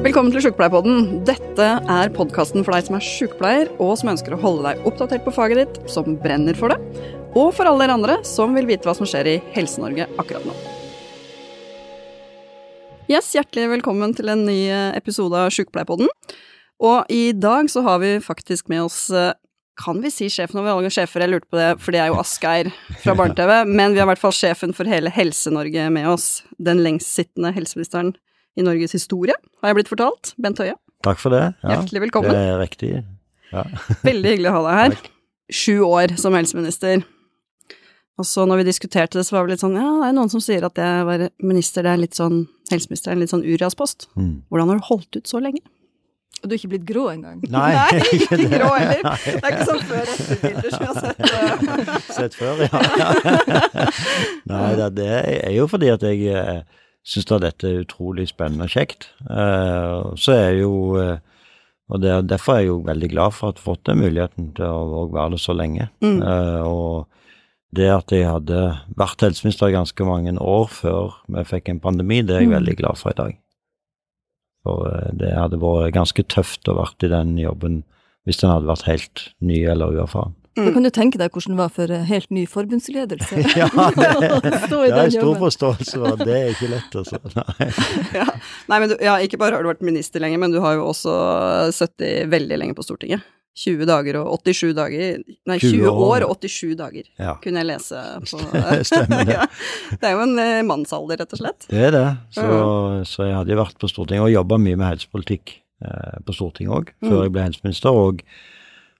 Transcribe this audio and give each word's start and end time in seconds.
Velkommen 0.00 0.32
til 0.32 0.40
Sjukepleierpodden. 0.46 1.18
Dette 1.28 1.64
er 1.76 2.12
podkasten 2.16 2.62
for 2.64 2.72
deg 2.72 2.86
som 2.86 2.94
er 2.96 3.02
sjukepleier, 3.04 3.68
og 3.84 3.98
som 4.00 4.08
ønsker 4.14 4.32
å 4.32 4.38
holde 4.40 4.62
deg 4.64 4.86
oppdatert 4.88 5.26
på 5.26 5.32
faget 5.36 5.58
ditt, 5.60 5.74
som 5.92 6.14
brenner 6.22 6.56
for 6.56 6.72
det, 6.72 6.78
og 7.36 7.50
for 7.52 7.68
alle 7.68 7.84
dere 7.84 7.98
andre 7.98 8.14
som 8.24 8.56
vil 8.56 8.64
vite 8.70 8.88
hva 8.88 8.94
som 8.96 9.04
skjer 9.04 9.28
i 9.28 9.34
Helse-Norge 9.52 10.06
akkurat 10.16 10.46
nå. 10.48 10.54
Yes, 13.12 13.28
Hjertelig 13.36 13.66
velkommen 13.74 14.16
til 14.16 14.32
en 14.32 14.46
ny 14.48 14.56
episode 14.96 15.36
av 15.36 15.52
Sjukepleierpodden. 15.52 16.08
Og 16.80 17.12
i 17.12 17.36
dag 17.36 17.68
så 17.68 17.84
har 17.84 18.00
vi 18.00 18.14
faktisk 18.24 18.72
med 18.72 18.86
oss 18.86 19.02
kan 19.80 20.00
vi 20.00 20.08
si 20.12 20.30
sjefen 20.32 20.62
over 20.62 20.78
alle 20.78 20.88
sjefer? 20.92 21.26
Jeg 21.26 21.34
lurte 21.34 21.52
på 21.52 21.60
det, 21.60 21.68
for 21.84 21.92
det 21.92 22.00
er 22.00 22.08
jo 22.08 22.16
Asgeir 22.24 22.72
fra 23.04 23.12
Barne-TV. 23.20 23.52
Men 23.68 23.92
vi 23.92 24.00
har 24.00 24.08
i 24.08 24.12
hvert 24.14 24.24
fall 24.24 24.36
sjefen 24.36 24.72
for 24.76 24.88
hele 24.88 25.12
Helse-Norge 25.12 25.92
med 25.92 26.08
oss. 26.08 26.40
Den 26.56 26.80
lengstsittende 26.88 27.52
helseministeren 27.52 28.14
i 28.60 28.66
Norges 28.66 28.94
historie, 28.96 29.36
har 29.62 29.72
jeg 29.72 29.80
blitt 29.80 29.92
fortalt. 29.92 30.34
Bent 30.40 30.60
Høie. 30.60 30.76
Takk 31.06 31.20
for 31.22 31.32
det. 31.32 31.46
Ja, 31.64 31.78
Hjertelig 31.78 32.04
velkommen. 32.08 32.34
Det 32.34 32.44
er 32.50 32.60
riktig. 32.60 32.92
Ja. 33.54 33.64
Veldig 34.08 34.34
hyggelig 34.34 34.52
å 34.52 34.58
ha 34.58 34.62
deg 34.66 34.78
her. 34.82 34.98
Takk. 34.98 35.10
Sju 35.50 35.74
år 35.86 36.14
som 36.20 36.36
helseminister. 36.36 37.02
Og 38.20 38.26
så 38.28 38.44
når 38.46 38.60
vi 38.60 38.68
diskuterte 38.68 39.18
det, 39.18 39.24
så 39.26 39.34
var 39.34 39.48
det 39.48 39.56
litt 39.56 39.64
sånn 39.64 39.78
ja, 39.80 39.88
det 40.02 40.10
er 40.10 40.16
noen 40.18 40.30
som 40.30 40.42
sier 40.44 40.64
at 40.68 40.76
jeg 40.78 41.04
var 41.08 41.24
minister, 41.40 41.86
det 41.86 41.94
er 41.94 42.02
litt 42.02 42.18
sånn 42.18 42.42
helseminister, 42.70 43.10
er 43.10 43.16
en 43.16 43.22
litt 43.24 43.32
sånn 43.32 43.46
Urias-post. 43.46 44.10
Mm. 44.12 44.42
Hvordan 44.52 44.70
har 44.70 44.80
du 44.80 44.88
holdt 44.90 45.16
ut 45.16 45.30
så 45.30 45.40
lenge? 45.40 45.62
Og 46.40 46.48
du 46.48 46.54
er 46.54 46.60
ikke 46.60 46.70
blitt 46.74 46.84
grå 46.88 47.06
engang? 47.14 47.40
Nei, 47.54 47.70
Nei 47.76 48.02
ikke 48.18 48.38
grå 48.52 48.68
heller. 48.76 49.16
Det 49.24 49.40
er 49.40 49.56
ikke 49.56 49.68
sånn 49.70 49.82
før-etter-bilder 49.88 50.76
som 50.76 50.84
jeg 50.84 50.92
har 50.92 51.00
sett. 51.08 52.12
Sett 52.20 52.36
før, 52.36 52.62
ja. 52.66 53.88
Nei, 54.52 54.68
det 55.00 55.08
er 55.16 55.56
jo 55.56 55.66
fordi 55.72 55.90
at 55.96 56.04
jeg 56.06 56.36
eh, 57.06 57.26
da 57.30 57.38
dette 57.46 57.68
er 57.68 57.82
utrolig 57.84 58.28
spennende 58.30 58.68
og 58.68 58.74
kjekt. 58.74 59.10
Uh, 59.24 60.12
så 60.20 60.36
er 60.36 60.58
jo 60.60 60.72
uh, 60.96 61.18
Og 61.90 61.98
det, 62.00 62.28
derfor 62.30 62.54
er 62.54 62.58
jeg 62.60 62.68
jo 62.68 62.82
veldig 62.86 63.08
glad 63.10 63.32
for 63.34 63.50
at 63.50 63.56
jeg 63.58 63.64
har 63.64 63.74
fått 63.74 63.86
den 63.88 63.98
muligheten 63.98 64.52
til 64.54 64.66
å 64.70 65.06
være 65.10 65.32
det 65.34 65.40
så 65.42 65.56
lenge. 65.58 65.88
Mm. 66.04 66.20
Uh, 66.22 66.62
og 66.62 67.08
det 67.76 67.86
at 67.90 68.12
jeg 68.14 68.26
hadde 68.26 68.60
vært 68.98 69.22
helseminister 69.22 69.70
ganske 69.74 70.06
mange 70.06 70.34
år 70.38 70.66
før 70.74 71.14
vi 71.30 71.44
fikk 71.46 71.70
en 71.70 71.82
pandemi, 71.82 72.20
det 72.22 72.36
er 72.36 72.44
jeg 72.44 72.50
mm. 72.50 72.56
veldig 72.58 72.76
glad 72.82 72.98
for 72.98 73.12
i 73.12 73.18
dag. 73.18 73.36
For 74.66 74.90
eh, 74.90 75.12
det 75.20 75.30
hadde 75.36 75.60
vært 75.62 75.94
ganske 75.96 76.26
tøft 76.32 76.68
å 76.68 76.76
vært 76.80 77.06
i 77.06 77.12
den 77.12 77.36
jobben 77.40 77.82
hvis 78.28 78.42
den 78.42 78.52
hadde 78.52 78.68
vært 78.68 78.88
helt 78.88 79.22
ny 79.40 79.62
eller 79.70 79.94
uerfaren. 79.96 80.34
Mm. 80.60 80.68
Da 80.68 80.74
kan 80.76 80.86
du 80.86 80.90
tenke 80.92 81.20
deg 81.20 81.32
hvordan 81.34 81.56
det 81.56 81.60
var 81.62 81.72
for 81.74 81.94
helt 82.10 82.30
ny 82.34 82.44
forbundsledelse. 82.50 83.40
ja, 83.62 83.68
det, 83.96 84.12
det 84.68 85.02
er 85.06 85.12
stor 85.16 85.34
forståelse 85.40 86.04
for 86.04 86.20
det 86.20 86.36
er 86.36 86.54
ikke 86.54 86.70
lett, 86.74 86.96
altså. 87.02 87.20
Nei. 87.40 87.68
ja. 88.20 88.28
Nei, 88.70 88.78
men 88.78 88.92
du, 88.92 88.96
ja, 89.02 89.18
ikke 89.24 89.40
bare 89.40 89.58
har 89.58 89.66
du 89.66 89.72
vært 89.72 89.84
minister 89.86 90.22
lenge, 90.22 90.40
men 90.42 90.54
du 90.54 90.60
har 90.64 90.78
jo 90.78 90.88
også 90.92 91.14
sittet 91.74 92.30
veldig 92.30 92.60
lenge 92.60 92.76
på 92.78 92.86
Stortinget. 92.86 93.24
20 93.60 93.88
dager 93.88 94.16
og 94.20 94.44
87 94.46 94.74
dager 94.78 95.16
Nei, 95.18 95.56
20, 95.58 95.80
20 95.82 96.04
år 96.06 96.24
og 96.24 96.36
87 96.38 96.76
dager, 96.78 97.08
ja. 97.18 97.34
kunne 97.42 97.60
jeg 97.64 97.68
lese 97.72 98.02
på 98.22 98.38
Stemmer 98.86 99.26
det. 99.26 99.34
ja. 99.34 99.48
Det 99.90 100.06
er 100.06 100.14
jo 100.14 100.22
en 100.22 100.38
eh, 100.40 100.60
mannsalder, 100.66 101.20
rett 101.20 101.34
og 101.34 101.42
slett. 101.42 101.66
Det 101.68 101.82
er 101.88 101.96
det. 101.96 102.06
Så, 102.36 102.46
mm. 102.46 103.02
så 103.10 103.26
jeg 103.26 103.36
hadde 103.40 103.58
vært 103.58 103.82
på 103.82 103.90
Stortinget 103.90 104.28
og 104.28 104.32
jobba 104.32 104.60
mye 104.62 104.78
med 104.78 104.92
helsepolitikk 104.92 105.56
eh, 105.84 106.16
på 106.24 106.36
Stortinget 106.36 106.76
òg, 106.78 106.94
før 107.02 107.16
mm. 107.16 107.22
jeg 107.24 107.34
ble 107.34 107.46
helseminister. 107.48 108.00
Og, 108.06 108.24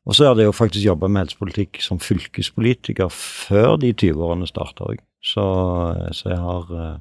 og 0.09 0.17
så 0.17 0.31
hadde 0.31 0.45
jeg 0.45 0.49
jo 0.49 0.57
faktisk 0.57 0.87
jobba 0.87 1.09
med 1.09 1.27
helsepolitikk 1.27 1.81
som 1.85 2.01
fylkespolitiker 2.01 3.11
før 3.13 3.77
de 3.81 3.93
20-årene 3.93 4.49
starta 4.49 4.89
òg. 4.89 5.03
Så, 5.21 5.45
så, 6.17 6.31
jeg 6.33 6.41
har 6.41 6.71
eh, 6.73 6.95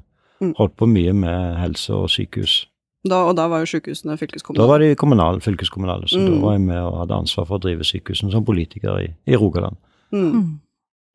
mm. 0.44 0.52
holdt 0.58 0.76
på 0.76 0.88
mye 0.90 1.14
med 1.16 1.56
helse 1.56 1.94
og 1.96 2.10
sykehus. 2.12 2.66
Da, 3.08 3.22
og 3.30 3.32
da 3.38 3.46
var 3.48 3.62
jo 3.62 3.70
sykehusene 3.70 4.18
fylkeskommunale? 4.20 4.60
Da 4.60 4.68
var 4.68 4.82
de 4.84 4.98
kommunale, 5.00 5.40
fylkeskommunale, 5.40 6.08
så 6.12 6.20
mm. 6.20 6.26
da 6.28 6.40
var 6.42 6.58
jeg 6.58 6.64
med 6.66 6.80
og 6.84 6.98
hadde 7.00 7.20
ansvar 7.24 7.46
for 7.48 7.56
å 7.56 7.64
drive 7.64 7.86
sykehusene 7.88 8.34
som 8.34 8.44
politiker 8.44 9.00
i, 9.00 9.06
i 9.24 9.38
Rogaland. 9.40 9.80
Mm. 10.12 10.58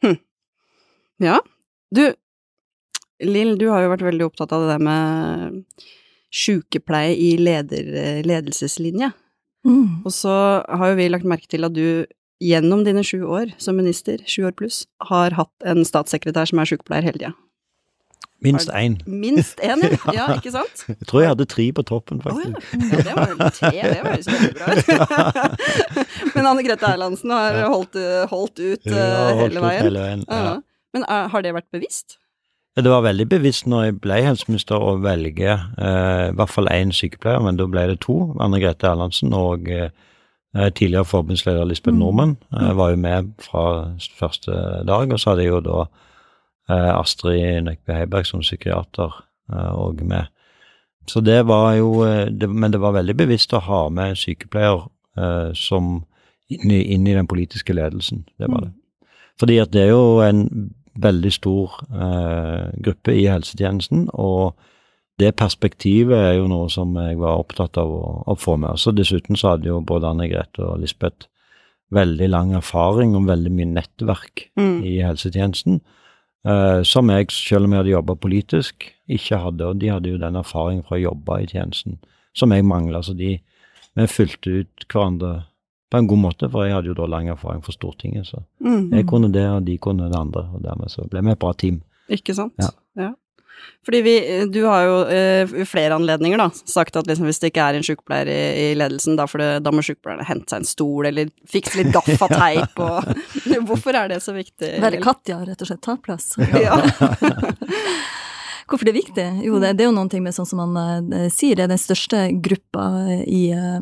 Hm. 0.05 0.17
Ja. 1.21 1.37
Du, 1.93 2.07
Lill, 3.21 3.53
du 3.61 3.69
har 3.69 3.85
jo 3.85 3.93
vært 3.93 4.07
veldig 4.07 4.25
opptatt 4.25 4.55
av 4.55 4.65
det 4.65 4.73
der 4.73 4.81
med 4.89 5.85
sykepleie 6.35 7.13
i 7.13 7.35
leder, 7.37 7.93
ledelseslinje. 8.25 9.13
Mm. 9.65 10.05
Og 10.05 10.13
så 10.13 10.35
har 10.65 10.91
jo 10.91 10.99
vi 10.99 11.09
lagt 11.09 11.27
merke 11.27 11.49
til 11.49 11.65
at 11.67 11.73
du 11.75 12.05
gjennom 12.43 12.83
dine 12.85 13.03
sju 13.05 13.23
år 13.25 13.55
som 13.61 13.77
minister, 13.79 14.21
sju 14.29 14.45
år 14.49 14.55
pluss, 14.59 14.83
har 15.09 15.35
hatt 15.37 15.67
en 15.67 15.85
statssekretær 15.87 16.51
som 16.51 16.61
er 16.61 16.69
sykepleier 16.69 17.07
hele 17.07 17.21
tida. 17.21 17.33
Minst 18.45 18.69
én. 18.69 18.97
Minst 19.07 19.61
én, 19.63 19.81
ja. 19.81 19.97
ja. 20.19 20.25
Ikke 20.35 20.51
sant? 20.53 20.83
Jeg 20.91 21.07
tror 21.09 21.23
jeg 21.23 21.31
hadde 21.31 21.47
tre 21.49 21.65
på 21.73 21.85
toppen, 21.87 22.19
faktisk. 22.21 22.51
Oh, 22.51 22.75
ja. 22.75 22.89
ja. 22.91 23.05
det 23.07 23.15
var 23.15 23.31
jo 23.31 23.49
tre, 23.55 23.71
det 23.79 24.01
høres 24.03 24.29
veldig 24.29 24.51
bra 24.59 24.75
ut. 24.75 26.35
Men 26.35 26.49
Anne 26.51 26.65
Grete 26.67 26.91
Erlandsen 26.91 27.33
har 27.33 27.63
holdt, 27.71 27.97
holdt 28.29 28.61
ut 28.61 28.91
uh, 28.91 28.99
hele 29.39 29.63
veien. 29.63 29.87
Hele 29.87 30.03
veien 30.03 30.27
ja. 30.27 30.59
Men 30.95 31.07
uh, 31.07 31.25
har 31.31 31.47
det 31.47 31.55
vært 31.55 31.71
bevisst? 31.73 32.19
Det 32.75 32.91
var 32.91 33.05
veldig 33.05 33.29
bevisst 33.31 33.69
når 33.71 33.83
jeg 33.85 33.99
ble 34.03 34.17
helseminister 34.25 34.81
å 34.83 34.97
velge 34.99 35.53
eh, 35.53 36.23
i 36.27 36.33
hvert 36.35 36.51
fall 36.51 36.67
én 36.73 36.91
sykepleier, 36.91 37.43
men 37.43 37.55
da 37.59 37.69
ble 37.71 37.85
det 37.93 38.01
to. 38.03 38.17
Anne 38.43 38.59
Grete 38.59 38.89
Erlandsen 38.91 39.35
og 39.35 39.69
tidligere 40.75 41.03
forbundsleder 41.03 41.67
Lisbeth 41.67 41.95
mm. 41.95 41.99
Nordmann 41.99 42.35
var 42.79 42.93
jo 42.93 42.99
med 43.03 43.33
fra 43.43 43.63
første 44.15 44.55
dag, 44.87 45.11
og 45.11 45.19
så 45.19 45.33
hadde 45.33 45.43
jeg 45.43 45.51
jo 45.51 45.63
da 45.65 45.79
Eh, 46.69 46.99
Astrid 46.99 47.61
Nøkbe 47.61 47.93
Heiberg 47.93 48.25
som 48.25 48.41
psykiater 48.41 49.13
òg 49.53 50.01
eh, 50.01 50.07
med. 50.07 50.31
Så 51.05 51.21
det 51.21 51.43
var 51.45 51.75
jo 51.77 52.01
eh, 52.05 52.25
det, 52.31 52.49
Men 52.49 52.71
det 52.73 52.81
var 52.81 52.95
veldig 52.95 53.15
bevisst 53.17 53.53
å 53.53 53.61
ha 53.61 53.83
med 53.93 54.17
sykepleier 54.17 54.87
eh, 55.17 55.51
som 55.53 55.99
inn 56.49 56.71
i, 56.71 56.81
inn 56.93 57.05
i, 57.05 57.13
den 57.13 57.29
politiske 57.29 57.73
ledelsen. 57.73 58.25
Det 58.37 58.49
var 58.49 58.65
det. 58.65 58.71
Mm. 58.73 58.81
Fordi 59.39 59.59
at 59.61 59.73
det 59.73 59.83
er 59.83 59.93
jo 59.93 60.21
en 60.25 60.47
veldig 61.01 61.31
stor 61.33 61.75
eh, 61.91 62.71
gruppe 62.83 63.15
i 63.15 63.27
helsetjenesten, 63.27 64.07
og 64.13 64.55
det 65.19 65.35
perspektivet 65.39 66.17
er 66.17 66.33
jo 66.39 66.49
noe 66.51 66.67
som 66.71 66.95
jeg 66.99 67.19
var 67.21 67.39
opptatt 67.39 67.77
av 67.79 67.91
å, 67.91 68.03
å 68.27 68.35
få 68.35 68.57
med. 68.59 68.79
Så 68.79 68.91
dessuten 68.91 69.39
så 69.39 69.53
hadde 69.53 69.69
jo 69.69 69.79
både 69.79 70.11
Anne 70.11 70.27
Grete 70.31 70.63
og 70.65 70.81
Lisbeth 70.83 71.29
veldig 71.95 72.27
lang 72.31 72.53
erfaring 72.57 73.15
og 73.15 73.27
veldig 73.29 73.51
mye 73.53 73.69
nettverk 73.77 74.49
mm. 74.59 74.79
i 74.83 74.97
helsetjenesten. 75.05 75.81
eh, 76.45 76.81
som 76.83 77.09
jeg, 77.09 77.31
selv 77.31 77.65
om 77.65 77.73
jeg 77.73 77.83
hadde 77.83 77.93
jobba 77.95 78.15
politisk, 78.15 78.89
ikke 79.07 79.39
hadde. 79.41 79.65
Og 79.65 79.79
de 79.81 79.91
hadde 79.93 80.09
jo 80.09 80.21
den 80.21 80.35
erfaringen 80.35 80.83
fra 80.83 80.97
å 80.97 81.05
jobbe 81.05 81.41
i 81.41 81.49
tjenesten 81.49 81.99
som 82.35 82.51
jeg 82.51 82.65
mangla. 82.65 83.01
Så 83.01 83.13
de, 83.13 83.37
vi 83.95 84.07
fylte 84.11 84.61
ut 84.61 84.87
hverandre 84.91 85.45
på 85.91 85.99
en 85.99 86.07
god 86.09 86.21
måte, 86.21 86.49
for 86.51 86.65
jeg 86.65 86.75
hadde 86.75 86.89
jo 86.91 86.97
da 86.97 87.05
lang 87.09 87.29
erfaring 87.31 87.61
fra 87.65 87.75
Stortinget. 87.75 88.31
Så 88.31 88.41
mm. 88.63 88.89
jeg 88.93 89.05
kunne 89.09 89.29
det, 89.33 89.45
og 89.49 89.67
de 89.67 89.77
kunne 89.81 90.09
det 90.09 90.17
andre. 90.19 90.47
Og 90.55 90.63
dermed 90.65 90.91
så 90.93 91.05
ble 91.09 91.21
vi 91.25 91.35
et 91.35 91.41
bra 91.41 91.53
team. 91.53 91.83
Ikke 92.11 92.35
sant. 92.37 92.57
Ja. 92.61 92.73
ja. 92.99 93.13
Fordi 93.85 94.01
vi, 94.01 94.45
du 94.49 94.63
har 94.65 94.83
jo 94.85 94.95
i 95.13 95.19
uh, 95.45 95.65
flere 95.69 95.95
anledninger 95.95 96.41
da, 96.41 96.47
sagt 96.69 96.97
at 96.97 97.07
liksom, 97.09 97.27
hvis 97.29 97.39
det 97.41 97.51
ikke 97.51 97.67
er 97.69 97.77
en 97.77 97.85
sykepleier 97.85 98.29
i, 98.29 98.39
i 98.63 98.67
ledelsen, 98.77 99.17
da, 99.17 99.27
det, 99.29 99.49
da 99.65 99.73
må 99.73 99.83
sykepleierne 99.85 100.25
hente 100.25 100.49
seg 100.49 100.63
en 100.63 100.69
stol 100.69 101.09
eller 101.09 101.29
fikse 101.49 101.77
litt 101.79 101.93
gaffateip 101.93 102.81
og 102.81 103.11
Hvorfor 103.67 103.97
er 103.97 104.09
det 104.11 104.19
så 104.25 104.33
viktig? 104.35 104.75
Være 104.81 105.01
Katja, 105.03 105.39
rett 105.45 105.61
og 105.61 105.69
slett. 105.69 105.83
Ta 105.85 105.97
plass. 106.01 106.33
Ja. 106.65 106.77
Hvorfor 108.65 108.87
det 108.87 108.95
er 108.95 108.97
viktig? 108.97 109.25
Jo, 109.45 109.59
det, 109.61 109.75
det, 109.77 109.83
er 109.85 109.91
jo 109.91 109.95
noen 109.95 110.09
ting 110.09 110.23
med 110.25 110.33
sånn 110.33 110.47
som 110.49 110.61
man 110.63 111.11
uh, 111.13 111.27
sier, 111.29 111.53
det 111.57 111.67
er 111.67 111.71
den 111.71 111.81
største 111.81 112.21
gruppa 112.43 112.85
i 113.21 113.43
uh, 113.53 113.77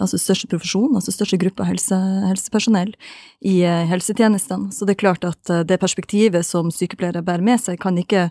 Altså 0.00 0.20
største 0.20 0.48
profesjon, 0.50 0.92
altså 0.96 1.12
største 1.14 1.38
gruppa 1.40 1.64
helse, 1.68 1.96
helsepersonell 2.28 2.92
i 3.40 3.60
uh, 3.64 3.84
helsetjenestene. 3.88 4.70
Så 4.76 4.84
det 4.84 4.96
er 4.96 5.02
klart 5.06 5.24
at 5.28 5.52
det 5.68 5.80
perspektivet 5.80 6.44
som 6.46 6.68
sykepleiere 6.74 7.24
bærer 7.24 7.44
med 7.44 7.60
seg, 7.64 7.80
kan 7.80 7.96
ikke 8.00 8.28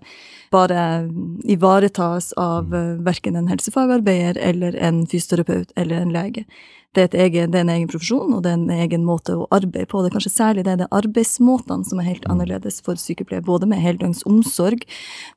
bare 0.54 1.08
ivaretas 1.46 2.32
av 2.42 2.74
verken 3.06 3.38
en 3.38 3.50
helsefagarbeider 3.52 4.40
eller 4.42 4.78
en 4.82 5.04
fysioterapeut 5.10 5.74
eller 5.78 6.02
en 6.02 6.14
lege 6.14 6.46
det 6.98 7.04
er, 7.04 7.16
egen, 7.26 7.52
det 7.54 7.60
er, 7.60 7.66
en 7.68 7.70
egen 7.70 7.90
profesjon, 7.90 8.32
og 8.34 8.42
det 8.42 8.50
er 8.50 8.58
en 8.58 8.72
egen 8.74 9.04
måte 9.06 9.36
å 9.38 9.46
arbeide 9.54 9.86
på. 9.92 10.02
Det 10.02 10.10
er 10.10 10.16
kanskje 10.16 10.32
særlig 10.34 10.64
det, 10.66 10.80
det 10.80 10.88
er 10.88 10.98
arbeidsmåtene 10.98 11.86
som 11.86 12.02
er 12.02 12.08
helt 12.08 12.26
mm. 12.26 12.32
annerledes 12.34 12.80
for 12.86 12.98
sykepleiere, 12.98 13.46
både 13.46 13.70
med 13.70 13.82
heldøgns 13.84 14.24
omsorg, 14.30 14.88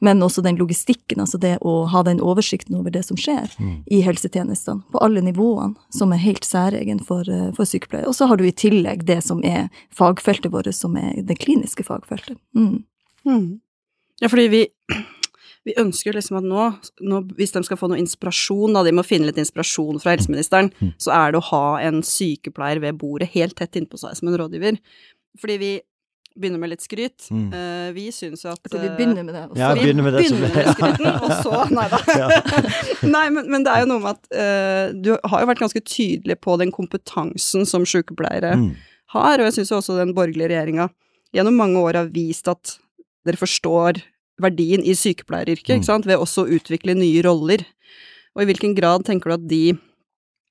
men 0.00 0.24
også 0.24 0.44
den 0.46 0.56
logistikken, 0.60 1.20
altså 1.20 1.40
det 1.42 1.58
å 1.60 1.74
ha 1.92 2.04
den 2.08 2.22
oversikten 2.24 2.78
over 2.80 2.94
det 2.94 3.04
som 3.04 3.20
skjer 3.20 3.52
mm. 3.58 3.74
i 3.92 4.00
helsetjenestene, 4.06 4.86
på 4.94 5.02
alle 5.04 5.24
nivåene, 5.28 5.76
som 5.92 6.14
er 6.16 6.24
helt 6.24 6.48
særegen 6.48 7.04
for, 7.04 7.28
eh, 7.28 7.50
for 7.58 7.68
sykepleiere. 7.68 8.08
Og 8.08 8.16
så 8.16 8.30
har 8.30 8.40
du 8.40 8.48
i 8.48 8.54
tillegg 8.56 9.04
det 9.08 9.20
som 9.26 9.44
er 9.44 9.68
fagfeltet 9.92 10.54
vårt, 10.54 10.72
som 10.72 10.96
er 10.96 11.20
det 11.20 11.36
kliniske 11.42 11.84
fagfeltet. 11.84 12.40
Mm. 12.56 12.86
Mm. 13.28 13.60
Ja, 14.22 14.32
fordi 14.32 14.48
vi 14.48 14.66
vi 15.66 15.76
ønsker 15.78 16.16
liksom 16.16 16.40
at 16.40 16.46
nå, 16.46 16.64
nå, 17.06 17.20
hvis 17.38 17.54
de 17.54 17.62
skal 17.66 17.78
få 17.78 17.88
noe 17.90 18.00
inspirasjon, 18.02 18.74
da 18.74 18.82
de 18.86 18.94
må 18.96 19.04
finne 19.06 19.28
litt 19.28 19.38
inspirasjon 19.38 20.00
fra 20.02 20.16
helseministeren, 20.16 20.72
mm. 20.80 20.96
så 21.02 21.14
er 21.14 21.32
det 21.32 21.38
å 21.38 21.48
ha 21.52 21.66
en 21.86 22.02
sykepleier 22.06 22.82
ved 22.82 22.98
bordet 22.98 23.30
helt 23.36 23.54
tett 23.58 23.78
innpå 23.78 24.00
seg 24.00 24.18
som 24.18 24.30
en 24.30 24.38
rådgiver. 24.40 24.80
Fordi 25.38 25.58
vi 25.62 25.72
begynner 26.32 26.60
med 26.62 26.72
litt 26.72 26.84
skryt. 26.84 27.26
Mm. 27.30 27.48
Uh, 27.52 27.88
vi 27.96 28.06
syns 28.14 28.44
jo 28.44 28.52
at 28.52 28.60
Skal 28.64 28.80
vi 28.82 28.90
begynner 28.96 29.26
med 29.26 29.34
det? 29.36 29.42
Også. 29.50 29.60
Ja, 29.60 29.72
vi 29.76 29.84
begynner 29.84 30.06
med 30.06 30.16
det 30.16 30.22
begynner 30.22 30.46
med 30.46 30.70
skryten, 30.76 31.10
og 31.24 31.34
så 31.44 31.64
Nei 31.72 31.88
da. 31.92 32.00
Nei, 33.16 33.26
men, 33.34 33.50
men 33.52 33.66
det 33.66 33.74
er 33.74 33.84
jo 33.84 33.90
noe 33.92 34.02
med 34.02 34.16
at 34.16 34.32
uh, 34.32 34.94
du 34.96 35.12
har 35.14 35.44
jo 35.44 35.50
vært 35.52 35.62
ganske 35.62 35.84
tydelig 35.84 36.38
på 36.42 36.56
den 36.60 36.72
kompetansen 36.74 37.68
som 37.68 37.86
sykepleiere 37.88 38.56
Mm. 38.62 38.72
har, 39.14 39.40
og 39.40 39.46
jeg 39.48 39.54
syns 39.60 39.70
også 39.76 39.94
den 39.96 40.12
borgerlige 40.16 40.50
regjeringa 40.50 40.88
gjennom 41.36 41.56
mange 41.56 41.80
år 41.80 41.98
har 42.00 42.08
vist 42.12 42.48
at 42.50 42.74
dere 43.26 43.38
forstår 43.40 44.00
verdien 44.40 44.82
i 44.84 44.94
sykepleieryrket, 44.96 45.68
Mm. 45.74 45.80
ikke 45.80 45.90
sant, 45.90 46.06
ved 46.06 46.18
også 46.18 46.46
å 46.46 46.52
utvikle 46.58 46.94
nye 46.96 47.22
roller. 47.22 47.64
Og 48.34 48.42
i 48.42 48.46
hvilken 48.46 48.74
grad 48.74 49.04
tenker 49.04 49.28
du 49.28 49.34
at 49.34 49.48
de 49.48 49.78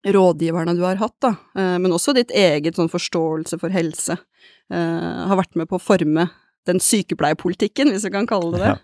rådgiverne 0.05 0.75
du 0.77 0.83
har 0.83 0.95
hatt, 0.97 1.15
da, 1.21 1.35
eh, 1.55 1.77
men 1.77 1.91
også 1.91 2.13
ditt 2.15 2.31
eget 2.31 2.75
sånn 2.75 2.89
forståelse 2.89 3.59
for 3.59 3.69
helse, 3.69 4.17
eh, 4.71 5.27
har 5.27 5.37
vært 5.37 5.55
med 5.55 5.69
på 5.69 5.77
å 5.77 5.81
forme 5.81 6.29
den 6.65 6.79
sykepleierpolitikken, 6.79 7.89
hvis 7.91 8.05
vi 8.05 8.09
kan 8.13 8.27
kalle 8.27 8.51
det 8.51 8.59
det? 8.59 8.67
Ja. 8.67 8.77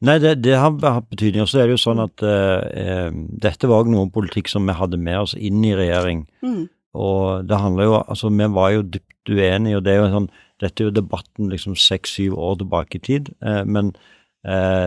Nei, 0.00 0.18
det, 0.18 0.42
det 0.42 0.54
har 0.56 0.70
hatt 0.70 1.10
betydning. 1.10 1.42
Og 1.42 1.48
så 1.50 1.60
er 1.60 1.66
det 1.66 1.76
jo 1.76 1.82
sånn 1.90 2.02
at 2.02 2.22
eh, 2.22 2.62
eh, 2.78 3.10
dette 3.42 3.68
var 3.68 3.84
òg 3.84 3.90
noe 3.90 4.10
politikk 4.10 4.48
som 4.48 4.66
vi 4.66 4.72
hadde 4.74 4.98
med 4.98 5.18
oss 5.18 5.34
inn 5.34 5.64
i 5.66 5.74
regjering. 5.74 6.26
Mm. 6.42 6.68
Og 6.98 7.46
det 7.46 7.58
handler 7.60 7.84
jo 7.84 7.96
Altså, 8.08 8.30
vi 8.30 8.46
var 8.54 8.70
jo 8.72 8.82
dypt 8.82 9.28
uenige, 9.30 9.76
og 9.76 9.84
det 9.84 9.92
er 9.92 9.98
jo 10.00 10.12
sånn 10.14 10.30
Dette 10.58 10.80
er 10.82 10.88
jo 10.88 10.94
debatten 10.96 11.50
liksom 11.52 11.76
seks-syv 11.78 12.34
år 12.34 12.56
tilbake 12.58 12.98
i 12.98 13.02
tid, 13.04 13.28
eh, 13.46 13.62
men, 13.62 13.92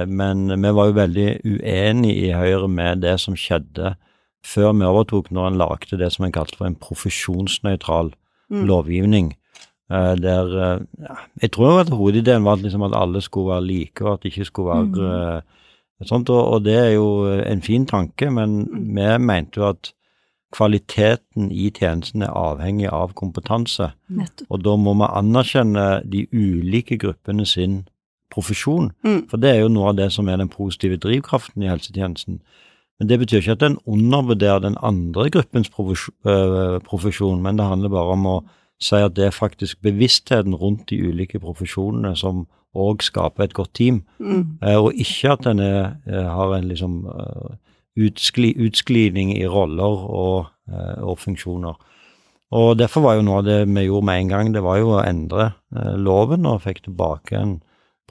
men 0.07 0.47
vi 0.61 0.69
var 0.73 0.85
jo 0.87 0.93
veldig 0.95 1.41
uenige 1.45 2.29
i 2.29 2.31
Høyre 2.31 2.67
med 2.71 3.01
det 3.01 3.19
som 3.19 3.35
skjedde 3.35 3.95
før 4.45 4.71
vi 4.73 4.85
overtok, 4.87 5.31
når 5.31 5.47
en 5.47 5.57
lagde 5.57 5.97
det 5.99 6.11
som 6.13 6.25
en 6.25 6.31
kalte 6.31 6.57
for 6.57 6.65
en 6.65 6.75
profesjonsnøytral 6.75 8.13
Mm. 8.51 8.65
lovgivning. 8.67 9.33
eh, 9.91 10.15
Der 10.15 10.45
eh, 10.73 10.79
ja, 10.99 11.15
Jeg 11.41 11.51
tror 11.51 11.79
at 11.79 11.89
hovedideen 11.89 12.43
var 12.43 12.53
at, 12.53 12.61
liksom 12.61 12.81
at 12.83 12.91
alle 12.95 13.21
skulle 13.21 13.47
være 13.53 13.65
like, 13.65 14.01
og 14.05 14.13
at 14.13 14.23
det 14.23 14.31
ikke 14.33 14.45
skulle 14.45 14.67
være 14.67 15.41
mm. 16.01 16.05
sånt, 16.07 16.29
og, 16.29 16.47
og 16.47 16.63
det 16.65 16.75
er 16.75 16.89
jo 16.95 17.27
en 17.45 17.61
fin 17.61 17.85
tanke, 17.85 18.29
men 18.31 18.67
Mm. 18.71 18.95
vi 18.95 19.17
mente 19.25 19.57
jo 19.57 19.69
at 19.69 19.93
kvaliteten 20.53 21.51
i 21.51 21.69
tjenesten 21.69 22.21
er 22.21 22.33
avhengig 22.35 22.89
av 22.91 23.13
kompetanse. 23.13 23.91
Nettopp. 24.09 24.47
Og 24.49 24.63
da 24.65 24.75
må 24.75 24.93
vi 24.99 25.07
anerkjenne 25.07 26.01
de 26.11 26.27
ulike 26.33 26.97
gruppene 26.97 27.45
sin 27.45 27.87
profesjon. 28.31 28.91
Mm. 29.03 29.25
For 29.29 29.41
det 29.41 29.51
er 29.51 29.61
jo 29.61 29.73
noe 29.73 29.91
av 29.91 29.99
det 29.99 30.11
som 30.15 30.29
er 30.29 30.39
den 30.41 30.51
positive 30.51 30.99
drivkraften 31.01 31.63
i 31.63 31.69
helsetjenesten. 31.71 32.41
Men 32.99 33.09
det 33.09 33.17
betyr 33.19 33.41
ikke 33.41 33.57
at 33.57 33.63
en 33.65 33.79
undervurderer 33.89 34.59
den 34.61 34.77
andre 34.81 35.29
gruppens 35.33 35.71
øh, 35.79 36.79
profesjon, 36.85 37.41
men 37.41 37.57
det 37.57 37.65
handler 37.65 37.89
bare 37.89 38.17
om 38.17 38.27
å 38.29 38.39
si 38.81 38.97
at 38.97 39.15
det 39.17 39.27
er 39.29 39.35
faktisk 39.35 39.81
bevisstheten 39.85 40.55
rundt 40.57 40.89
de 40.89 40.99
ulike 41.01 41.39
profesjonene 41.41 42.15
som 42.17 42.45
òg 42.77 43.03
skaper 43.03 43.43
et 43.43 43.53
godt 43.53 43.73
team, 43.73 44.03
Mm. 44.19 44.57
Eh, 44.63 44.77
og 44.77 44.93
ikke 44.93 45.31
at 45.31 45.45
en 45.45 45.59
eh, 45.59 45.91
har 46.07 46.55
en 46.55 46.67
liksom 46.67 47.05
eh, 47.05 47.55
utskli, 47.97 48.53
utsklining 48.55 49.37
i 49.37 49.45
roller 49.45 50.05
og, 50.09 50.45
og 51.01 51.17
funksjoner. 51.19 51.73
Og 52.51 52.77
Derfor 52.79 53.01
var 53.01 53.15
jo 53.15 53.21
noe 53.21 53.37
av 53.39 53.45
det 53.45 53.67
vi 53.67 53.83
gjorde 53.87 54.05
med 54.05 54.19
en 54.19 54.27
gang, 54.29 54.53
det 54.53 54.63
var 54.63 54.77
jo 54.77 54.93
å 54.95 55.03
endre 55.03 55.53
loven 55.97 56.45
og 56.45 56.61
fikk 56.63 56.83
tilbake 56.83 57.35
en 57.35 57.61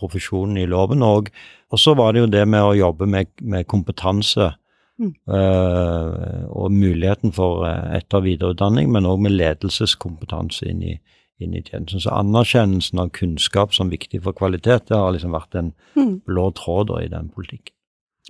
profesjon 0.00 0.56
i 0.58 0.67
loven. 0.67 1.05
Og, 1.06 1.29
og 1.70 1.79
så 1.79 1.94
var 1.99 2.17
det 2.17 2.25
jo 2.25 2.32
det 2.32 2.47
med 2.49 2.64
å 2.64 2.79
jobbe 2.79 3.06
med, 3.11 3.31
med 3.41 3.69
kompetanse 3.70 4.55
Mm. 5.00 5.14
Uh, 5.32 6.44
og 6.52 6.73
muligheten 6.76 7.32
for 7.32 7.64
eh, 7.64 7.94
etter- 7.97 8.20
og 8.20 8.26
videreutdanning, 8.26 8.91
men 8.93 9.08
òg 9.08 9.23
med 9.25 9.32
ledelseskompetanse 9.32 10.69
inn 10.69 10.82
i, 10.85 10.99
inn 11.41 11.55
i 11.56 11.62
tjenesten. 11.64 12.02
Så 12.05 12.12
anerkjennelsen 12.12 13.00
av 13.00 13.08
kunnskap 13.17 13.73
som 13.73 13.88
viktig 13.88 14.20
for 14.26 14.37
kvalitet, 14.37 14.91
det 14.91 14.99
har 15.00 15.14
liksom 15.17 15.32
vært 15.32 15.56
en 15.56 15.73
Mm. 15.97 16.20
blå 16.29 16.50
tråd 16.53 16.93
i 17.00 17.08
den 17.08 17.31
politikken. 17.32 17.73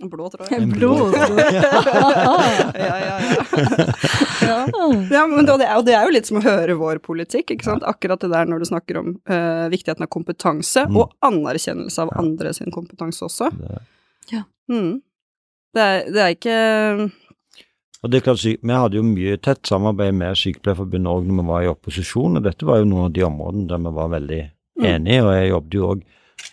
En 0.01 0.09
blå 0.09 0.29
tråd. 0.33 0.51
En 0.57 0.69
blå 0.73 0.91
tråd. 1.11 1.41
ja, 2.75 2.95
ja, 2.97 3.17
ja. 3.21 3.45
ja. 4.41 4.57
ja 5.11 5.27
men 5.27 5.45
det, 5.45 5.53
og 5.77 5.85
det 5.85 5.93
er 5.95 6.05
jo 6.07 6.13
litt 6.15 6.27
som 6.29 6.39
å 6.39 6.43
høre 6.45 6.75
vår 6.79 6.99
politikk, 7.05 7.53
ikke 7.55 7.67
sant. 7.67 7.85
Akkurat 7.87 8.21
det 8.23 8.31
der 8.33 8.49
når 8.49 8.63
du 8.63 8.67
snakker 8.71 8.99
om 9.01 9.13
uh, 9.29 9.67
viktigheten 9.73 10.05
av 10.07 10.11
kompetanse, 10.13 10.85
Mm. 10.91 10.97
og 10.97 11.11
anerkjennelse 11.23 12.01
av 12.01 12.09
Ja. 12.13 12.19
andre 12.23 12.53
sin 12.57 12.71
kompetanse 12.73 13.25
også. 13.27 13.51
Det, 13.57 14.43
Mm. 14.71 15.01
Det, 15.75 15.81
er, 15.83 16.05
det 16.13 16.21
er 16.23 16.29
ikke 16.35 17.11
og 18.03 18.09
det 18.09 18.17
er 18.17 18.23
klart, 18.25 18.43
Vi 18.45 18.71
hadde 18.73 18.95
jo 18.97 19.03
mye 19.03 19.35
tett 19.37 19.67
samarbeid 19.67 20.13
med 20.15 20.37
Sykepleierforbundet 20.39 21.11
òg 21.11 21.27
når 21.27 21.41
vi 21.41 21.47
var 21.49 21.61
i 21.65 21.69
opposisjon, 21.69 22.37
og 22.39 22.43
dette 22.47 22.65
var 22.65 22.79
jo 22.79 22.85
noen 22.87 23.05
av 23.09 23.11
de 23.13 23.21
områdene 23.27 23.67
der 23.69 23.77
vi 23.83 23.91
var 23.99 24.09
veldig 24.15 24.41
Mm. 24.79 24.85
enige. 24.87 25.23
Og 25.25 25.33
jeg 25.35 25.49
jobbet 25.51 25.73
jo 25.75 25.87
òg 25.91 26.01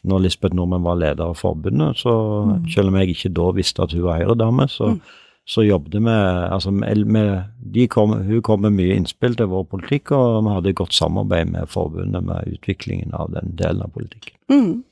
når 0.05 0.23
Lisbeth 0.23 0.55
Nordmann 0.55 0.83
var 0.85 0.95
leder 1.01 1.25
av 1.25 1.35
forbundet, 1.37 1.97
så 1.97 2.13
Mm. 2.47 2.69
selv 2.71 2.89
om 2.89 2.95
jeg 2.95 3.09
ikke 3.09 3.35
da 3.35 3.51
visste 3.53 3.83
at 3.83 3.93
hun 3.93 4.03
var 4.03 4.19
Høyre-dame, 4.21 4.69
så, 4.69 4.89
Mm. 4.95 5.01
så 5.47 5.63
jobbet 5.69 5.93
vi 5.93 6.09
altså, 6.09 6.71
med, 6.71 7.05
med, 7.07 7.89
kom, 7.89 8.11
Hun 8.13 8.43
kom 8.43 8.61
med 8.61 8.73
mye 8.73 8.95
innspill 8.97 9.35
til 9.37 9.47
vår 9.47 9.65
politikk, 9.65 10.13
og 10.13 10.45
vi 10.45 10.51
hadde 10.55 10.73
godt 10.75 10.95
samarbeid 10.95 11.47
med 11.51 11.67
forbundet 11.69 12.23
med 12.25 12.45
utviklingen 12.47 13.15
av 13.15 13.31
den 13.33 13.57
delen 13.57 13.83
av 13.83 13.91
politikken. 13.93 14.37
mm. 14.51 14.85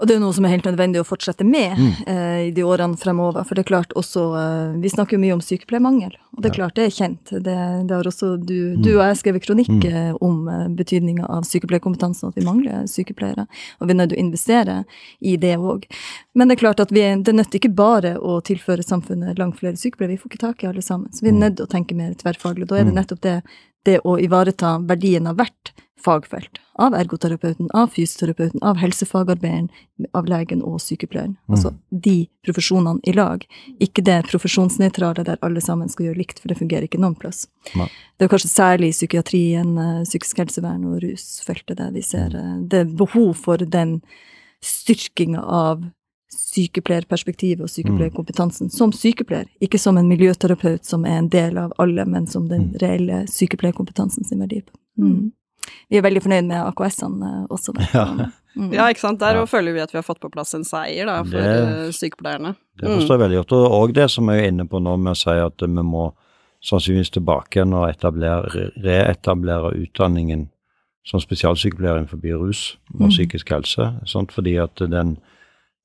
Og 0.00 0.06
det 0.06 0.14
er 0.14 0.18
jo 0.18 0.24
noe 0.26 0.34
som 0.34 0.44
er 0.44 0.50
helt 0.56 0.64
nødvendig 0.66 1.00
å 1.00 1.06
fortsette 1.06 1.44
med 1.46 1.76
Mm. 1.78 1.92
eh, 2.06 2.48
i 2.48 2.50
de 2.50 2.62
årene 2.62 2.96
fremover. 2.98 3.44
For 3.46 3.54
det 3.54 3.64
er 3.64 3.70
klart 3.70 3.92
også 3.94 4.22
eh, 4.36 4.80
Vi 4.82 4.88
snakker 4.88 5.12
jo 5.16 5.18
mye 5.22 5.32
om 5.34 5.40
sykepleiermangel, 5.40 6.12
og 6.36 6.42
det 6.42 6.50
er 6.50 6.54
Ja. 6.54 6.58
klart 6.68 6.74
det 6.74 6.84
er 6.86 6.90
kjent. 6.90 7.24
Det, 7.30 7.86
det 7.86 7.90
har 7.96 8.04
også 8.04 8.44
du, 8.44 8.74
Mm. 8.76 8.82
du 8.82 8.90
og 8.98 9.04
jeg 9.06 9.16
skrevet 9.22 9.42
kronikk 9.46 9.68
Mm. 9.68 9.84
eh, 9.92 10.14
om 10.20 10.48
eh, 10.48 10.68
betydninga 10.68 11.26
av 11.30 11.42
sykepleierkompetansen, 11.44 12.28
at 12.28 12.34
vi 12.34 12.42
mangler 12.44 12.84
sykepleiere. 12.86 13.46
Og 13.80 13.86
vi 13.88 13.92
er 13.92 13.96
nødt 13.96 14.10
til 14.10 14.18
å 14.18 14.24
investere 14.26 14.84
i 15.22 15.36
det 15.36 15.56
òg. 15.58 15.84
Men 16.34 16.48
det 16.48 16.58
er 16.58 16.64
klart 16.66 16.80
at 16.80 16.90
vi, 16.90 17.00
det 17.22 17.34
nytter 17.34 17.58
ikke 17.60 17.74
bare 17.74 18.16
å 18.18 18.42
tilføre 18.42 18.82
samfunnet 18.84 19.38
langt 19.38 19.58
flere 19.58 19.76
sykepleiere. 19.76 20.12
Vi 20.12 20.16
får 20.18 20.30
ikke 20.32 20.38
tak 20.48 20.64
i 20.64 20.66
alle 20.66 20.82
sammen. 20.82 21.08
Så 21.12 21.22
vi 21.22 21.28
er 21.28 21.32
Mm. 21.32 21.40
nødt 21.40 21.56
til 21.56 21.66
å 21.66 21.70
tenke 21.70 21.94
mer 21.94 22.14
tverrfaglig. 22.14 22.66
Da 22.66 22.76
er 22.76 22.84
det 22.84 22.94
Mm. 22.94 23.04
nettopp 23.06 23.20
det, 23.20 23.42
det 23.88 24.00
å 24.04 24.18
ivareta 24.20 24.78
verdien 24.88 25.26
av 25.26 25.40
hvert 25.40 25.72
fagfelt. 26.02 26.58
Av 26.74 26.94
ergoterapeuten, 26.96 27.68
av 27.76 27.92
fysioterapeuten, 27.94 28.62
av 28.62 28.78
helsefagarbeideren, 28.80 29.68
av 30.16 30.26
legen 30.26 30.62
og 30.66 30.80
sykepleieren. 30.82 31.36
Mm. 31.46 31.54
Altså 31.54 31.74
de 31.90 32.16
profesjonene 32.46 33.02
i 33.06 33.14
lag. 33.14 33.44
Ikke 33.82 34.04
det 34.04 34.22
profesjonsnøytrale 34.30 35.24
der 35.28 35.38
alle 35.46 35.62
sammen 35.62 35.92
skal 35.92 36.08
gjøre 36.08 36.22
likt, 36.22 36.40
for 36.42 36.50
det 36.50 36.58
fungerer 36.58 36.88
ikke 36.88 37.00
noen 37.02 37.14
plass. 37.18 37.44
Nei. 37.78 37.86
Det 38.18 38.26
er 38.26 38.32
kanskje 38.32 38.50
særlig 38.50 38.90
i 38.90 38.96
psykiatrien, 38.96 39.72
eh, 39.78 40.02
psykisk 40.08 40.42
helsevern 40.42 40.84
og 40.90 41.02
rusfeltet 41.04 41.78
der 41.78 41.92
vi 41.94 42.02
ser 42.02 42.30
Mm. 42.30 42.40
eh, 42.40 42.68
det 42.68 42.80
er 42.80 42.96
behov 42.96 43.36
for 43.36 43.56
den 43.58 44.00
styrkinga 44.62 45.42
av 45.42 45.84
sykepleierperspektivet 46.32 47.62
og 47.64 47.70
sykepleierkompetansen 47.70 48.70
som 48.72 48.92
sykepleier. 48.92 49.46
Ikke 49.62 49.78
som 49.80 49.98
en 49.98 50.08
miljøterapeut 50.08 50.84
som 50.86 51.04
er 51.04 51.18
en 51.18 51.28
del 51.32 51.58
av 51.58 51.72
alle, 51.78 52.04
men 52.04 52.26
som 52.26 52.48
den 52.48 52.70
Mm. 52.72 52.76
reelle 52.82 53.26
sykepleierkompetansen 53.28 54.24
sin 54.24 54.38
verdi. 54.40 54.62
Mm. 54.98 55.32
Vi 55.90 55.96
er 55.96 56.02
veldig 56.02 56.22
fornøyd 56.22 56.46
med 56.46 56.66
AKS-ene 56.66 57.46
også. 57.48 57.72
Der. 57.74 57.88
Ja. 57.94 58.04
Mm. 58.56 58.72
Ja, 58.76 58.88
ikke 58.88 59.00
sant. 59.00 59.18
Der 59.20 59.34
Ja. 59.36 59.44
føler 59.46 59.72
vi 59.72 59.80
at 59.80 59.92
vi 59.92 59.96
har 59.98 60.02
fått 60.02 60.20
på 60.20 60.30
plass 60.30 60.52
en 60.54 60.64
seier 60.64 61.06
da, 61.06 61.22
for 61.22 61.30
Det- 61.30 61.86
eh, 61.86 61.90
sykepleierne. 61.92 62.54
Det 62.78 62.88
forstår 62.88 63.18
jeg 63.18 63.30
veldig 63.30 63.46
godt. 63.46 63.52
Og 63.72 63.92
det 63.94 64.10
som 64.10 64.28
jeg 64.28 64.44
er 64.44 64.48
inne 64.48 64.66
på 64.68 64.82
nå 64.82 64.96
med 64.98 65.12
å 65.12 65.16
si 65.16 65.30
at 65.30 65.56
vi 65.60 65.66
må 65.82 66.12
sannsynligvis 66.62 67.10
tilbake 67.10 67.56
igjen 67.56 67.72
og 67.74 67.88
etablere, 67.90 68.72
reetablere 68.82 69.72
utdanningen 69.74 70.48
som 71.04 71.18
spesialsykepleier 71.20 71.96
innenfor 71.98 72.20
rus 72.38 72.76
og 72.94 73.00
Mm. 73.08 73.10
psykisk 73.10 73.48
helse. 73.48 74.00
Sant? 74.06 74.30
Fordi 74.30 74.56
at 74.62 74.76
den, 74.76 75.16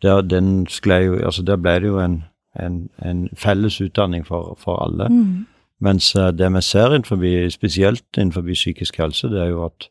der, 0.02 0.22
den 0.22 0.68
jo, 1.06 1.16
altså 1.26 1.44
der 1.44 1.56
ble 1.58 1.80
det 1.80 1.88
jo 1.88 2.00
en, 2.00 2.24
en, 2.60 2.90
en 3.06 3.30
felles 3.34 3.82
utdanning 3.82 4.26
for, 4.28 4.58
for 4.60 4.84
alle. 4.84 5.10
Mm. 5.10 5.46
Mens 5.80 6.16
eh, 6.16 6.32
det 6.32 6.54
vi 6.54 6.62
ser 6.62 6.94
innenfor, 6.94 7.50
spesielt 7.50 8.18
innenfor 8.18 8.42
psykisk 8.42 8.98
helse, 8.98 9.28
det 9.28 9.42
er 9.42 9.50
jo 9.50 9.66
at 9.66 9.90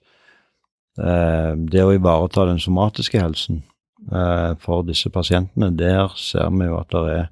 eh, 0.99 1.55
det 1.73 1.85
å 1.85 1.95
ivareta 1.95 2.47
den 2.47 2.59
somatiske 2.59 3.21
helsen 3.21 3.63
eh, 4.13 4.55
for 4.59 4.83
disse 4.83 5.11
pasientene, 5.11 5.71
der 5.77 6.13
ser 6.17 6.51
vi 6.51 6.67
jo 6.67 6.79
at 6.79 6.93
det 6.93 7.17
er 7.17 7.27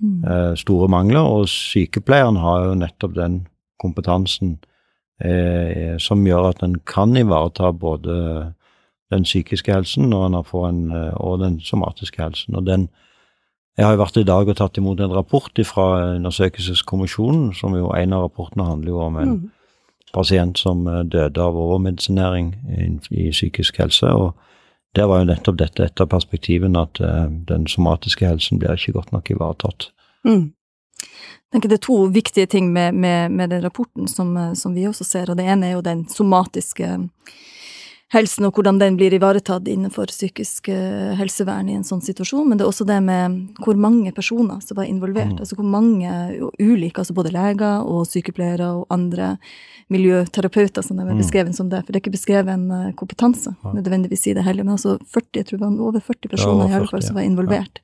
Mm. 0.00 0.24
eh, 0.24 0.56
store 0.56 0.88
mangler, 0.88 1.20
og 1.20 1.48
sykepleieren 1.48 2.36
har 2.38 2.64
jo 2.68 2.74
nettopp 2.78 3.14
den 3.16 3.40
kompetansen 3.82 4.58
eh, 5.18 5.96
som 5.98 6.22
gjør 6.26 6.52
at 6.52 6.62
en 6.62 6.76
kan 6.86 7.16
ivareta 7.16 7.72
både 7.72 8.54
den 9.10 9.22
psykiske 9.22 9.72
helsen 9.72 10.12
og, 10.12 10.26
en 10.68 10.90
eh, 10.90 11.12
og 11.16 11.40
den 11.40 11.60
somatiske 11.60 12.22
helsen. 12.22 12.56
Og 12.56 12.66
den, 12.66 12.88
jeg 13.76 13.86
har 13.86 13.94
jo 13.94 14.02
vært 14.02 14.16
i 14.20 14.26
dag 14.26 14.48
og 14.48 14.56
tatt 14.56 14.78
imot 14.78 15.00
en 15.00 15.14
rapport 15.14 15.60
fra 15.64 16.16
Undersøkelseskommisjonen, 16.16 17.54
som 17.54 17.76
jo 17.76 17.92
en 17.96 18.12
av 18.12 18.26
rapportene 18.26 18.68
handler 18.68 18.92
jo 18.92 19.00
om 19.06 19.16
en 19.16 19.28
Mm. 19.28 19.50
pasient 20.14 20.58
som 20.58 20.86
eh, 20.86 21.04
døde 21.04 21.40
av 21.40 21.56
overmedisinering 21.56 22.54
i, 22.68 22.98
i 23.10 23.30
psykisk 23.30 23.78
helse. 23.78 24.06
og 24.06 24.34
der 24.96 25.04
var 25.04 25.18
jo 25.18 25.24
nettopp 25.24 25.58
dette 25.58 25.84
et 25.84 26.00
av 26.00 26.06
perspektivene 26.08 26.80
at 26.80 26.98
uh, 27.00 27.28
den 27.28 27.66
somatiske 27.66 28.26
helsen 28.26 28.58
blir 28.58 28.72
ikke 28.72 28.92
godt 28.92 29.12
nok 29.12 29.30
ivaretatt. 29.30 29.90
Mm. 30.24 30.54
Jeg 30.98 31.52
tenker 31.52 31.68
Det 31.68 31.76
er 31.78 31.86
to 31.86 32.04
viktige 32.04 32.46
ting 32.46 32.72
med, 32.72 32.92
med, 32.94 33.28
med 33.30 33.50
den 33.50 33.64
rapporten 33.64 34.08
som, 34.08 34.54
som 34.54 34.74
vi 34.74 34.88
også 34.88 35.04
ser, 35.04 35.30
og 35.30 35.36
det 35.36 35.44
ene 35.44 35.66
er 35.66 35.72
jo 35.72 35.80
den 35.80 36.08
somatiske 36.08 36.86
helsen 36.86 37.10
og 38.14 38.54
hvordan 38.56 38.78
den 38.80 38.96
blir 38.96 39.12
ivaretatt 39.12 39.66
innenfor 39.68 40.06
psykisk 40.08 40.68
eh, 40.72 41.14
helsevern 41.18 41.68
i 41.68 41.74
en 41.76 41.84
sånn 41.84 42.00
situasjon, 42.00 42.48
men 42.48 42.56
det 42.58 42.64
er 42.64 42.70
også 42.70 42.86
det 42.88 43.02
med 43.04 43.58
hvor 43.60 43.76
mange 43.76 44.12
personer 44.16 44.60
som 44.64 44.76
var 44.76 44.84
involvert. 44.88 45.34
Mm. 45.34 45.38
Altså 45.44 45.56
hvor 45.58 45.68
mange 45.68 46.08
ulike, 46.58 46.98
altså 47.02 47.12
både 47.14 47.32
leger 47.34 47.84
og 47.84 48.06
sykepleiere 48.08 48.70
og 48.78 48.86
andre 48.90 49.36
miljøterapeuter, 49.92 50.82
som 50.82 50.96
de 50.96 51.02
er 51.02 51.12
Mm. 51.14 51.18
beskrevet 51.20 51.54
som 51.54 51.68
det. 51.68 51.84
For 51.84 51.92
det 51.92 51.96
er 51.96 52.10
ikke 52.10 52.16
beskrevet 52.16 52.48
en 52.48 52.70
eh, 52.70 52.92
kompetanse 52.94 53.54
nødvendigvis 53.62 54.26
i 54.26 54.34
det 54.34 54.44
heller, 54.44 54.64
men 54.64 54.76
altså 54.76 54.98
40, 55.04 55.28
jeg 55.34 55.46
tror 55.46 55.58
det 55.58 55.66
var 55.66 55.86
over 55.88 56.00
40 56.00 56.28
personer 56.28 56.64
over 56.64 56.70
i 56.70 56.74
alle 56.74 56.88
fall 56.88 57.02
som 57.02 57.14
var 57.16 57.22
involvert. 57.22 57.80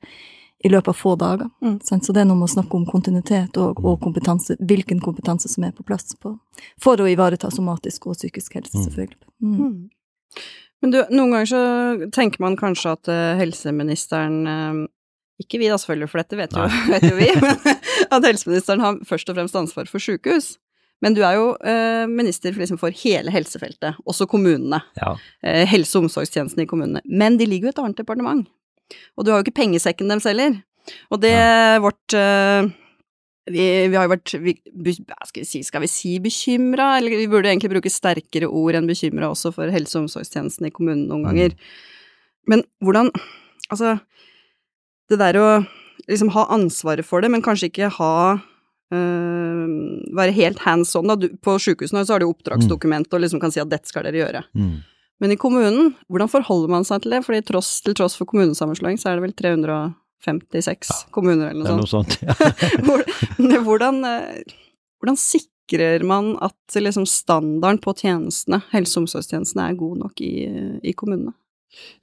I 0.63 0.69
løpet 0.69 0.87
av 0.87 0.93
få 0.97 1.15
dager. 1.15 1.49
Mm. 1.61 1.79
Så 1.83 2.13
det 2.13 2.21
er 2.21 2.25
noe 2.25 2.37
med 2.37 2.49
å 2.49 2.53
snakke 2.55 2.73
om 2.73 2.85
kontinuitet 2.85 3.55
og, 3.57 3.83
og 3.85 3.99
kompetanse, 4.01 4.55
hvilken 4.57 4.99
kompetanse 4.99 5.47
som 5.49 5.63
er 5.63 5.71
på 5.71 5.83
plass 5.85 6.15
på, 6.15 6.39
for 6.81 6.97
å 6.97 7.05
ivareta 7.05 7.51
somatisk 7.51 8.07
og 8.07 8.15
psykisk 8.17 8.53
helse, 8.55 8.73
Mm. 8.73 8.83
selvfølgelig. 8.87 9.17
Mm. 9.43 9.89
Men 10.83 10.91
du, 10.93 10.99
noen 11.09 11.33
ganger 11.33 11.49
så 11.49 11.61
tenker 12.13 12.43
man 12.43 12.57
kanskje 12.59 12.93
at 12.97 13.09
eh, 13.11 13.37
helseministeren 13.39 14.35
eh, 14.49 14.83
Ikke 15.41 15.57
vi 15.61 15.71
da, 15.71 15.79
selvfølgelig, 15.81 16.11
for 16.11 16.21
dette 16.21 16.39
vet 16.39 16.53
jo, 16.55 16.67
vet 16.93 17.07
jo 17.07 17.15
vi, 17.17 17.31
men 17.45 17.57
at 18.11 18.27
helseministeren 18.27 18.83
har 18.83 19.01
først 19.07 19.31
og 19.31 19.39
fremst 19.39 19.57
ansvar 19.59 19.89
for 19.91 20.03
sykehus. 20.03 20.55
Men 21.03 21.15
du 21.15 21.21
er 21.27 21.35
jo 21.37 21.49
eh, 21.67 22.05
minister 22.07 22.53
for, 22.53 22.63
liksom, 22.63 22.79
for 22.81 22.95
hele 23.03 23.33
helsefeltet, 23.33 23.97
også 24.07 24.27
kommunene. 24.31 24.79
Ja. 25.01 25.15
Eh, 25.43 25.65
helse- 25.67 25.99
og 25.99 26.07
omsorgstjenesten 26.07 26.63
i 26.63 26.69
kommunene. 26.69 27.03
Men 27.05 27.35
de 27.41 27.49
ligger 27.49 27.67
jo 27.67 27.73
i 27.73 27.75
et 27.75 27.81
annet 27.83 27.99
departement. 27.99 28.47
Og 29.17 29.25
du 29.25 29.31
har 29.31 29.41
jo 29.41 29.45
ikke 29.45 29.59
pengesekken 29.59 30.11
deres 30.11 30.27
heller. 30.29 30.55
Og 31.11 31.19
det 31.21 31.35
vårt 31.83 32.15
eh, 32.15 32.69
vi, 33.45 33.65
vi 33.91 33.97
har 33.97 34.07
jo 34.07 34.13
vært 34.15 34.33
vi, 34.41 34.55
skal, 34.97 35.41
vi 35.41 35.45
si, 35.45 35.61
skal 35.65 35.83
vi 35.83 35.89
si 35.91 36.15
bekymra, 36.23 36.95
eller 36.97 37.13
vi 37.19 37.29
burde 37.29 37.51
egentlig 37.51 37.73
bruke 37.75 37.91
sterkere 37.93 38.49
ord 38.49 38.77
enn 38.79 38.89
bekymra 38.89 39.29
også 39.29 39.53
for 39.53 39.73
helse- 39.73 39.99
og 39.99 40.07
omsorgstjenesten 40.07 40.69
i 40.69 40.73
kommunen 40.73 41.05
noen 41.11 41.27
ganger. 41.29 41.57
Men 42.49 42.65
hvordan 42.83 43.11
Altså, 43.71 43.95
det 45.09 45.17
der 45.17 45.37
å 45.41 45.45
liksom 46.05 46.29
ha 46.35 46.43
ansvaret 46.53 47.07
for 47.07 47.23
det, 47.23 47.31
men 47.33 47.41
kanskje 47.45 47.71
ikke 47.71 47.89
ha 47.97 48.15
øh, 48.93 49.71
Være 50.15 50.35
helt 50.37 50.61
hands 50.61 50.93
on, 50.95 51.09
da. 51.09 51.15
Du, 51.17 51.31
på 51.41 51.57
sjukehusene 51.61 52.03
så 52.05 52.15
har 52.15 52.21
du 52.21 52.27
oppdragsdokument 52.29 53.09
og 53.09 53.23
liksom 53.23 53.41
kan 53.41 53.53
si 53.53 53.61
at 53.63 53.71
dette 53.71 53.89
skal 53.89 54.05
dere 54.05 54.21
gjøre. 54.21 54.43
Mm. 54.53 54.75
Men 55.23 55.33
i 55.33 55.39
kommunen, 55.39 55.93
hvordan 56.11 56.29
forholder 56.31 56.71
man 56.71 56.85
seg 56.87 57.03
til 57.03 57.15
det? 57.15 57.23
Fordi 57.25 57.41
tross, 57.47 57.71
til 57.83 57.95
tross 57.97 58.17
for 58.19 58.29
kommunesammenslåing, 58.29 58.99
så 59.01 59.09
er 59.09 59.17
det 59.17 59.25
vel 59.25 59.35
356 60.23 60.93
kommuner 61.13 61.51
eller 61.51 61.67
er 61.67 61.75
noe 61.75 61.83
noe 61.83 61.91
sånt. 61.91 62.17
Ja. 62.23 62.35
Hvordan, 62.85 63.51
hvordan, 63.65 63.99
eh, 64.09 65.19
sikrer 65.19 66.05
man 66.07 66.35
at 66.45 66.77
liksom 66.77 67.05
standarden 67.09 67.81
på 67.83 67.93
tjenestene, 67.97 68.61
helse- 68.71 68.99
og 68.99 69.05
omsorgstjenestene, 69.05 69.69
er 69.69 69.79
god 69.79 69.97
nok 70.05 70.21
i, 70.23 70.33
i 70.81 70.95
kommunene? 70.97 71.35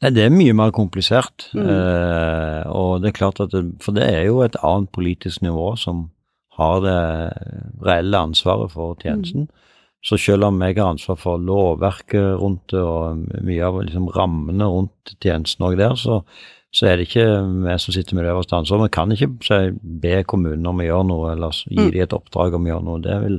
Nei, 0.02 0.10
det 0.12 0.26
er 0.26 0.34
mye 0.34 0.54
mer 0.56 0.72
komplisert. 0.74 1.48
Mm. 1.56 1.64
Eh, 1.64 2.62
og 2.70 3.02
det 3.02 3.12
er 3.12 3.18
klart 3.18 3.40
at 3.40 3.54
det, 3.54 3.64
For 3.82 3.96
det 3.96 4.04
er 4.04 4.26
jo 4.28 4.42
et 4.44 4.58
annet 4.62 4.92
politisk 4.92 5.42
nivå 5.44 5.72
som 5.80 6.10
har 6.58 6.82
det 6.84 7.00
reelle 7.86 8.24
ansvaret 8.28 8.74
for 8.74 8.98
tjenesten. 9.00 9.48
Så 10.02 10.18
selv 10.18 10.48
om 10.48 10.56
jeg 10.64 10.74
har 10.80 10.88
ansvar 10.90 11.18
for 11.20 11.38
lovverket 11.38 12.40
rundt 12.40 12.72
det 12.72 12.80
og 12.82 13.20
mye 13.46 13.62
av 13.62 13.76
liksom, 13.84 14.08
rammene 14.16 14.66
rundt 14.66 15.14
tjenesten 15.22 15.62
òg 15.68 15.76
der, 15.78 15.94
så, 15.94 16.16
så 16.74 16.88
er 16.90 16.98
det 16.98 17.06
ikke 17.06 17.26
vi 17.68 17.76
som 17.78 17.94
sitter 17.94 18.18
med 18.18 18.26
det 18.26 18.32
øverste 18.32 18.58
ansvaret. 18.58 18.88
Vi 18.88 18.96
kan 18.96 19.14
ikke 19.14 19.30
si, 19.46 19.60
be 20.02 20.24
kommunene 20.26 20.72
om 20.72 20.82
å 20.82 20.88
gjøre 20.88 21.06
noe, 21.12 21.32
eller 21.36 21.54
gi 21.54 21.78
Mm. 21.78 21.90
dem 21.94 22.02
et 22.02 22.16
oppdrag 22.18 22.58
om 22.58 22.66
å 22.66 22.72
gjøre 22.72 22.86
noe. 22.88 23.02
Det 23.06 23.20
vil, 23.22 23.38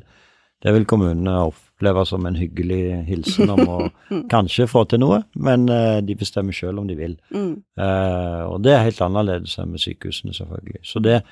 det 0.63 0.73
vil 0.77 0.85
kommunene 0.87 1.35
oppleve 1.51 2.05
som 2.07 2.25
en 2.25 2.39
hyggelig 2.39 2.81
hilsen 3.11 3.51
om 3.51 3.67
å 3.67 3.79
kanskje 4.33 4.69
få 4.71 4.85
til 4.87 5.03
noe, 5.03 5.23
men 5.35 5.67
uh, 5.67 5.99
de 5.99 6.15
bestemmer 6.15 6.55
selv 6.55 6.79
om 6.79 6.87
de 6.87 6.95
vil. 6.95 7.17
Mm. 7.35 7.57
Uh, 7.75 8.43
og 8.53 8.61
det 8.63 8.71
er 8.77 8.85
helt 8.87 9.03
annerledes 9.03 9.59
enn 9.59 9.75
med 9.75 9.83
sykehusene, 9.83 10.31
selvfølgelig. 10.31 10.79
Så 10.87 11.03
det, 11.03 11.25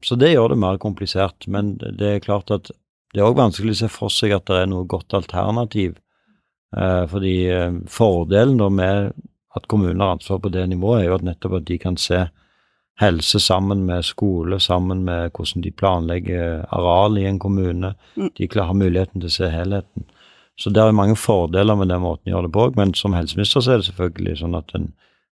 så 0.00 0.16
det 0.16 0.32
gjør 0.32 0.54
det 0.54 0.62
mer 0.64 0.80
komplisert. 0.80 1.44
Men 1.46 1.76
det 1.76 1.98
det 2.00 2.14
er 2.14 2.24
klart 2.24 2.50
at 2.50 2.72
det 3.12 3.20
er 3.20 3.28
òg 3.28 3.38
vanskelig 3.38 3.76
å 3.76 3.80
se 3.82 3.90
for 3.92 4.12
seg 4.12 4.34
at 4.36 4.46
det 4.48 4.62
er 4.62 4.70
noe 4.72 4.88
godt 4.88 5.14
alternativ. 5.16 5.98
Eh, 6.76 7.02
fordi 7.10 7.34
eh, 7.52 7.74
fordelen 7.92 8.60
da 8.60 8.70
med 8.72 9.12
at 9.52 9.66
kommunen 9.68 10.00
har 10.00 10.16
ansvar 10.16 10.40
på 10.40 10.52
det 10.52 10.64
nivået, 10.70 11.02
er 11.02 11.10
jo 11.10 11.18
at 11.18 11.26
nettopp 11.26 11.58
at 11.58 11.68
de 11.68 11.78
kan 11.80 11.98
se 12.00 12.22
helse 13.00 13.40
sammen 13.40 13.84
med 13.88 14.06
skole, 14.06 14.58
sammen 14.60 15.04
med 15.04 15.32
hvordan 15.36 15.64
de 15.64 15.72
planlegger 15.76 16.64
areal 16.72 17.18
i 17.20 17.26
en 17.28 17.38
kommune. 17.42 17.94
Mm. 18.16 18.32
De 18.38 18.48
har 18.56 18.74
muligheten 18.76 19.20
til 19.20 19.28
å 19.28 19.36
se 19.36 19.52
helheten. 19.52 20.08
Så 20.60 20.70
det 20.70 20.82
er 20.82 20.96
mange 20.96 21.16
fordeler 21.16 21.76
med 21.76 21.88
den 21.88 22.02
måten 22.04 22.30
å 22.30 22.36
gjøre 22.36 22.48
det 22.48 22.56
på, 22.56 22.66
men 22.76 22.92
som 22.96 23.16
helseminister 23.16 23.64
så 23.64 23.74
er 23.74 23.80
det 23.80 23.88
selvfølgelig 23.88 24.38
sånn 24.40 24.56
at 24.56 24.74
en 24.76 24.92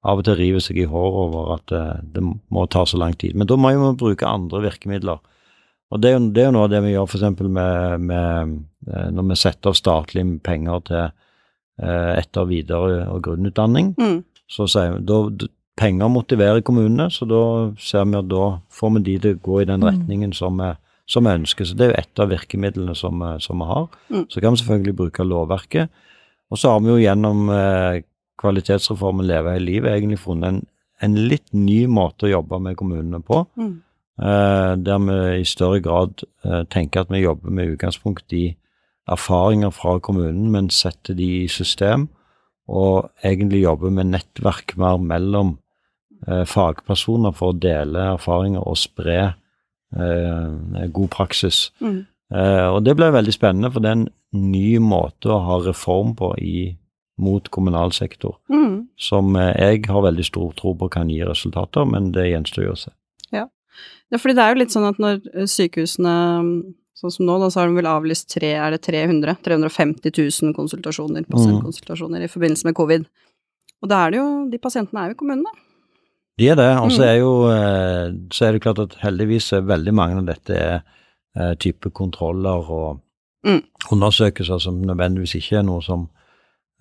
av 0.06 0.21
og 0.21 0.26
til 0.28 0.37
river 0.38 0.62
seg 0.62 0.78
i 0.78 0.87
håret 0.87 1.16
over 1.25 1.54
at 1.56 1.64
det, 1.73 1.85
det 2.14 2.23
må 2.23 2.66
ta 2.71 2.85
så 2.87 3.00
lang 3.00 3.16
tid. 3.18 3.35
Men 3.35 3.49
da 3.50 3.56
må 3.59 3.73
vi 3.73 3.95
bruke 3.99 4.28
andre 4.28 4.61
virkemidler. 4.68 5.18
Og 5.95 6.00
det 6.02 6.11
er 6.11 6.16
jo, 6.16 6.23
det 6.35 6.43
er 6.43 6.49
jo 6.49 6.55
noe 6.57 6.64
av 6.66 6.71
det 6.73 6.81
vi 6.83 6.95
gjør 6.97 7.07
f.eks. 7.07 7.26
Med, 7.47 8.00
med 8.00 8.57
eh, 8.90 9.11
når 9.14 9.28
vi 9.31 9.37
setter 9.38 9.71
av 9.71 9.76
statlige 9.78 10.38
penger 10.43 10.81
til 10.88 11.02
eh, 11.05 12.12
etter-, 12.23 12.49
videre- 12.50 13.05
og 13.12 13.21
grunnutdanning. 13.23 13.93
Mm. 14.00 14.19
Så 14.50 14.66
sier 14.71 14.97
vi, 14.97 15.05
da, 15.07 15.52
Penger 15.76 16.09
motiverer 16.09 16.62
kommunene, 16.64 17.11
så 17.12 17.26
da 17.28 17.38
ser 17.76 18.07
vi 18.09 18.16
at 18.16 18.28
da 18.31 18.45
får 18.73 18.95
vi 18.95 19.00
de 19.11 19.16
til 19.21 19.35
å 19.37 19.40
gå 19.45 19.59
i 19.61 19.66
den 19.69 19.83
Mm. 19.85 19.88
retningen 19.90 20.31
som 20.33 20.57
vi, 20.57 20.71
som 21.07 21.25
vi 21.28 21.35
ønsker. 21.37 21.66
Så 21.69 21.76
det 21.76 21.85
er 21.85 21.90
jo 21.93 21.99
et 22.00 22.23
av 22.25 22.31
virkemidlene 22.31 22.95
som, 22.97 23.19
vi- 23.21 23.40
som 23.45 23.59
vi 23.61 23.66
har. 23.69 23.85
Mm. 24.09 24.23
Så 24.33 24.40
kan 24.40 24.55
vi 24.55 24.62
selvfølgelig 24.62 24.97
bruke 24.97 25.26
lovverket. 25.28 25.90
Og 26.50 26.57
så 26.59 26.71
har 26.73 26.81
vi 26.81 26.88
jo 26.88 26.97
gjennom 26.97 27.50
eh, 27.52 28.00
kvalitetsreformen 28.40 29.26
Leve 29.28 29.52
hele 29.52 29.66
livet 29.69 29.93
egentlig 29.99 30.19
funnet 30.23 30.49
en, 30.49 30.62
en 31.02 31.14
litt 31.28 31.52
ny 31.52 31.83
måte 31.87 32.25
å 32.25 32.33
jobbe 32.33 32.59
med 32.62 32.76
kommunene 32.81 33.21
på. 33.21 33.43
Mm. 33.61 33.75
Eh, 34.16 34.76
der 34.80 34.99
vi 34.99 35.40
i 35.40 35.44
større 35.44 35.80
grad 35.80 36.23
eh, 36.44 36.64
tenker 36.73 37.00
at 37.00 37.11
vi 37.12 37.20
jobber 37.20 37.50
med 37.50 37.75
utgangspunkt 37.75 38.32
i 38.32 38.56
erfaringer 39.08 39.70
fra 39.70 39.99
kommunen, 39.99 40.50
men 40.50 40.70
setter 40.70 41.14
de 41.14 41.44
i 41.44 41.49
system, 41.49 42.08
og 42.68 43.11
egentlig 43.25 43.62
jobber 43.62 43.90
med 43.90 44.14
nettverk 44.14 44.76
mer 44.80 44.96
mellom 44.96 45.58
eh, 46.26 46.46
fagpersoner 46.49 47.37
for 47.37 47.52
å 47.52 47.58
dele 47.61 48.14
erfaringer 48.16 48.64
og 48.64 48.80
spre 48.80 49.35
god 49.96 51.08
praksis. 51.14 51.70
Mm. 51.80 52.00
Og 52.75 52.80
det 52.85 52.96
ble 52.99 53.06
veldig 53.14 53.32
spennende, 53.32 53.68
for 53.70 53.80
det 53.80 53.88
er 53.88 53.94
en 54.00 54.08
ny 54.50 54.80
måte 54.82 55.30
å 55.30 55.38
ha 55.46 55.61
reform 55.62 56.11
på 56.18 56.32
i, 56.42 56.64
mot 57.23 57.49
kommunal 57.54 57.94
sektor, 57.94 58.35
Mm. 58.50 58.88
som 58.99 59.37
jeg 59.37 59.87
har 59.87 60.02
veldig 60.02 60.25
stor 60.26 60.52
tro 60.58 60.75
på 60.75 60.90
kan 60.90 61.08
gi 61.08 61.23
resultater, 61.25 61.87
men 61.87 62.11
det 62.12 62.26
gjenstår 62.26 62.64
jo 62.64 62.75
å 62.75 62.80
se. 62.82 62.90
Ja, 64.12 64.18
fordi 64.23 64.35
det 64.38 64.42
er 64.45 64.54
jo 64.54 64.61
litt 64.62 64.75
sånn 64.75 64.88
at 64.88 64.99
når 65.02 65.21
eh, 65.35 65.47
sykehusene, 65.50 66.14
sånn 66.97 67.12
som 67.12 67.26
nå, 67.26 67.38
da, 67.42 67.50
så 67.50 67.61
har 67.61 67.68
de 67.68 67.76
vel 67.80 67.88
avlyst 67.90 68.28
tre, 68.33 68.54
er 68.56 68.71
det 68.76 68.83
300? 68.87 69.37
350 69.45 70.12
000 70.16 70.54
konsultasjoner, 70.56 71.26
pasientkonsultasjoner 71.28 72.23
i 72.25 72.30
forbindelse 72.33 72.64
med 72.68 72.76
covid. 72.78 73.06
Og 73.83 73.88
da 73.90 74.06
er 74.06 74.11
det 74.14 74.21
jo, 74.23 74.28
de 74.50 74.59
pasientene 74.62 75.02
er 75.02 75.11
jo 75.11 75.16
i 75.16 75.21
kommunen, 75.21 75.45
da. 75.45 75.52
De 76.38 76.49
er 76.52 76.56
det, 76.56 76.68
og 76.78 76.90
så 76.92 77.00
Mm. 77.02 77.09
er 77.09 77.16
jo 77.18 77.33
eh, 77.49 78.12
så 78.33 78.47
er 78.47 78.52
det 78.52 78.62
klart 78.62 78.78
at 78.78 78.97
heldigvis 79.00 79.52
er 79.56 79.62
veldig 79.68 79.92
mange 79.95 80.18
av 80.21 80.26
dette 80.26 80.56
er 80.56 80.83
eh, 81.37 81.54
type 81.61 81.90
kontroller 81.92 82.71
og 82.71 83.00
Mm. 83.47 83.62
undersøkelser 83.92 84.59
som 84.61 84.80
nødvendigvis 84.83 85.37
ikke 85.38 85.59
er 85.59 85.62
noe 85.62 85.80
som 85.83 86.09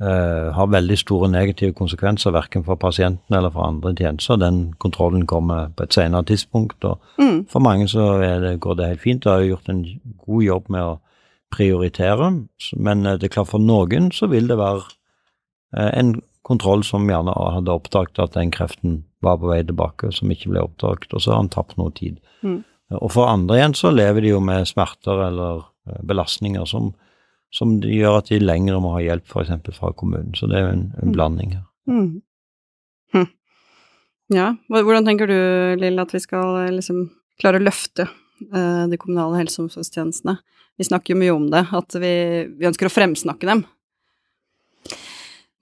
eh, 0.01 0.51
har 0.53 0.67
veldig 0.67 0.97
store 0.99 1.29
negative 1.31 1.73
konsekvenser, 1.73 2.31
verken 2.35 2.63
for 2.65 2.75
pasienten 2.75 3.35
eller 3.37 3.49
for 3.53 3.63
andre 3.67 3.93
tjenester. 3.95 4.37
Den 4.37 4.73
kontrollen 4.79 5.25
kommer 5.25 5.69
på 5.75 5.83
et 5.83 5.93
senere 5.93 6.23
tidspunkt, 6.23 6.83
og 6.83 6.99
Mm. 7.17 7.45
for 7.47 7.59
mange 7.59 7.87
så 7.87 8.19
det, 8.41 8.59
går 8.59 8.75
det 8.75 8.87
helt 8.87 9.01
fint. 9.01 9.23
De 9.23 9.29
har 9.29 9.39
jo 9.39 9.55
gjort 9.55 9.69
en 9.69 9.85
god 10.25 10.43
jobb 10.43 10.69
med 10.69 10.81
å 10.81 10.99
prioritere, 11.51 12.45
men 12.77 13.05
eh, 13.05 13.17
det 13.17 13.29
er 13.29 13.35
klart 13.37 13.51
for 13.53 13.59
noen 13.59 14.11
så 14.11 14.27
vil 14.31 14.47
det 14.47 14.57
være 14.57 14.83
eh, 15.77 15.91
en 15.99 16.21
kontroll 16.45 16.83
som 16.83 17.07
gjerne 17.09 17.33
hadde 17.33 17.73
oppdaget 17.73 18.19
at 18.21 18.33
den 18.37 18.51
kreften 18.51 19.03
var 19.25 19.39
på 19.41 19.49
vei 19.49 19.63
tilbake, 19.65 20.11
som 20.13 20.29
ikke 20.29 20.51
ble 20.51 20.61
oppdaget, 20.61 21.13
og 21.13 21.21
så 21.23 21.31
har 21.33 21.39
han 21.41 21.49
tapt 21.49 21.77
noe 21.77 21.91
tid. 21.97 22.19
Mm. 22.43 22.63
Og 23.01 23.09
for 23.11 23.25
andre 23.31 23.57
igjen 23.57 23.73
så 23.73 23.89
lever 23.89 24.21
de 24.21 24.35
jo 24.35 24.39
med 24.45 24.67
smerter 24.69 25.23
eller 25.29 25.63
eh, 25.89 26.01
belastninger 26.05 26.67
som, 26.69 26.93
som 27.53 27.77
gjør 27.81 28.17
at 28.19 28.29
de 28.31 28.39
lenger 28.39 28.79
må 28.83 28.95
ha 28.95 29.03
hjelp 29.03 29.25
f.eks. 29.29 29.51
fra 29.77 29.91
kommunen. 29.93 30.33
Så 30.35 30.47
det 30.49 30.57
er 30.57 30.65
jo 30.65 30.73
en, 30.73 30.85
en 31.01 31.09
Mm. 31.09 31.13
blanding 31.13 31.53
her. 31.53 31.63
Mm. 31.87 32.21
Hm. 33.13 33.27
Ja, 34.33 34.47
hvordan 34.69 35.05
tenker 35.05 35.27
du, 35.29 35.35
Lill, 35.79 35.99
at 36.01 36.11
vi 36.11 36.19
skal 36.19 36.65
eh, 36.65 36.71
liksom 36.73 37.09
klare 37.39 37.59
å 37.61 37.63
løfte 37.63 38.07
eh, 38.07 38.85
de 38.89 38.97
kommunale 38.97 39.37
helse- 39.37 39.59
og 39.61 39.67
omsorgstjenestene? 39.69 40.37
Vi 40.77 40.83
snakker 40.89 41.13
jo 41.13 41.19
mye 41.21 41.35
om 41.35 41.45
det, 41.53 41.67
at 41.71 41.93
vi, 42.01 42.11
vi 42.57 42.65
ønsker 42.67 42.89
å 42.89 42.91
fremsnakke 42.91 43.47
dem. 43.47 43.61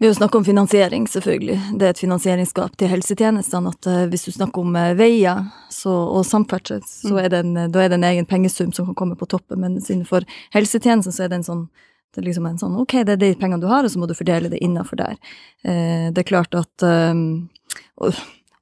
Vi 0.04 0.08
har 0.08 0.12
jo 0.12 0.16
snakket 0.18 0.36
om 0.36 0.46
finansiering, 0.46 1.06
selvfølgelig. 1.08 1.54
Det 1.80 1.86
er 1.88 1.94
et 1.94 2.00
finansieringsgap 2.02 2.74
til 2.76 2.90
helsetjenestene. 2.92 3.72
At 3.72 3.88
eh, 3.88 4.02
hvis 4.12 4.26
du 4.28 4.34
snakker 4.36 4.60
om 4.60 4.76
eh, 4.76 4.90
veier 5.00 5.46
så, 5.72 5.94
og 6.18 6.26
samferdsel, 6.28 6.82
så 6.84 7.14
Mm. 7.14 7.20
er 7.24 7.30
det 7.32 7.40
en, 7.40 7.54
da 7.72 7.80
er 7.80 7.88
det 7.88 7.98
en 8.02 8.04
egen 8.10 8.26
pengesum 8.28 8.74
som 8.76 8.90
kan 8.90 8.98
komme 9.00 9.16
på 9.16 9.30
toppen. 9.32 9.62
Mens 9.64 9.88
innenfor 9.88 10.26
helsetjenesten 10.52 11.16
så 11.16 11.24
er 11.24 11.30
det 11.32 11.40
en 11.40 11.48
sånn 11.48 11.70
Det 12.14 12.20
er 12.22 12.28
liksom 12.28 12.46
en 12.46 12.60
sånn 12.60 12.76
ok, 12.82 12.92
det 13.08 13.14
er 13.14 13.22
de 13.24 13.32
pengene 13.40 13.62
du 13.62 13.68
har, 13.72 13.86
og 13.88 13.90
så 13.90 13.98
må 13.98 14.06
du 14.06 14.14
fordele 14.14 14.50
det 14.52 14.60
innafor 14.62 15.00
der. 15.00 15.16
Eh, 15.64 16.12
det 16.12 16.20
er 16.20 16.28
klart 16.28 16.54
at 16.54 16.84
um, 16.84 17.40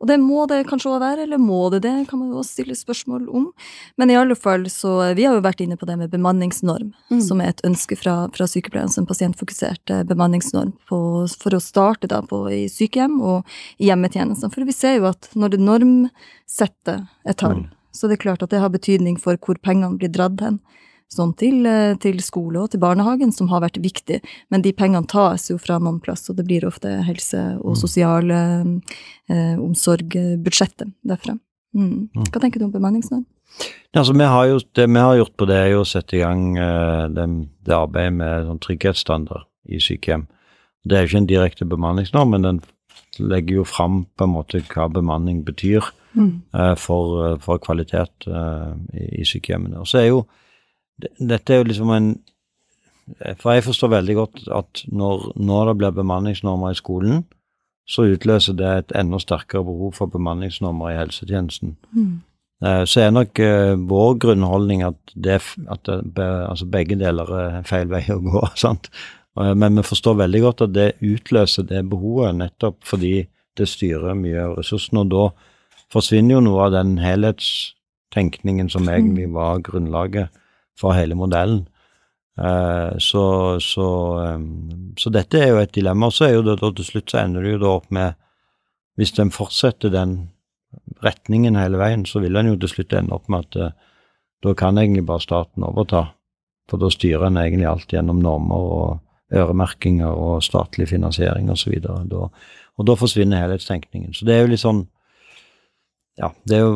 og, 0.01 0.07
det 0.09 0.17
må 0.21 0.45
det 0.49 0.63
kanskje 0.69 0.89
òg 0.95 1.01
være, 1.03 1.25
eller 1.27 1.41
må 1.41 1.61
det 1.73 1.83
det, 1.85 1.93
kan 2.09 2.19
man 2.19 2.31
jo 2.33 2.41
også 2.41 2.57
stille 2.57 2.77
spørsmål 2.77 3.27
om. 3.29 3.47
Men 4.01 4.11
i 4.11 4.17
alle 4.17 4.35
fall 4.35 4.65
så 4.73 5.13
Vi 5.15 5.25
har 5.27 5.35
jo 5.37 5.43
vært 5.45 5.61
inne 5.61 5.77
på 5.77 5.85
det 5.85 5.97
med 5.99 6.11
bemanningsnorm, 6.11 6.91
mm. 7.11 7.21
som 7.21 7.41
er 7.41 7.53
et 7.53 7.63
ønske 7.67 7.95
fra, 7.99 8.15
fra 8.33 8.47
sykepleierne, 8.49 8.91
som 8.91 9.07
pasientfokusert 9.09 9.93
eh, 9.93 10.03
bemanningsnorm 10.09 10.73
på, 10.89 11.01
for 11.43 11.55
å 11.55 11.61
starte 11.61 12.09
da 12.09 12.21
på, 12.25 12.43
i 12.49 12.65
sykehjem 12.71 13.19
og 13.21 13.47
i 13.77 13.91
hjemmetjenestene. 13.91 14.53
For 14.53 14.65
vi 14.65 14.75
ser 14.75 14.97
jo 14.97 15.09
at 15.11 15.29
når 15.37 15.55
det 15.55 15.63
normsetter 15.69 17.05
et 17.25 17.39
tall, 17.41 17.63
mm. 17.63 17.71
så 17.93 18.09
det 18.09 18.17
er 18.17 18.25
klart 18.25 18.45
at 18.45 18.53
det 18.53 18.63
har 18.63 18.73
betydning 18.73 19.21
for 19.21 19.37
hvor 19.37 19.61
pengene 19.61 20.01
blir 20.01 20.13
dratt 20.13 20.41
hen 20.41 20.61
sånn 21.11 21.33
til, 21.37 21.65
eh, 21.67 21.95
til, 22.01 22.21
skole 22.23 22.63
og 22.63 22.71
til 22.71 22.81
barnehagen, 22.83 23.33
som 23.35 23.49
har 23.51 23.63
vært 23.63 23.81
viktig. 23.83 24.21
Men 24.49 24.63
de 24.63 24.71
pengene 24.73 25.07
tas 25.07 25.49
jo 25.51 25.57
fra 25.61 25.79
noen 25.79 25.99
plass, 26.03 26.29
og 26.31 26.37
det 26.39 26.47
blir 26.47 26.65
ofte 26.67 26.97
helse- 27.07 27.59
og 27.61 27.75
sosial 27.77 28.01
sosiale 28.01 28.81
eh, 29.29 29.59
omsorgbudsjettet 29.59 30.91
derfra. 31.03 31.37
Mm. 31.75 32.09
mm. 32.13 32.25
Hva 32.31 32.41
tenker 32.41 32.59
du 32.59 32.67
om 32.67 32.73
bemanningsnorm? 32.73 33.25
Altså, 33.93 34.13
vi 34.15 34.27
har 34.27 34.45
jo, 34.47 34.59
det 34.75 34.87
vi 34.87 34.99
har 34.99 35.17
gjort 35.19 35.37
på 35.37 35.47
det, 35.49 35.57
er 35.59 35.71
jo 35.73 35.81
å 35.83 35.87
sette 35.87 36.17
i 36.17 36.21
gang 36.23 36.57
eh, 36.57 37.07
det, 37.11 37.27
det, 37.65 37.75
arbeidet 37.75 38.13
med 38.19 38.47
sånn 38.47 38.61
trygghetsstandard 38.63 39.47
i 39.67 39.79
sykehjem. 39.83 40.27
Det 40.83 40.97
er 40.97 41.03
jo 41.03 41.11
ikke 41.11 41.21
en 41.21 41.29
direkte 41.29 41.67
bemanningsnorm, 41.69 42.31
men 42.33 42.47
den 42.47 42.61
legger 43.19 43.61
jo 43.61 43.65
fram 43.67 44.05
på 44.15 44.25
en 44.25 44.33
måte 44.33 44.63
hva 44.71 44.87
bemanning 44.89 45.43
betyr 45.45 45.83
mm. 46.15 46.31
eh, 46.55 46.75
for, 46.79 47.35
for, 47.43 47.59
kvalitet 47.63 48.27
eh, 48.27 48.71
i, 48.95 49.09
i, 49.21 49.27
sykehjemmene. 49.27 49.83
Og 49.83 49.91
så 49.91 50.01
er 50.01 50.09
jo 50.09 50.23
dette 51.19 51.53
er 51.53 51.61
jo 51.61 51.69
liksom 51.69 51.95
en 51.95 52.11
For 53.41 53.51
jeg 53.51 53.63
forstår 53.65 53.89
veldig 53.91 54.15
godt 54.15 54.41
at 54.55 54.83
når, 54.87 55.31
når 55.35 55.65
det 55.67 55.77
blir 55.77 55.95
bemanningsnormer 55.95 56.71
i 56.71 56.77
skolen, 56.77 57.23
så 57.89 58.05
utløser 58.07 58.53
det 58.55 58.69
et 58.71 58.93
enda 58.95 59.19
sterkere 59.19 59.65
behov 59.67 59.95
for 59.97 60.11
bemanningsnormer 60.11 60.93
i 60.93 60.99
helsetjenesten. 60.99 61.73
Mm. 61.91 62.21
Eh, 62.63 62.83
så 62.85 63.01
er 63.01 63.11
nok 63.11 63.41
uh, 63.41 63.73
vår 63.89 64.13
grunnholdning 64.21 64.83
at, 64.85 64.99
det, 65.15 65.41
at 65.67 65.89
det, 65.89 66.27
altså 66.27 66.69
begge 66.71 66.95
deler 67.01 67.33
er 67.39 67.59
feil 67.67 67.89
vei 67.91 68.03
å 68.13 68.21
gå. 68.21 68.45
sant? 68.63 68.91
Men 69.35 69.79
vi 69.79 69.87
forstår 69.87 70.17
veldig 70.19 70.41
godt 70.43 70.61
at 70.65 70.73
det 70.75 70.89
utløser 71.07 71.63
det 71.63 71.85
behovet 71.89 72.35
nettopp 72.35 72.81
fordi 72.83 73.13
det 73.57 73.67
styrer 73.71 74.17
mye 74.19 74.43
av 74.43 74.57
ressursene. 74.59 75.05
Og 75.05 75.13
da 75.13 75.23
forsvinner 75.93 76.35
jo 76.35 76.41
noe 76.43 76.65
av 76.65 76.73
den 76.75 76.97
helhetstenkningen 76.99 78.67
som 78.71 78.89
egentlig 78.91 79.29
mm. 79.29 79.37
var 79.37 79.63
grunnlaget 79.63 80.40
for 80.81 80.97
hele 80.97 81.17
modellen. 81.17 81.67
Uh, 82.39 82.97
så, 82.97 83.23
så, 83.61 83.87
så, 84.97 85.11
dette 85.13 85.39
er 85.39 85.51
jo 85.51 85.61
et 85.61 85.73
dilemma. 85.75 86.09
Og 86.09 86.15
så 86.15 86.27
er 86.27 86.35
jo 86.37 86.45
det 86.47 86.57
til 86.61 86.87
slutt 86.87 87.13
så 87.13 87.21
ender 87.21 87.45
det 87.45 87.55
jo 87.55 87.63
da 87.63 87.73
opp 87.77 87.89
med 87.93 88.17
Hvis 88.99 89.13
en 89.23 89.31
fortsetter 89.31 89.89
den 89.89 90.15
retningen 91.01 91.55
hele 91.55 91.79
veien, 91.79 92.03
så 92.05 92.19
vil 92.19 92.35
en 92.35 92.51
jo 92.51 92.57
til 92.59 92.69
slutt 92.69 92.93
ende 92.93 93.15
opp 93.15 93.29
med 93.31 93.47
at 93.47 93.55
uh, 93.55 93.93
da 94.43 94.53
kan 94.57 94.77
egentlig 94.77 95.05
bare 95.05 95.23
staten 95.23 95.63
overta. 95.63 96.09
For 96.69 96.81
da 96.81 96.89
styrer 96.91 97.27
en 97.27 97.39
egentlig 97.39 97.67
alt 97.69 97.93
gjennom 97.93 98.19
normer 98.23 98.67
og 98.75 98.99
øremerkinger 99.31 100.11
og 100.11 100.43
statlig 100.43 100.89
finansiering 100.89 101.49
osv. 101.51 101.77
Og, 101.89 102.31
og 102.77 102.87
da 102.87 102.95
forsvinner 102.99 103.43
helhetstenkningen. 103.43 104.13
Så 104.13 104.25
det 104.25 104.35
er 104.35 104.45
jo 104.45 104.51
litt 104.53 104.63
sånn 104.63 104.87
Ja, 106.19 106.27
det 106.45 106.57
er 106.57 106.65
jo 106.65 106.73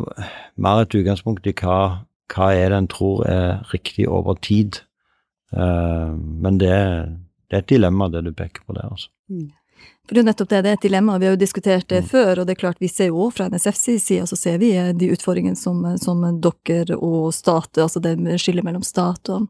mer 0.56 0.82
et 0.82 0.96
utgangspunkt 0.96 1.46
i 1.46 1.54
hva 1.60 2.05
hva 2.34 2.54
er 2.56 2.72
det 2.72 2.80
en 2.82 2.90
tror 2.92 3.26
er 3.30 3.66
riktig 3.74 4.08
over 4.10 4.38
tid? 4.42 4.82
Uh, 5.56 6.16
men 6.16 6.58
det, 6.62 6.74
det, 7.50 7.54
er 7.54 7.62
et 7.62 7.70
dilemma, 7.70 8.10
det 8.10 8.26
du 8.26 8.34
peker 8.34 8.66
på 8.66 8.76
der, 8.78 8.90
altså. 8.90 9.12
Mm. 9.30 9.52
For 10.06 10.14
det 10.14 10.22
er 10.22 10.28
nettopp 10.28 10.50
det, 10.52 10.60
det 10.62 10.70
er 10.70 10.78
et 10.78 10.86
dilemma. 10.86 11.18
Vi 11.18 11.26
har 11.26 11.34
jo 11.34 11.42
diskutert 11.42 11.88
det 11.90 12.04
mm. 12.04 12.10
før, 12.12 12.40
og 12.40 12.48
det 12.48 12.54
er 12.56 12.62
klart 12.62 12.82
vi 12.82 12.90
ser 12.90 13.10
jo 13.10 13.30
fra 13.34 13.48
NSFs 13.50 13.86
side 14.04 14.28
så 14.30 14.38
ser 14.38 14.60
vi 14.62 14.72
eh, 14.78 14.92
de 14.94 15.10
utfordringene 15.16 15.58
som, 15.58 15.82
som 16.02 16.22
dere 16.42 16.98
og 16.98 17.34
stat, 17.34 17.82
altså 17.82 18.02
det 18.04 18.18
skillet 18.42 18.66
mellom 18.66 18.86
stat 18.86 19.32
og, 19.34 19.48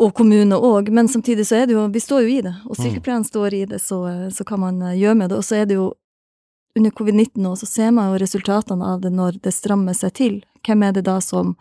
og 0.00 0.14
kommune 0.16 0.56
òg, 0.56 0.88
men 0.88 1.10
samtidig 1.12 1.44
så 1.48 1.60
er 1.60 1.66
det 1.68 1.76
jo 1.76 1.84
Vi 1.92 2.00
står 2.00 2.22
jo 2.24 2.30
i 2.32 2.40
det, 2.44 2.54
og 2.64 2.78
mm. 2.78 2.80
sykepleierne 2.80 3.28
står 3.28 3.58
i 3.58 3.64
det, 3.74 3.82
så, 3.84 4.00
så 4.32 4.48
kan 4.48 4.64
man 4.64 4.80
eh, 4.88 4.96
gjøre 5.02 5.20
med 5.20 5.30
det. 5.30 5.42
Og 5.42 5.44
så 5.44 5.60
er 5.60 5.68
det 5.68 5.76
jo 5.76 5.90
under 6.78 6.90
covid-19 6.96 7.44
nå, 7.44 7.52
så 7.56 7.68
ser 7.68 7.92
man 7.92 8.08
jo 8.08 8.22
resultatene 8.22 8.94
av 8.94 9.04
det 9.04 9.12
når 9.12 9.36
det 9.44 9.52
strammer 9.52 9.96
seg 9.96 10.16
til. 10.16 10.40
Hvem 10.66 10.86
er 10.86 10.94
det 10.96 11.06
da 11.08 11.18
som 11.24 11.56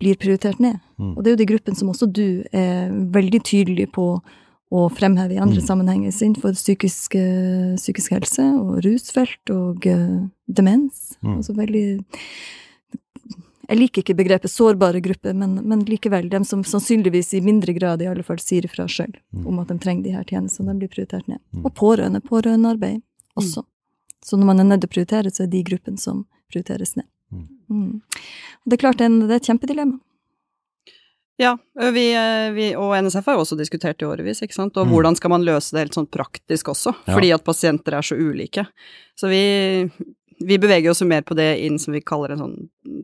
blir 0.00 0.18
prioritert 0.20 0.60
ned? 0.60 0.78
Mm. 0.98 1.14
Og 1.14 1.22
det 1.22 1.30
er 1.30 1.36
jo 1.36 1.42
de 1.42 1.50
gruppene 1.52 1.78
som 1.78 1.90
også 1.92 2.08
du 2.08 2.42
er 2.52 2.92
veldig 3.14 3.42
tydelig 3.46 3.90
på 3.96 4.12
å 4.70 4.86
fremheve 4.94 5.34
i 5.34 5.42
andre 5.42 5.58
mm. 5.58 5.66
sammenhenger, 5.66 6.14
innenfor 6.14 6.54
psykisk, 6.54 7.16
uh, 7.18 7.74
psykisk, 7.74 8.14
helse 8.14 8.44
og 8.54 8.78
rusfelt 8.86 9.50
og 9.50 9.86
uh, 9.90 10.20
demens. 10.46 11.16
Mm. 11.24 11.40
Altså 11.40 11.56
veldig 11.58 11.84
Jeg 13.70 13.78
liker 13.78 14.02
ikke 14.02 14.16
begrepet 14.18 14.50
sårbare 14.50 15.02
grupper, 15.02 15.34
men, 15.34 15.58
men, 15.66 15.82
likevel, 15.86 16.30
dem 16.30 16.46
som 16.46 16.62
sannsynligvis 16.66 17.34
i 17.34 17.42
mindre 17.42 17.74
grad 17.74 18.02
i 18.02 18.08
alle 18.10 18.22
fall 18.26 18.38
sier 18.42 18.66
ifra 18.66 18.86
sjøl 18.90 19.10
mm. 19.10 19.44
om 19.46 19.58
at 19.62 19.70
de 19.70 19.78
trenger 19.82 20.06
de 20.06 20.14
her 20.14 20.26
tjenestene, 20.26 20.74
de 20.74 20.84
blir 20.84 20.94
prioritert 20.94 21.26
ned. 21.26 21.42
Mm. 21.50 21.66
Og 21.66 21.74
pårørende. 21.74 22.22
Pårørendearbeid 22.30 23.02
også. 23.38 23.66
Så 24.22 24.36
når 24.36 24.52
man 24.52 24.60
er 24.60 24.70
nødt 24.70 24.84
til 24.84 24.90
å 24.90 24.94
prioritere, 24.94 25.32
så 25.34 25.46
er 25.46 25.50
de 25.50 25.64
gruppene 25.66 25.98
som 25.98 26.26
prioriteres 26.50 26.94
ned. 26.98 27.08
Mm. 27.30 28.00
Det 28.66 28.76
er 28.76 28.82
klart 28.82 29.00
det 29.00 29.08
er 29.10 29.36
et 29.36 29.50
kjempedilemma. 29.50 30.00
Ja, 31.40 31.54
vi, 31.94 32.04
vi, 32.52 32.64
og 32.76 32.92
NSF 33.00 33.30
har 33.30 33.38
jo 33.38 33.44
også 33.46 33.56
diskutert 33.56 34.02
i 34.02 34.04
årevis, 34.04 34.42
ikke 34.44 34.58
sant, 34.58 34.76
og 34.76 34.84
mm. 34.84 34.90
hvordan 34.92 35.16
skal 35.16 35.32
man 35.32 35.44
løse 35.46 35.72
det 35.72 35.86
helt 35.86 35.96
sånn 35.96 36.08
praktisk 36.12 36.68
også, 36.74 36.92
ja. 37.06 37.14
fordi 37.14 37.30
at 37.32 37.46
pasienter 37.46 37.96
er 37.96 38.04
så 38.04 38.18
ulike. 38.20 38.66
Så 39.16 39.30
vi, 39.30 39.40
vi 40.44 40.58
beveger 40.60 40.92
oss 40.92 41.00
jo 41.00 41.08
mer 41.08 41.24
på 41.24 41.36
det 41.38 41.54
inn 41.64 41.78
som 41.80 41.96
vi 41.96 42.02
kaller 42.04 42.34
en 42.34 42.42
sånn 42.42 42.58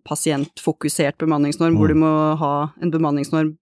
pasientfokusert 0.04 1.16
bemanningsnorm, 1.22 1.78
mm. 1.78 1.80
hvor 1.80 1.94
du 1.94 2.02
må 2.02 2.12
ha 2.42 2.52
en 2.84 2.92
bemanningsnorm 2.92 3.54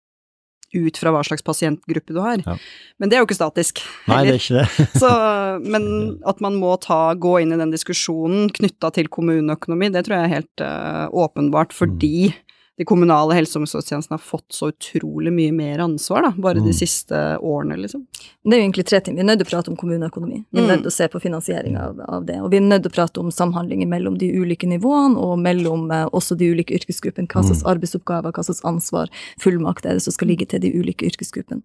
ut 0.74 1.00
fra 1.00 1.14
hva 1.14 1.22
slags 1.26 1.44
pasientgruppe 1.46 2.16
du 2.16 2.20
har. 2.24 2.42
Ja. 2.44 2.56
Men 3.00 3.10
det 3.10 3.16
er 3.16 3.22
jo 3.22 3.28
ikke 3.28 3.38
statisk. 3.38 3.82
Nei, 4.10 4.22
det 4.26 4.37
er 4.37 4.42
ikke 4.42 4.62
det. 4.62 4.88
Så, 5.00 5.12
men 5.74 5.87
at 6.28 6.42
man 6.44 6.58
må 6.60 6.74
ta, 6.82 7.00
gå 7.14 7.38
inn 7.42 7.54
i 7.54 7.60
den 7.60 7.74
diskusjonen 7.74 8.50
knytta 8.54 8.92
til 8.94 9.10
kommuneøkonomi, 9.12 9.92
det 9.94 10.06
tror 10.06 10.18
jeg 10.18 10.30
er 10.30 10.37
helt 10.38 10.64
uh, 10.64 11.06
åpenbart, 11.24 11.76
fordi 11.76 12.30
mm 12.30 12.43
de 12.76 12.84
kommunale 12.84 13.34
helse- 13.34 13.54
og 13.58 13.62
omsorgstjenestene 13.62 14.16
har 14.16 14.22
fått 14.22 14.56
så 14.56 14.68
utrolig 14.72 15.30
mye 15.32 15.52
mer 15.54 15.78
ansvar, 15.84 16.24
da, 16.26 16.30
bare 16.42 16.58
mm. 16.58 16.66
de 16.66 16.72
siste 16.74 17.18
årene, 17.38 17.76
liksom. 17.78 18.02
Det 18.42 18.56
er 18.56 18.60
jo 18.60 18.64
egentlig 18.64 18.87
tre 18.90 18.98
ting. 19.00 19.14
Vi 19.14 19.22
er 19.22 19.28
nødt 19.28 19.40
til 19.44 19.46
å 19.46 19.50
prate 19.52 19.70
om 19.70 19.76
kommuneøkonomi. 19.78 20.40
Vi 20.50 20.58
er 20.58 20.64
mm. 20.64 20.70
nødt 20.72 20.82
til 20.82 20.90
å 20.90 20.94
se 20.96 21.08
på 21.12 21.20
finansiering 21.22 21.78
av, 21.78 22.00
av, 22.02 22.26
det. 22.26 22.40
Og 22.42 22.50
vi 22.50 22.58
er 22.58 22.66
nødt 22.66 22.82
til 22.87 22.90
å 22.90 22.96
prate 22.96 23.22
om 23.22 23.30
samhandling 23.34 23.84
mellom 23.90 24.18
de 24.18 24.32
ulike 24.34 24.66
nivåene, 24.66 25.14
og 25.14 25.38
mellom 25.44 25.87
eh, 25.94 26.08
også 26.10 26.34
de 26.40 26.50
ulike 26.50 26.74
yrkesgruppene. 26.80 27.30
Hva 27.30 27.44
slags 27.46 27.62
mm. 27.62 27.70
arbeidsoppgaver, 27.76 28.34
hva 28.34 28.46
slags 28.48 28.64
ansvar, 28.66 29.14
fullmakt 29.42 29.87
er 29.87 29.94
det 29.94 30.06
som 30.08 30.16
skal 30.16 30.32
ligge 30.32 30.50
til 30.50 30.64
de 30.66 30.74
ulike 30.74 31.06
yrkesgruppene. 31.06 31.62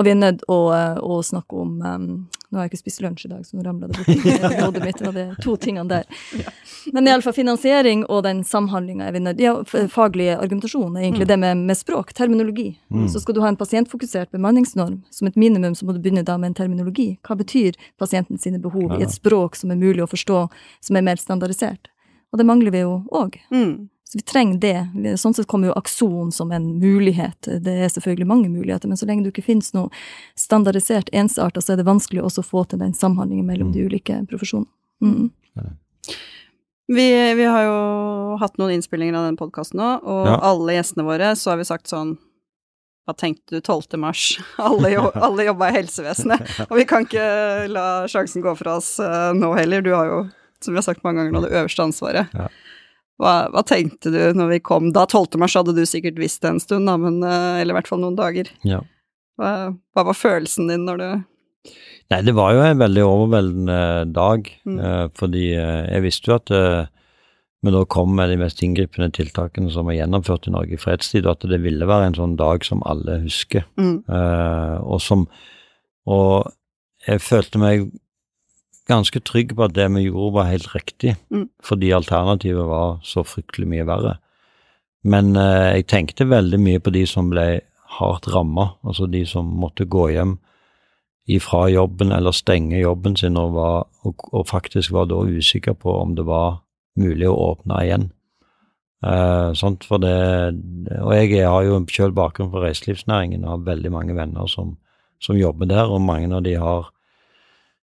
Og 0.00 0.08
vi 0.08 0.14
er 0.14 0.20
nødt 0.22 0.40
til 0.40 0.54
å, 0.56 0.60
eh, 0.72 0.96
å, 1.04 1.20
snakke 1.28 1.60
om 1.60 1.76
um, 1.84 2.10
Nå 2.48 2.56
har 2.56 2.64
jeg 2.64 2.72
ikke 2.72 2.80
spist 2.80 3.02
lunsj 3.04 3.26
i 3.26 3.28
dag, 3.28 3.42
så 3.44 3.58
nå 3.58 3.62
ramla 3.66 3.90
det 3.90 3.98
bort 3.98 4.08
i 4.08 4.60
hodet 4.62 4.84
mitt. 4.84 4.98
Det 4.98 5.04
var 5.04 5.16
de 5.18 5.24
to 5.44 5.56
tingene 5.60 5.84
der. 5.90 6.06
Men 6.96 7.10
iallfall 7.10 7.34
finansiering 7.36 8.06
og 8.08 8.22
den 8.24 8.40
samhandlinga 8.48 9.04
er 9.04 9.12
vi 9.12 9.20
nødt 9.20 9.42
Ja, 9.42 9.52
faglige 9.92 10.38
argumentasjon 10.40 10.96
er 10.96 11.02
egentlig 11.02 11.26
mm. 11.26 11.28
det 11.28 11.38
med, 11.42 11.60
med, 11.68 11.76
språk, 11.76 12.14
terminologi. 12.16 12.70
Mm. 12.88 13.04
Så 13.12 13.20
skal 13.20 13.36
du 13.36 13.42
ha 13.44 13.52
en 13.52 13.60
pasientfokusert 13.60 14.32
bemanningsnorm 14.32 15.02
som 15.12 15.28
et 15.28 15.36
minimum, 15.36 15.76
så 15.76 15.84
må 15.84 15.92
du 15.92 16.00
begynne 16.00 16.24
da 16.24 16.38
med 16.40 16.54
en 16.54 16.58
terminologi. 16.62 17.10
Hva 17.28 17.36
betyr 17.36 17.76
pasienten 18.00 18.40
sine 18.40 18.62
behov 18.64 18.94
ja. 18.94 19.02
i 19.02 19.04
et 19.04 19.12
språk 19.12 19.58
som 19.58 19.74
er 19.74 19.80
mulig 19.80 20.06
å 20.06 20.08
forstå, 20.08 20.46
som 20.88 20.96
er 20.96 21.04
mer 21.04 21.20
standardisert? 21.20 21.92
Og 22.32 22.40
det 22.40 22.48
mangler 22.48 22.72
vi 22.72 22.80
jo 22.80 23.02
òg. 23.12 23.36
Mm. 23.52 23.90
Så 24.08 24.16
vi 24.18 24.22
trenger 24.24 24.58
det. 24.58 25.16
Sånn 25.20 25.34
sett 25.36 25.46
kommer 25.50 25.68
jo 25.68 25.74
Akson 25.76 26.30
som 26.32 26.52
en 26.56 26.64
mulighet. 26.80 27.44
Det 27.60 27.74
er 27.76 27.90
selvfølgelig 27.92 28.26
mange 28.30 28.48
muligheter, 28.48 28.88
men 28.88 28.96
så 28.96 29.04
lenge 29.04 29.26
det 29.26 29.34
ikke 29.34 29.50
finnes 29.50 29.74
noe 29.76 29.90
standardisert 30.32 31.10
ensarta, 31.12 31.60
så 31.60 31.74
er 31.74 31.82
det 31.82 31.84
vanskelig 31.84 32.22
også 32.24 32.40
å 32.40 32.46
få 32.48 32.62
til 32.70 32.80
den 32.80 32.94
samhandlingen 32.96 33.44
mellom 33.44 33.68
mm. 33.68 33.74
de 33.74 33.82
ulike 33.84 34.16
profesjonene. 34.30 34.70
Mm. 35.04 35.26
Vi, 36.88 37.04
vi, 37.36 37.44
har 37.44 37.66
jo 37.66 37.74
hatt 38.40 38.56
noen 38.56 38.78
innspillinger 38.78 39.18
av 39.18 39.26
den 39.28 39.36
podkasten 39.36 39.76
nå, 39.76 39.90
og 40.00 40.30
ja. 40.30 40.38
alle 40.54 40.78
gjestene 40.78 41.04
våre 41.04 41.34
så 41.36 41.52
har 41.52 41.60
vi 41.60 41.66
sagt 41.68 41.92
sånn 41.92 42.14
Hva 43.04 43.12
tenkte 43.12 43.58
du 43.58 43.60
12. 43.60 43.98
mars? 44.00 44.22
Alle, 44.70 44.94
jo, 44.94 45.04
alle 45.16 45.50
jobba 45.50 45.68
i 45.68 45.76
helsevesenet. 45.76 46.48
Og 46.70 46.74
vi 46.80 46.88
kan 46.88 47.04
ikke 47.04 47.68
la 47.72 47.84
sjansen 48.08 48.44
gå 48.44 48.52
fra 48.56 48.78
oss 48.80 48.94
uh, 49.00 49.36
nå 49.36 49.52
heller. 49.56 49.84
Du 49.84 49.92
har 49.92 50.08
jo, 50.08 50.18
som 50.64 50.72
vi 50.72 50.80
har 50.80 50.84
sagt 50.84 51.04
mange 51.04 51.20
ganger 51.20 51.36
nå, 51.36 51.44
det 51.44 51.54
øverste 51.56 51.86
ansvaret. 51.88 52.32
Ja. 52.36 52.48
Hva, 53.18 53.48
hva, 53.50 53.64
tenkte 53.66 54.12
du 54.14 54.20
når 54.38 54.52
vi 54.52 54.60
kom 54.62 54.92
da? 54.94 55.02
12. 55.08 55.38
mars 55.42 55.56
hadde 55.58 55.74
du 55.74 55.82
sikkert 55.88 56.20
visst 56.20 56.44
det 56.44 56.52
en 56.52 56.62
stund, 56.62 56.86
da, 56.86 56.94
men, 57.00 57.18
uh, 57.24 57.58
eller 57.58 57.74
i 57.74 57.78
hvert 57.80 57.90
fall 57.90 58.02
noen 58.02 58.18
dager. 58.18 58.50
Ja. 58.66 58.84
Hva, 59.38 59.72
hva 59.94 60.04
var 60.10 60.18
følelsen 60.18 60.70
din 60.70 60.86
når 60.88 61.02
du 61.02 61.10
Nei, 62.08 62.22
det 62.24 62.32
var 62.32 62.54
jo 62.56 62.62
en 62.64 62.78
veldig 62.80 63.02
overveldende 63.04 63.80
dag, 64.16 64.46
mm. 64.64 64.78
uh, 64.80 65.08
fordi 65.18 65.50
uh, 65.58 65.82
jeg 65.90 66.04
visste 66.06 66.30
jo 66.30 66.38
at 66.38 66.52
vi 67.60 67.72
da 67.74 67.84
kom 67.90 68.12
med 68.14 68.30
de 68.30 68.38
mest 68.38 68.60
inngripende 68.62 69.10
tiltakene 69.14 69.70
som 69.74 69.88
var 69.88 69.96
gjennomført 69.96 70.46
i 70.46 70.52
Norge 70.54 70.76
i 70.76 70.80
fredstid, 70.80 71.26
og 71.26 71.34
at 71.34 71.48
det 71.50 71.58
ville 71.64 71.88
være 71.90 72.12
en 72.12 72.18
sånn 72.18 72.36
dag 72.38 72.62
som 72.66 72.84
alle 72.86 73.18
husker. 73.24 73.66
Mm. 73.80 73.96
Eh, 74.06 74.76
og 74.84 75.02
som 75.02 75.26
Og 76.08 76.48
jeg 77.04 77.20
følte 77.20 77.58
meg 77.60 77.82
ganske 78.88 79.20
trygg 79.20 79.54
på 79.56 79.66
at 79.66 79.74
det 79.76 79.86
vi 79.94 80.06
gjorde, 80.08 80.34
var 80.34 80.50
helt 80.50 80.74
riktig, 80.74 81.16
Mm. 81.30 81.48
fordi 81.62 81.90
alternativet 81.92 82.66
var 82.66 83.00
så 83.02 83.22
fryktelig 83.24 83.68
mye 83.68 83.86
verre. 83.86 84.18
Men 85.04 85.36
eh, 85.36 85.76
jeg 85.76 85.86
tenkte 85.86 86.28
veldig 86.28 86.58
mye 86.60 86.80
på 86.80 86.90
de 86.90 87.06
som 87.06 87.30
ble 87.30 87.60
hardt 87.98 88.28
ramma, 88.34 88.74
altså 88.84 89.06
de 89.10 89.24
som 89.26 89.46
måtte 89.46 89.86
gå 89.88 90.08
hjem 90.12 90.38
ifra 91.28 91.68
jobben 91.68 92.12
eller 92.12 92.32
stenge 92.32 92.80
jobben 92.80 93.16
sin 93.16 93.36
og, 93.36 93.52
var, 93.52 93.86
og, 94.04 94.28
og 94.32 94.46
faktisk 94.48 94.92
var 94.92 95.08
da 95.10 95.20
usikker 95.20 95.76
på 95.76 95.92
om 96.00 96.14
det 96.16 96.24
var 96.26 96.62
mulig 96.98 97.28
å 97.28 97.36
åpne 97.52 97.82
igjen. 97.84 98.06
Eh, 99.04 99.52
sånt 99.54 99.84
for 99.86 100.02
det, 100.02 100.16
og 100.98 101.12
jeg 101.14 101.44
har 101.46 101.62
jo 101.62 101.78
selv 101.92 102.16
bakgrunn 102.18 102.50
fra 102.50 102.64
reiselivsnæringen 102.64 103.44
og 103.44 103.50
har 103.52 103.66
veldig 103.68 103.92
mange 103.94 104.16
venner 104.16 104.48
som, 104.50 104.76
som 105.22 105.38
jobber 105.38 105.68
der, 105.70 105.86
og 105.86 106.02
mange 106.02 106.32
av 106.34 106.42
de 106.42 106.56
har 106.58 106.88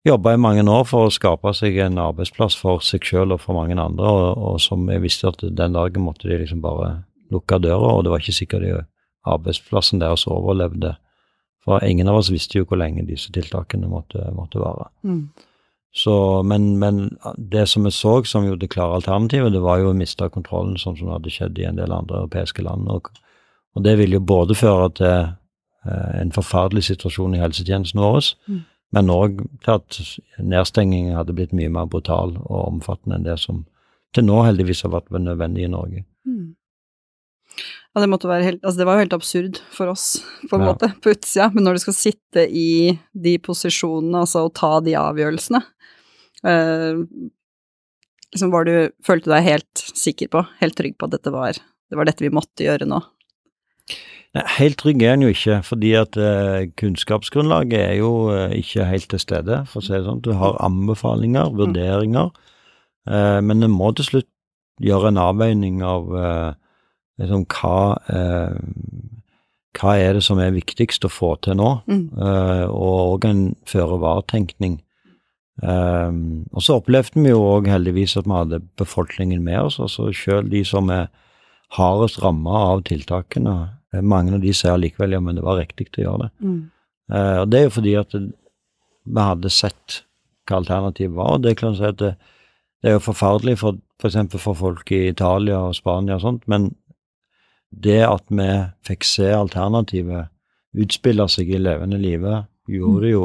jobba 0.04 0.34
i 0.34 0.40
mange 0.40 0.64
år 0.68 0.84
for 0.88 1.08
å 1.08 1.12
skape 1.12 1.52
seg 1.56 1.78
en 1.84 2.00
arbeidsplass 2.02 2.56
for 2.60 2.82
seg 2.84 3.06
selv 3.08 3.36
og 3.36 3.44
for 3.44 3.56
mange 3.56 3.76
andre, 3.80 4.10
og, 4.10 4.42
og 4.48 4.60
som 4.60 4.84
jeg 4.92 5.02
visste 5.04 5.30
at 5.30 5.40
den 5.44 5.76
dagen 5.76 6.04
måtte 6.04 6.28
de 6.28 6.42
liksom 6.42 6.60
bare 6.64 7.04
lukke 7.32 7.58
døra, 7.62 7.96
og 7.96 8.04
det 8.04 8.12
var 8.12 8.22
ikke 8.22 8.36
sikkert 8.36 8.66
de 8.66 8.76
arbeidsplassen 9.24 10.02
deres 10.02 10.26
overlevde. 10.28 10.94
For 11.64 11.80
ingen 11.84 12.10
av 12.12 12.20
oss 12.20 12.28
visste 12.32 12.60
jo 12.60 12.68
hvor 12.68 12.80
lenge 12.80 13.06
disse 13.08 13.32
tiltakene 13.32 13.88
måtte, 13.88 14.26
måtte 14.36 14.60
vare. 14.60 14.90
Mm. 15.02 15.30
Så, 15.94 16.42
men, 16.42 16.74
men 16.82 17.16
det 17.38 17.68
som 17.70 17.86
vi 17.86 17.92
så 17.94 18.18
som 18.26 18.44
jo 18.44 18.56
det 18.58 18.72
klare 18.72 18.98
alternativet, 18.98 19.52
det 19.54 19.62
var 19.62 19.78
jo 19.80 19.92
å 19.92 19.96
miste 19.96 20.26
kontrollen, 20.34 20.74
sånn 20.76 20.98
som 20.98 21.08
det 21.08 21.16
hadde 21.16 21.32
skjedd 21.32 21.60
i 21.62 21.68
en 21.68 21.78
del 21.78 21.94
andre 21.94 22.24
europeiske 22.24 22.66
land. 22.66 22.90
Og, 22.90 23.08
og 23.78 23.86
det 23.86 23.94
ville 24.00 24.18
jo 24.18 24.26
både 24.26 24.56
føre 24.58 24.90
til 24.98 25.12
eh, 25.14 26.10
en 26.20 26.34
forferdelig 26.34 26.88
situasjon 26.90 27.38
i 27.38 27.42
helsetjenesten 27.44 28.02
vår, 28.02 28.34
Mm. 28.50 28.62
Men 28.94 29.10
òg 29.12 29.40
til 29.64 29.74
at 29.74 29.98
nedstengingen 30.40 31.16
hadde 31.18 31.34
blitt 31.36 31.52
mye 31.56 31.70
mer 31.72 31.86
brutal 31.90 32.36
og 32.44 32.58
omfattende 32.68 33.18
enn 33.20 33.26
det 33.26 33.38
som 33.42 33.64
til 34.14 34.24
nå 34.28 34.40
heldigvis 34.46 34.84
har 34.86 34.92
vært 34.94 35.10
nødvendig 35.10 35.64
i 35.66 35.70
Norge. 35.72 36.04
Mm. 36.26 36.54
Ja, 37.94 38.02
det 38.02 38.08
måtte 38.10 38.26
være 38.30 38.46
helt 38.46 38.64
Altså, 38.64 38.78
det 38.80 38.86
var 38.88 38.96
jo 38.96 39.02
helt 39.04 39.14
absurd 39.16 39.58
for 39.74 39.90
oss, 39.92 40.06
på 40.50 40.56
en 40.56 40.64
Ja. 40.64 40.72
måte, 40.72 40.88
på 41.02 41.12
utsida, 41.14 41.50
men 41.54 41.64
når 41.66 41.76
du 41.76 41.82
skal 41.84 41.94
sitte 41.98 42.46
i 42.50 42.98
de 43.14 43.36
posisjonene, 43.38 44.22
altså, 44.24 44.44
og 44.46 44.54
ta 44.54 44.80
de 44.80 44.96
avgjørelsene 44.98 45.62
eh, 46.44 47.02
Liksom, 48.34 48.50
var 48.50 48.64
du 48.66 48.90
Følte 49.06 49.30
du 49.30 49.34
deg 49.36 49.46
helt 49.46 49.84
sikker 49.94 50.28
på, 50.32 50.42
helt 50.60 50.74
trygg 50.78 50.96
på 50.98 51.06
at 51.06 51.14
dette 51.18 51.30
var 51.34 51.52
Det 51.54 51.98
var 51.98 52.04
dette 52.08 52.24
vi 52.24 52.34
måtte 52.34 52.66
gjøre 52.66 52.86
nå? 52.90 52.98
Nei, 54.34 54.42
Helt 54.58 54.78
trygg 54.82 55.02
er 55.02 55.14
en 55.14 55.22
jo 55.22 55.28
ikke, 55.30 55.60
fordi 55.62 55.92
at 55.94 56.16
eh, 56.18 56.66
kunnskapsgrunnlaget 56.80 57.78
er 57.78 57.94
jo 58.00 58.30
eh, 58.34 58.56
ikke 58.58 58.88
helt 58.90 59.08
til 59.12 59.22
stede, 59.22 59.60
for 59.70 59.78
å 59.78 59.84
si 59.86 59.92
det 59.94 60.04
sånn. 60.08 60.22
Du 60.24 60.32
har 60.40 60.58
anbefalinger, 60.64 61.52
vurderinger, 61.54 62.32
eh, 63.06 63.40
men 63.46 63.62
en 63.62 63.70
må 63.70 63.92
til 63.94 64.08
slutt 64.08 64.30
gjøre 64.82 65.12
en 65.12 65.20
avveining 65.22 65.84
av 65.86 66.10
eh, 66.18 66.54
liksom 67.22 67.44
hva 67.54 67.76
eh, 68.10 68.56
hva 69.74 69.96
er 69.98 70.14
det 70.14 70.22
som 70.22 70.38
er 70.38 70.52
viktigst 70.54 71.02
å 71.06 71.10
få 71.10 71.32
til 71.42 71.56
nå, 71.58 71.70
Mm. 71.90 72.10
eh, 72.14 72.66
og 72.70 73.18
òg 73.18 73.24
en 73.26 73.56
føre-var-tenkning. 73.66 74.80
Um, 75.62 76.46
og 76.52 76.62
så 76.62 76.80
opplevde 76.80 77.22
vi 77.22 77.30
jo 77.30 77.38
òg 77.38 77.68
heldigvis 77.70 78.16
at 78.18 78.26
vi 78.26 78.34
hadde 78.34 78.58
befolkningen 78.76 79.42
med 79.42 79.60
oss, 79.60 79.78
altså 79.78 80.12
selv 80.12 80.50
de 80.50 80.64
som 80.64 80.90
er 80.90 81.06
hardest 81.70 82.18
ramma 82.22 82.50
av 82.72 82.82
tiltakene. 82.82 83.54
Eh, 83.94 84.02
Mange 84.02 84.34
av 84.36 84.42
de 84.42 84.52
sier 84.56 84.80
likevel 84.80 85.16
ja, 85.16 85.22
men 85.22 85.38
det 85.38 85.44
var 85.46 85.60
riktig 85.60 85.88
å 86.00 86.04
gjøre 86.04 86.26
det. 86.26 86.30
Mm. 86.42 86.60
Eh, 87.12 87.38
og 87.42 87.48
det 87.50 87.60
er 87.60 87.68
jo 87.68 87.76
fordi 87.78 87.94
at 88.00 88.16
det, 88.16 88.26
vi 89.04 89.26
hadde 89.30 89.52
sett 89.52 90.02
hva 90.48 90.60
alternativet 90.60 91.16
var. 91.16 91.34
og 91.36 91.44
Det 91.44 91.52
er 91.52 91.60
klart 91.60 91.82
at 91.84 92.00
det, 92.00 92.14
det 92.82 92.90
er 92.90 92.98
jo 92.98 93.04
forferdelig 93.06 93.58
for 93.60 93.80
f.eks. 94.00 94.18
For, 94.36 94.56
folk 94.58 94.90
i 94.92 95.06
Italia 95.08 95.60
og 95.68 95.76
Spania 95.76 96.18
og 96.18 96.24
sånt, 96.24 96.48
men 96.50 96.72
det 97.70 98.02
at 98.06 98.26
vi 98.28 98.48
fikk 98.86 99.06
se 99.08 99.30
alternativet 99.32 100.30
utspille 100.74 101.26
seg 101.30 101.50
i 101.54 101.60
levende 101.62 101.98
live, 101.98 102.42
gjorde 102.70 103.04
det 103.04 103.12
jo 103.14 103.24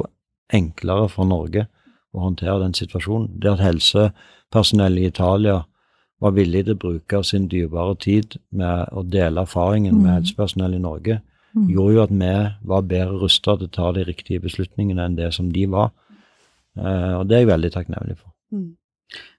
enklere 0.53 1.10
for 1.12 1.27
Norge 1.29 1.65
å 2.13 2.23
håndtere 2.23 2.60
den 2.63 2.75
situasjonen. 2.77 3.29
Det 3.41 3.51
at 3.51 3.63
helsepersonell 3.63 4.97
i 4.97 5.08
Italia 5.10 5.63
var 6.21 6.32
villig 6.32 6.65
til 6.65 6.75
å 6.75 6.79
bruke 6.79 7.23
sin 7.25 7.47
dyrebare 7.47 7.97
tid 7.99 8.38
med 8.51 8.89
å 8.91 9.03
dele 9.10 9.41
erfaringen 9.41 9.95
med 10.01 10.12
Mm. 10.12 10.15
helsepersonell 10.23 10.75
i 10.75 10.79
Norge, 10.79 11.21
Mm. 11.55 11.67
gjorde 11.69 11.93
jo 11.93 12.03
at 12.03 12.10
vi 12.10 12.67
var 12.67 12.82
bedre 12.84 13.19
rusta 13.19 13.58
til 13.58 13.67
å 13.67 13.71
ta 13.71 13.91
de 13.91 14.03
riktige 14.05 14.39
beslutningene 14.41 14.99
enn 15.05 15.15
det 15.15 15.34
som 15.34 15.49
de 15.51 15.65
var. 15.65 15.91
Eh, 16.77 17.13
og 17.19 17.27
det 17.27 17.36
er 17.38 17.45
jeg 17.45 17.47
veldig 17.60 17.71
takknemlig 17.71 18.17
for. 18.17 18.32
Mm. 18.53 18.75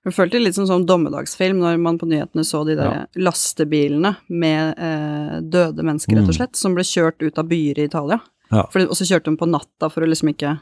Jeg 0.05 0.13
følte 0.15 0.41
litt 0.43 0.55
som 0.55 0.67
sånn 0.67 0.85
dommedagsfilm 0.87 1.59
når 1.61 1.79
man 1.81 1.99
på 1.99 2.07
nyhetene 2.09 2.43
så 2.45 2.65
de 2.67 2.75
der 2.75 2.91
Ja. 2.91 3.07
lastebilene 3.17 4.17
med 4.29 4.75
eh, 4.79 5.41
døde 5.41 5.83
mennesker, 5.85 6.17
rett 6.17 6.29
og 6.29 6.35
Mm. 6.35 6.39
slett, 6.39 6.57
som 6.57 6.75
ble 6.75 6.83
kjørt 6.83 7.23
ut 7.23 7.39
av 7.39 7.47
byer 7.49 7.79
i 7.79 7.85
Italia. 7.85 8.21
Ja. 8.51 8.63
Og 8.63 8.73
så 8.97 9.07
kjørte 9.07 9.25
de 9.31 9.37
på 9.37 9.49
natta 9.49 9.89
for 9.91 10.01
å 10.01 10.09
liksom 10.09 10.35
ikke 10.35 10.59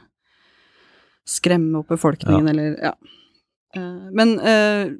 skremme 1.26 1.78
opp 1.78 1.88
befolkningen, 1.88 2.44
Ja. 2.46 2.50
eller 2.50 2.76
ja. 2.82 2.92
Eh, 3.74 4.10
men 4.12 4.38
eh, 4.40 4.90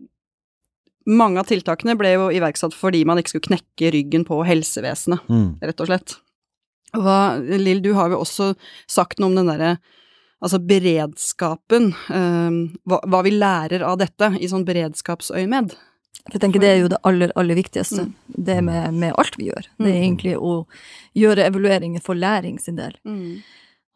mange 1.09 1.41
av 1.41 1.47
tiltakene 1.49 1.97
ble 1.99 2.13
jo 2.15 2.29
iverksatt 2.37 2.75
fordi 2.77 3.05
man 3.09 3.19
ikke 3.21 3.33
skulle 3.33 3.49
knekke 3.49 3.93
ryggen 3.95 4.25
på 4.29 4.43
helsevesenet, 4.47 5.21
Mm. 5.29 5.59
rett 5.65 5.81
og 5.81 5.89
slett. 5.89 6.17
Hva, 6.95 7.37
Lill, 7.41 7.81
du 7.85 7.93
har 7.97 8.11
jo 8.13 8.21
også 8.23 8.55
sagt 8.89 9.19
noe 9.21 9.29
om 9.33 9.35
den 9.41 9.47
derre 9.53 9.79
Altså 10.41 10.61
beredskapen, 10.63 11.89
eh, 12.15 12.79
hva, 12.87 13.01
hva 13.11 13.23
vi 13.27 13.33
lærer 13.35 13.83
av 13.83 13.97
dette 13.99 14.29
i 14.39 14.47
sånn 14.47 14.63
beredskapsøyemed. 14.65 15.73
Jeg 16.33 16.41
tenker 16.41 16.61
det 16.63 16.69
er 16.69 16.79
jo 16.83 16.89
det 16.93 17.01
aller, 17.09 17.33
aller 17.35 17.57
viktigste. 17.59 18.05
Mm. 18.07 18.13
Det 18.45 18.59
med, 18.63 18.95
med 18.95 19.15
alt 19.19 19.35
vi 19.37 19.49
gjør. 19.49 19.67
Det 19.79 19.89
er 19.89 19.97
Mm. 19.99 20.05
egentlig 20.05 20.37
å 20.39 20.67
gjøre 21.17 21.45
evalueringer 21.51 22.01
for 22.01 22.15
læring 22.15 22.61
sin 22.61 22.77
del. 22.77 22.95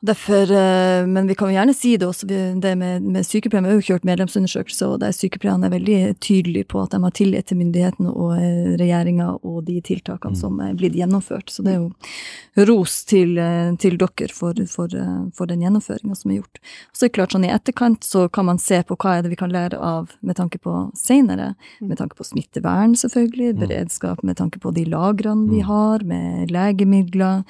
Derfor, 0.05 0.51
eh, 0.51 1.07
men 1.07 1.29
vi 1.31 1.35
kan 1.38 1.47
jo 1.49 1.55
gjerne 1.55 1.75
si 1.79 1.93
det 1.97 2.07
også, 2.09 2.27
det 2.27 2.73
med, 2.79 3.03
med 3.07 3.23
sykepleierne. 3.23 3.69
Vi 3.69 3.75
har 3.77 3.81
jo 3.81 3.87
kjørt 3.93 4.07
medlemsundersøkelser, 4.09 4.88
og 4.91 4.99
der 4.99 5.12
sykepleierne 5.15 5.69
er 5.69 5.75
veldig 5.77 5.99
tydelige 6.19 6.67
på 6.73 6.81
at 6.83 6.91
de 6.91 6.99
har 7.05 7.12
tillit 7.15 7.47
til 7.47 7.61
myndighetene 7.61 8.11
og 8.11 8.33
eh, 8.35 8.73
regjeringa 8.81 9.29
og 9.47 9.61
de 9.69 9.77
tiltakene 9.81 10.33
Mm. 10.33 10.41
som 10.41 10.59
er 10.65 10.75
blitt 10.75 10.95
gjennomført. 10.99 11.51
Så 11.55 11.62
det 11.62 11.75
er 11.75 11.79
jo 11.85 12.65
ros 12.67 13.05
til, 13.05 13.37
eh, 13.38 13.75
til 13.79 13.97
dere 14.01 14.29
for, 14.35 14.55
for, 14.67 14.88
for 15.37 15.47
den 15.47 15.61
gjennomføringa 15.62 16.17
som 16.19 16.31
er 16.33 16.41
gjort. 16.41 16.59
Så 16.93 17.05
er 17.05 17.09
det 17.09 17.15
klart, 17.21 17.33
sånn 17.37 17.47
i 17.47 17.53
etterkant 17.55 18.03
så 18.03 18.25
kan 18.33 18.47
man 18.49 18.59
se 18.59 18.81
på 18.83 18.97
hva 18.97 19.19
er 19.19 19.23
det 19.23 19.31
vi 19.31 19.38
kan 19.38 19.53
lære 19.55 19.79
av 19.79 20.11
med 20.23 20.35
tanke 20.37 20.59
på 20.59 20.75
seinere. 20.99 21.53
Mm. 21.81 21.88
Med 21.93 21.99
tanke 22.03 22.17
på 22.19 22.27
smittevern, 22.27 22.97
selvfølgelig, 22.99 23.53
Mm. 23.55 23.61
beredskap 23.62 24.23
med 24.25 24.37
tanke 24.37 24.59
på 24.59 24.75
de 24.75 24.85
lagrene 24.85 25.49
vi 25.49 25.61
Mm. 25.62 25.67
har, 25.71 25.99
med 26.05 26.51
legemidler 26.51 27.45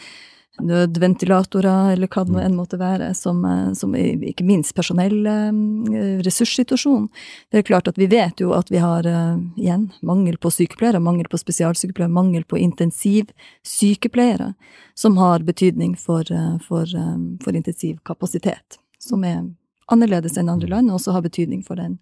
nødventilatorer, 0.60 1.92
eller 1.92 2.06
hva 2.08 2.24
det 2.26 2.32
Mm. 2.32 2.40
enn 2.44 2.56
måtte 2.56 2.78
være, 2.78 3.14
som, 3.14 3.44
eh, 3.44 3.72
som 3.72 3.94
ikke 3.94 4.44
minst 4.44 4.74
personell 4.74 5.26
eh, 5.26 6.22
ressurssituasjon. 6.22 7.08
Det 7.50 7.58
er 7.58 7.62
klart 7.62 7.88
at 7.88 7.96
vi 7.96 8.06
vet 8.06 8.36
jo 8.40 8.52
at 8.52 8.68
vi 8.68 8.76
har, 8.76 9.06
eh, 9.06 9.38
igjen, 9.56 9.90
mangel 10.02 10.36
på 10.36 10.50
sykepleiere, 10.50 11.00
mangel 11.00 11.24
på 11.24 11.38
spesialsykepleiere, 11.38 12.10
mangel 12.12 12.44
på 12.44 12.58
intensivsykepleiere, 12.58 14.54
som 14.94 15.16
har 15.16 15.40
betydning 15.40 15.96
for, 15.98 16.20
eh, 16.30 16.58
for, 16.58 16.82
eh, 16.82 17.16
for 17.42 17.52
intensivkapasitet, 17.52 18.78
som 18.98 19.24
er 19.24 19.48
annerledes 19.90 20.36
enn 20.36 20.50
andre 20.50 20.68
land, 20.68 20.90
og 20.90 21.00
også 21.00 21.12
har 21.12 21.22
betydning 21.22 21.64
for 21.64 21.76
den, 21.76 21.98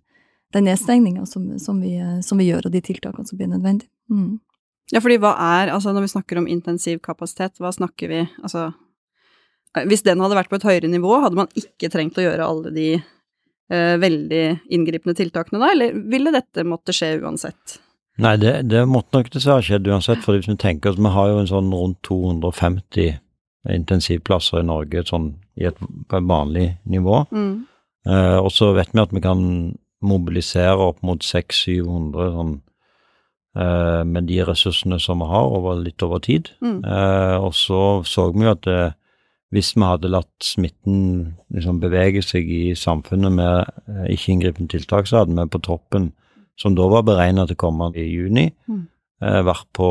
den 0.52 0.64
nedstengninga 0.64 1.26
som, 1.26 1.58
som, 1.58 1.80
vi, 1.80 1.96
eh, 1.96 2.20
som 2.20 2.38
vi 2.38 2.50
gjør, 2.50 2.66
og 2.66 2.72
de 2.72 2.80
tiltakene 2.80 3.26
som 3.26 3.38
blir 3.38 3.48
nødvendige. 3.48 3.88
Mm. 4.10 4.40
Ja, 4.90 5.02
fordi 5.02 5.20
hva 5.22 5.34
er, 5.38 5.70
altså 5.74 5.94
når 5.94 6.06
vi 6.06 6.12
snakker 6.14 6.40
om 6.40 6.48
intensivkapasitet, 6.50 7.60
hva 7.62 7.70
snakker 7.74 8.10
vi, 8.10 8.24
altså 8.42 8.70
eh, 9.76 9.86
Hvis 9.86 10.02
den 10.06 10.22
hadde 10.22 10.38
vært 10.38 10.50
på 10.50 10.58
et 10.58 10.66
høyere 10.66 10.90
nivå, 10.90 11.12
hadde 11.22 11.38
man 11.38 11.52
ikke 11.58 11.92
trengt 11.92 12.18
å 12.18 12.24
gjøre 12.24 12.48
alle 12.48 12.74
de 12.74 12.88
eh, 12.96 13.94
veldig 14.02 14.44
inngripende 14.74 15.14
tiltakene 15.18 15.62
da, 15.62 15.70
eller 15.76 15.94
ville 16.10 16.34
dette 16.34 16.66
måtte 16.66 16.94
skje 16.96 17.16
uansett? 17.22 17.78
Nei, 18.20 18.34
det, 18.40 18.54
det 18.68 18.84
måtte 18.90 19.16
nok 19.16 19.30
dessverre 19.32 19.64
skjedd 19.64 19.88
uansett, 19.88 20.20
for 20.24 20.36
hvis 20.36 20.50
vi 20.50 20.58
tenker 20.60 20.92
oss, 20.92 21.00
vi 21.00 21.12
har 21.14 21.30
jo 21.30 21.38
en 21.40 21.50
sånn 21.50 21.70
rundt 21.72 22.02
250 22.08 23.14
intensivplasser 23.70 24.62
i 24.62 24.66
Norge 24.66 25.04
sånn 25.08 25.34
i 25.60 25.66
et, 25.68 25.78
på 25.78 26.18
et 26.18 26.26
vanlig 26.28 26.66
nivå. 26.88 27.22
Mm. 27.30 27.52
Eh, 28.08 28.38
og 28.40 28.50
så 28.52 28.72
vet 28.76 28.92
vi 28.94 29.02
at 29.02 29.14
vi 29.14 29.22
kan 29.24 29.42
mobilisere 30.00 30.90
opp 30.90 31.02
mot 31.04 31.24
600-700 31.24 32.30
sånn, 32.36 32.54
eh, 33.56 34.02
med 34.04 34.28
de 34.28 34.40
ressursene 34.46 35.00
som 35.00 35.20
vi 35.22 35.28
har 35.30 35.50
over 35.56 35.80
litt 35.82 36.02
over 36.02 36.18
tid. 36.24 36.50
Mm. 36.62 36.84
Eh, 36.84 37.36
og 37.40 37.54
så 37.54 38.02
så 38.06 38.30
vi 38.32 38.44
jo 38.46 38.52
at 38.54 38.66
eh, 38.70 38.92
hvis 39.50 39.72
vi 39.74 39.82
hadde 39.82 40.12
latt 40.12 40.46
smitten 40.46 41.34
liksom 41.50 41.80
bevege 41.82 42.22
seg 42.22 42.46
i 42.46 42.74
samfunnet 42.78 43.32
med 43.34 43.66
eh, 43.88 44.12
ikke-inngripende 44.14 44.70
tiltak, 44.76 45.08
så 45.10 45.22
hadde 45.24 45.34
vi 45.34 45.48
på 45.50 45.62
toppen 45.66 46.12
som 46.60 46.74
da 46.76 46.86
var 46.92 47.02
beregna 47.08 47.46
til 47.48 47.56
å 47.56 47.64
komme 47.66 47.90
i 47.96 48.04
juni, 48.06 48.50
Mm. 48.68 48.86
eh, 49.22 49.42
vært 49.42 49.66
på 49.74 49.88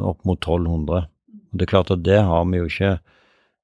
opp 0.00 0.24
mot 0.24 0.40
1200. 0.40 1.06
Og 1.52 1.58
det 1.58 1.66
er 1.66 1.70
klart 1.70 1.90
at 1.90 2.02
det 2.02 2.22
har 2.24 2.44
vi 2.48 2.58
jo 2.58 2.64
ikke 2.70 2.98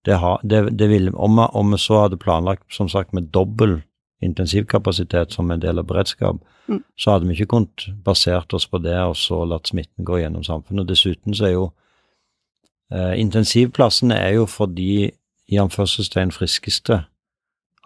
det 0.06 0.16
har, 0.20 0.38
det, 0.44 0.76
det 0.78 0.88
vil, 0.88 1.08
om, 1.16 1.36
vi, 1.36 1.46
om 1.58 1.70
vi 1.72 1.78
så 1.82 2.02
hadde 2.04 2.16
planlagt 2.20 2.64
som 2.72 2.88
sagt 2.88 3.12
med 3.12 3.30
dobbel 3.34 3.82
intensivkapasitet 4.22 5.32
som 5.32 5.50
en 5.50 5.60
del 5.60 5.78
av 5.78 5.86
beredskap, 5.86 6.36
Mm. 6.68 6.82
så 6.98 7.10
hadde 7.14 7.26
vi 7.26 7.34
ikke 7.34 7.48
kunnet 7.48 7.86
basert 8.04 8.52
oss 8.52 8.66
på 8.66 8.76
det 8.82 8.92
og 9.00 9.14
så 9.16 9.38
latt 9.48 9.68
smitten 9.70 10.04
gå 10.04 10.18
gjennom 10.20 10.44
samfunnet. 10.44 10.80
Og 10.82 10.86
Dessuten 10.90 11.32
så 11.34 11.46
er 11.46 11.52
jo 11.54 11.72
eh, 12.92 13.14
intensivplassene 13.20 14.12
er 14.16 14.34
jo 14.34 14.46
for 14.46 14.66
de 14.66 15.10
i 15.48 15.56
anførselstegn 15.56 16.30
friskeste 16.32 17.04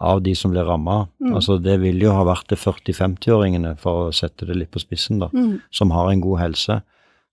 av 0.01 0.21
de 0.23 0.33
som 0.35 0.51
blir 0.51 0.65
ramma. 0.67 1.07
Mm. 1.21 1.33
Altså 1.35 1.57
det 1.63 1.77
vil 1.81 1.99
jo 2.03 2.11
ha 2.11 2.23
vært 2.27 2.47
det 2.51 2.57
40-50-åringene, 2.59 3.77
for 3.79 4.09
å 4.09 4.13
sette 4.13 4.45
det 4.45 4.55
litt 4.57 4.71
på 4.71 4.79
spissen, 4.83 5.19
da 5.19 5.29
Mm. 5.33 5.61
som 5.71 5.91
har 5.91 6.09
en 6.11 6.21
god 6.21 6.39
helse. 6.39 6.81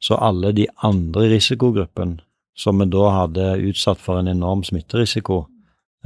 Så 0.00 0.14
alle 0.20 0.52
de 0.52 0.68
andre 0.82 1.26
i 1.26 1.34
risikogruppen, 1.36 2.20
som 2.56 2.78
vi 2.78 2.84
da 2.86 3.10
hadde 3.26 3.58
utsatt 3.70 3.98
for 3.98 4.18
en 4.18 4.28
enorm 4.28 4.62
smitterisiko, 4.62 5.46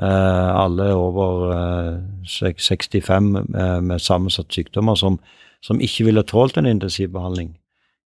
alle 0.02 0.88
over 0.94 1.52
eh, 1.54 1.98
65 2.26 3.22
med, 3.22 3.83
med 3.83 4.02
sammensatte 4.02 4.54
sykdommer 4.54 4.94
som, 4.98 5.20
som 5.62 5.80
ikke 5.80 6.09
ville 6.09 6.22
tålt 6.26 6.57
en 6.59 6.66
intensivbehandling, 6.66 7.54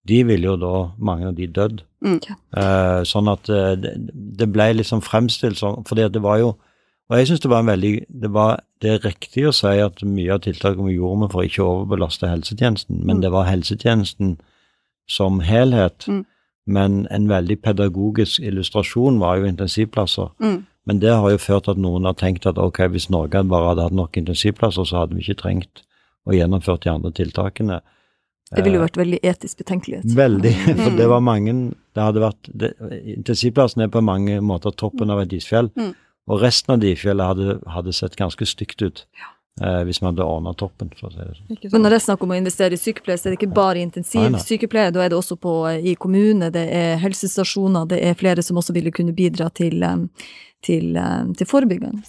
de 0.08 0.23
ville 0.28 0.47
jo 0.47 0.56
da, 0.60 0.73
mange 0.97 1.28
av 1.28 1.36
de, 1.36 1.47
dødd. 1.47 1.84
Mm. 2.04 2.19
Eh, 2.58 3.02
sånn 3.08 3.32
at 3.32 3.50
eh, 3.50 3.73
det, 3.80 3.95
det 4.39 4.50
ble 4.52 4.71
liksom 4.78 5.02
fremstilt 5.04 5.60
sånn, 5.60 5.84
for 5.88 6.00
det 6.00 6.23
var 6.23 6.41
jo 6.43 6.56
og 7.08 7.15
jeg 7.17 7.28
syns 7.30 7.39
det 7.39 7.50
var 7.50 7.62
en 7.63 7.69
veldig 7.71 7.91
det, 8.21 8.30
var, 8.36 8.58
det 8.84 8.89
er 8.91 9.06
riktig 9.06 9.45
å 9.47 9.54
si 9.56 9.78
at 9.80 10.02
mye 10.04 10.34
av 10.34 10.41
tiltakene 10.43 10.89
vi 10.89 10.97
gjorde 10.97 11.21
med 11.21 11.32
for 11.32 11.47
ikke 11.47 11.63
å 11.63 11.69
overbelaste 11.78 12.28
helsetjenesten, 12.28 13.00
men 13.00 13.17
Mm. 13.17 13.21
det 13.21 13.32
var 13.32 13.47
helsetjenesten 13.47 14.34
som 15.08 15.39
helhet. 15.39 16.08
Mm. 16.08 16.26
Men 16.67 17.08
en 17.12 17.30
veldig 17.30 17.62
pedagogisk 17.63 18.41
illustrasjon 18.43 19.19
var 19.19 19.38
jo 19.38 19.47
intensivplasser. 19.47 20.34
Mm. 20.43 20.65
Men 20.88 21.00
det 21.04 21.12
har 21.12 21.30
jo 21.34 21.38
ført 21.41 21.65
til 21.67 21.76
at 21.76 21.82
noen 21.84 22.08
har 22.08 22.15
tenkt 22.15 22.45
at 22.47 22.58
ok, 22.62 22.86
hvis 22.93 23.10
Norge 23.12 23.43
bare 23.52 23.73
hadde 23.73 23.84
hatt 23.89 23.95
nok 23.97 24.17
intensivplasser, 24.21 24.88
så 24.88 25.02
hadde 25.04 25.17
vi 25.17 25.26
ikke 25.26 25.41
trengt 25.43 25.84
å 26.28 26.36
gjennomføre 26.36 26.80
de 26.86 26.91
andre 26.93 27.12
tiltakene. 27.12 27.82
Det 28.56 28.63
ville 28.63 28.78
jo 28.80 28.84
Eh, 28.84 28.88
vært 28.88 28.97
veldig 29.02 29.19
etisk 29.28 29.58
betenkelighet. 29.60 30.06
Veldig, 30.15 30.54
for 30.86 30.91
det 30.95 31.04
Mm. 31.08 31.10
var 31.12 31.19
mange 31.21 31.54
det 31.95 32.04
hadde 32.04 32.21
vært, 32.23 32.50
det, 32.56 32.69
Intensivplassen 33.17 33.84
er 33.84 33.89
på 33.91 34.02
mange 34.02 34.39
måter 34.39 34.71
toppen 34.71 35.10
av 35.12 35.19
et 35.19 35.34
isfjell, 35.36 35.69
Mm. 35.76 35.93
og 36.30 36.41
resten 36.41 36.73
av 36.73 36.80
det 36.80 36.93
isfjellet 36.95 37.28
hadde, 37.28 37.60
hadde 37.67 37.93
sett 37.93 38.15
ganske 38.15 38.45
stygt 38.47 38.82
ut 38.82 39.06
eh, 39.62 39.84
hvis 39.84 40.02
man 40.02 40.13
hadde 40.13 40.23
ordna 40.23 40.54
toppen, 40.56 40.91
for 40.95 41.10
å 41.10 41.12
si 41.12 41.17
det 41.17 41.36
sånn. 41.36 41.71
Men 41.73 41.82
når 41.82 41.89
når 41.89 41.95
er 41.97 42.06
snakker 42.06 42.23
om 42.23 42.32
å 42.32 42.38
investere 42.38 42.73
i 42.73 42.78
sykepleie, 42.80 43.17
så 43.17 43.26
er 43.28 43.36
det 43.36 43.39
ikke 43.41 43.54
bare 43.58 43.82
intensivsykepleie, 43.84 44.91
da 44.93 45.02
er 45.04 45.10
det 45.10 45.17
også 45.17 45.36
på, 45.41 45.54
i 45.84 45.95
kommune, 45.95 46.52
det 46.54 46.67
er 46.71 46.97
helsestasjoner, 47.02 47.88
det 47.88 48.00
er 48.04 48.13
flere 48.13 48.43
som 48.43 48.56
også 48.58 48.71
ville 48.73 48.91
kunne 48.91 49.15
bidra 49.17 49.50
til, 49.54 49.82
eh, 49.84 49.97
til, 50.65 50.96
eh, 50.98 51.26
til 51.38 51.48
forebyggende 51.48 52.02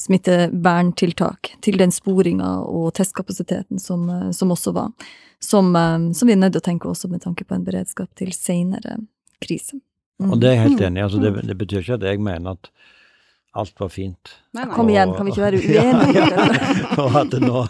smitteverntiltak, 0.00 1.50
til 1.62 1.76
den 1.78 1.92
sporinga 1.92 2.50
og 2.64 2.92
testkapasiteten 2.96 3.78
som, 3.80 4.08
eh, 4.10 4.30
som 4.30 4.50
også 4.50 4.72
var, 4.74 4.90
som, 5.40 5.74
eh, 5.76 6.12
som 6.12 6.28
vi 6.28 6.32
er 6.32 6.40
nødt 6.40 6.52
til 6.52 6.60
å 6.60 6.68
tenke 6.70 6.88
også 6.88 7.10
med 7.10 7.22
tanke 7.22 7.44
på 7.44 7.54
en 7.54 7.64
beredskap 7.64 8.08
til 8.16 8.32
seinere 8.32 9.06
krise. 9.42 9.80
Mm. 10.20 10.32
Og 10.32 10.40
det 10.40 10.48
er 10.48 10.54
jeg 10.54 10.68
helt 10.68 10.80
Mm. 10.80 10.86
enig 10.86 10.98
i. 10.98 11.02
Altså, 11.02 11.20
det, 11.20 11.46
det 11.46 11.58
betyr 11.58 11.82
ikke 11.82 11.94
at 11.94 12.00
jeg 12.02 12.20
mener 12.20 12.50
at 12.52 12.70
alt 13.56 13.78
var 13.78 13.88
fint. 13.88 14.30
Nei, 14.54 14.64
nei. 14.64 14.74
Kom 14.74 14.88
igjen, 14.88 15.14
kan 15.16 15.26
vi 15.26 15.32
ikke 15.32 15.44
være 15.44 15.58
uenige? 15.62 16.14
Ja, 16.14 17.04
og 17.04 17.16
at 17.16 17.30
det 17.30 17.40
nå, 17.42 17.60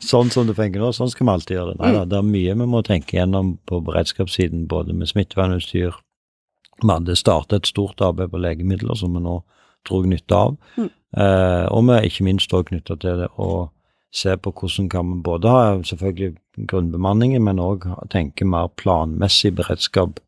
sånn 0.00 0.30
som 0.32 0.46
du 0.46 0.54
tenker 0.54 0.80
nå, 0.80 0.92
sånn 0.92 1.10
skal 1.10 1.26
vi 1.26 1.32
alltid 1.32 1.56
gjøre 1.58 1.74
det. 1.74 1.80
Nei 1.80 1.92
da, 1.92 2.04
det 2.04 2.16
er 2.18 2.22
mye 2.28 2.54
vi 2.54 2.66
må 2.66 2.82
tenke 2.84 3.18
gjennom 3.18 3.58
på 3.66 3.82
beredskapssiden, 3.84 4.66
både 4.68 4.94
med 4.94 5.08
smittevernutstyr. 5.08 5.92
Vi 6.82 6.88
hadde 6.88 7.16
startet 7.16 7.52
et 7.62 7.66
stort 7.66 8.00
arbeid 8.00 8.30
på 8.32 8.40
legemidler 8.40 8.96
som 8.96 9.12
vi 9.12 9.20
nå 9.20 9.42
drog 9.88 10.08
nytte 10.10 10.36
av. 10.36 10.56
Mm. 10.76 10.90
Eh, 11.16 11.64
og 11.70 11.86
vi 11.86 11.96
er 11.96 12.08
ikke 12.08 12.26
minst 12.26 12.54
òg 12.56 12.68
knytta 12.70 12.98
til 13.00 13.22
det 13.22 13.30
å 13.38 13.68
se 14.14 14.36
på 14.38 14.52
hvordan 14.54 14.90
kan 14.90 15.08
vi 15.10 15.22
både 15.26 15.50
ha 15.50 15.64
selvfølgelig 15.86 16.36
grunnbemanningen, 16.70 17.42
men 17.42 17.62
òg 17.62 17.88
tenke 18.12 18.46
mer 18.46 18.70
planmessig 18.78 19.54
beredskap 19.58 20.20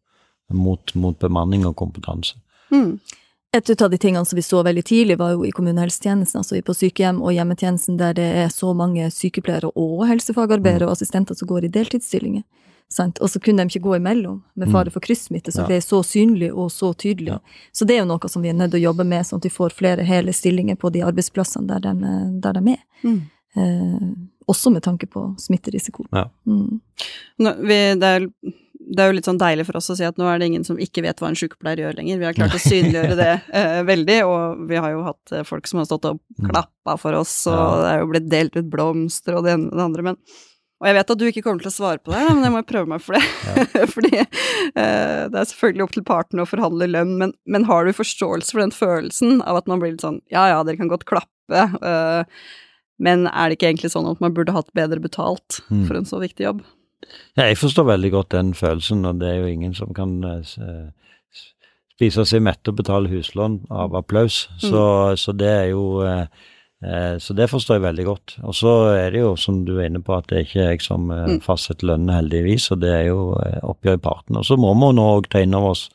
mot, 0.50 0.94
mot 0.94 1.18
bemanning 1.22 1.66
og 1.66 1.76
kompetanse. 1.78 2.34
Mm. 2.74 2.98
Et 3.56 3.82
av 3.82 3.90
de 3.90 3.98
tingene 3.98 4.26
som 4.26 4.36
vi 4.36 4.42
så 4.44 4.60
veldig 4.66 4.82
tidlig, 4.84 5.16
var 5.18 5.32
jo 5.32 5.44
i 5.46 5.52
kommunehelsetjenesten, 5.54 6.42
altså 6.42 6.58
på 6.66 6.74
sykehjem 6.76 7.22
og 7.22 7.32
hjemmetjenesten, 7.32 7.96
der 7.96 8.16
det 8.18 8.26
er 8.42 8.50
så 8.52 8.74
mange 8.76 9.06
sykepleiere 9.14 9.70
og 9.72 10.02
helsefagarbeidere 10.10 10.88
og 10.88 10.96
assistenter 10.96 11.38
som 11.38 11.48
går 11.48 11.68
i 11.68 11.72
deltidsstillinger. 11.72 12.44
Sant? 12.88 13.18
Og 13.18 13.28
så 13.28 13.40
kunne 13.42 13.64
de 13.64 13.72
ikke 13.72 13.82
gå 13.82 13.96
imellom, 13.98 14.42
med 14.54 14.70
fare 14.70 14.90
for 14.94 15.00
kryssmitte, 15.02 15.52
som 15.52 15.64
Ja. 15.64 15.68
ble 15.72 15.80
så 15.82 16.02
synlig 16.06 16.52
og 16.54 16.70
så 16.70 16.92
tydelig. 16.94 17.32
Ja. 17.34 17.38
Så 17.74 17.84
det 17.86 17.96
er 17.96 18.04
jo 18.04 18.10
noe 18.12 18.28
som 18.30 18.42
vi 18.42 18.48
er 18.48 18.54
nødt 18.54 18.70
til 18.70 18.80
å 18.80 18.92
jobbe 18.92 19.04
med, 19.06 19.24
sånn 19.26 19.38
at 19.40 19.44
vi 19.44 19.50
får 19.50 19.72
flere 19.74 20.04
hele 20.06 20.30
stillinger 20.32 20.76
på 20.78 20.92
de 20.92 21.00
arbeidsplassene 21.02 21.66
der 21.66 21.80
de, 21.80 21.88
er- 21.88 22.40
der 22.40 22.52
de 22.60 22.70
er. 22.76 22.82
Mm. 23.02 23.22
Eh, 23.56 24.14
også 24.48 24.70
med 24.72 24.82
tanke 24.84 25.06
på 25.10 25.34
smitterisiko. 25.40 26.06
Ja. 26.12 26.28
Mm. 26.46 26.80
Nå, 27.40 27.52
vi, 27.66 27.78
det, 27.98 28.02
er, 28.04 28.28
det 28.94 29.00
er 29.02 29.10
jo 29.10 29.16
litt 29.16 29.26
sånn 29.26 29.38
deilig 29.40 29.66
for 29.66 29.76
oss 29.80 29.90
å 29.90 29.96
si 29.98 30.04
at 30.06 30.16
nå 30.16 30.24
er 30.30 30.38
det 30.38 30.46
ingen 30.46 30.64
som 30.64 30.76
ikke 30.78 31.02
vet 31.02 31.18
hva 31.18 31.28
en 31.32 31.34
sykepleier 31.34 31.82
gjør 31.82 31.96
lenger. 31.98 32.18
Vi 32.20 32.24
har 32.28 32.36
klart 32.38 32.54
å 32.54 32.62
synliggjøre 32.70 33.16
det 33.18 33.30
eh, 33.50 33.82
veldig, 33.82 34.18
og 34.30 34.68
vi 34.70 34.76
har 34.76 34.92
jo 34.94 35.02
hatt 35.08 35.32
eh, 35.32 35.42
folk 35.42 35.66
som 35.66 35.80
har 35.82 35.86
stått 35.90 36.04
og 36.12 36.20
Mm. 36.38 36.50
klappa 36.52 36.98
for 37.00 37.14
oss, 37.16 37.46
og 37.48 37.56
Ja. 37.56 37.82
det 37.82 37.88
er 37.94 37.98
jo 38.02 38.06
blitt 38.12 38.28
delt 38.30 38.56
ut 38.60 38.70
blomster 38.70 39.34
og 39.38 39.44
det 39.44 39.54
ene 39.56 39.70
og 39.72 39.78
det 39.80 39.84
andre, 39.88 40.02
men 40.02 40.16
og 40.76 40.86
jeg 40.90 40.96
vet 40.98 41.10
at 41.14 41.18
du 41.20 41.24
ikke 41.28 41.42
kommer 41.46 41.62
til 41.64 41.70
å 41.70 41.74
svare 41.76 41.98
på 42.04 42.12
det, 42.12 42.20
men 42.34 42.44
jeg 42.44 42.52
må 42.52 42.60
jo 42.60 42.68
prøve 42.68 42.90
meg 42.92 43.00
for 43.04 43.16
det. 43.16 43.22
Fordi 43.94 44.12
eh, 44.20 45.22
det 45.32 45.38
er 45.40 45.48
selvfølgelig 45.52 45.86
opp 45.86 45.94
til 45.96 46.04
partene 46.08 46.44
å 46.44 46.50
forhandle 46.50 46.88
lønn, 46.90 47.14
men, 47.22 47.32
men 47.48 47.64
har 47.70 47.86
du 47.88 47.94
forståelse 47.96 48.52
for 48.52 48.60
den 48.64 48.74
følelsen 48.76 49.40
av 49.46 49.62
at 49.62 49.70
man 49.72 49.80
blir 49.80 49.94
litt 49.94 50.04
sånn 50.04 50.20
ja 50.32 50.48
ja, 50.52 50.58
dere 50.66 50.76
kan 50.80 50.92
godt 50.92 51.06
klappe, 51.08 51.64
eh, 51.80 52.44
men 53.00 53.26
er 53.28 53.48
det 53.52 53.58
ikke 53.58 53.70
egentlig 53.70 53.92
sånn 53.92 54.08
at 54.08 54.20
man 54.24 54.32
burde 54.36 54.54
hatt 54.56 54.68
bedre 54.76 55.00
betalt 55.04 55.62
Mm. 55.70 55.86
for 55.88 55.96
en 55.98 56.06
så 56.08 56.20
viktig 56.22 56.44
jobb? 56.46 56.60
Ja, 57.36 57.44
jeg 57.48 57.58
forstår 57.60 57.84
veldig 57.90 58.10
godt 58.14 58.30
den 58.34 58.52
følelsen, 58.56 59.04
og 59.08 59.18
det 59.20 59.28
er 59.28 59.40
jo 59.42 59.50
ingen 59.52 59.74
som 59.76 59.92
kan 59.96 60.14
eh, 60.24 60.90
spise 61.96 62.24
seg 62.28 62.42
mett 62.44 62.68
og 62.68 62.76
betale 62.80 63.10
huslån 63.12 63.62
av 63.72 63.94
applaus. 63.96 64.46
Så, 64.60 64.80
så 65.20 65.32
det 65.36 65.48
er 65.48 65.66
jo 65.72 66.02
eh, 66.04 66.26
Så 66.82 67.32
det 67.32 67.46
forstår 67.48 67.78
jeg 67.78 67.82
veldig 67.86 68.04
godt. 68.04 68.32
Og 68.44 68.54
så 68.54 68.72
er 68.98 69.10
det 69.10 69.20
jo, 69.22 69.30
som 69.40 69.62
du 69.64 69.78
er 69.78 69.86
inne 69.88 70.02
på, 70.04 70.12
at 70.12 70.26
det 70.28 70.36
er 70.36 70.44
ikke 70.44 70.64
jeg 70.70 70.80
som 70.84 71.10
eh, 71.10 71.22
Mm. 71.26 71.40
fastsetter 71.40 71.86
lønnen, 71.88 72.12
heldigvis, 72.12 72.70
og 72.70 72.80
det 72.82 72.90
er 72.92 73.06
jo 73.08 73.32
eh, 73.40 73.60
oppgjør 73.64 73.96
i 73.96 74.02
partene. 74.04 74.38
Og 74.38 74.44
så 74.44 74.56
må 74.60 74.74
vi 74.74 74.90
nå 74.94 75.06
òg 75.16 75.28
ta 75.32 75.40
inn 75.40 75.54
over 75.56 75.70
oss 75.72 75.88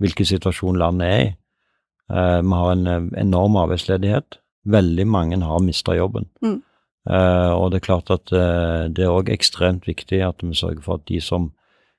hvilken 0.00 0.24
situasjon 0.30 0.78
landet 0.78 1.08
er 1.08 1.24
i. 1.24 1.32
Eh, 2.12 2.40
vi 2.42 2.54
har 2.60 2.70
en 2.72 2.86
eh, 2.86 3.08
enorm 3.20 3.56
arbeidsledighet. 3.56 4.38
Veldig 4.64 5.06
mange 5.10 5.40
har 5.42 5.58
mista 5.60 5.96
jobben. 5.98 6.28
Mm. 6.40 6.62
Eh, 7.10 7.50
og 7.58 7.72
det 7.72 7.80
er 7.82 7.86
klart 7.88 8.10
at 8.14 8.30
eh, 8.32 8.86
det 8.94 9.02
er 9.02 9.10
òg 9.10 9.28
ekstremt 9.28 9.88
viktig 9.90 10.22
at 10.22 10.38
vi 10.46 10.54
sørger 10.54 10.82
for 10.86 11.00
at 11.00 11.06
de 11.10 11.18
som, 11.20 11.50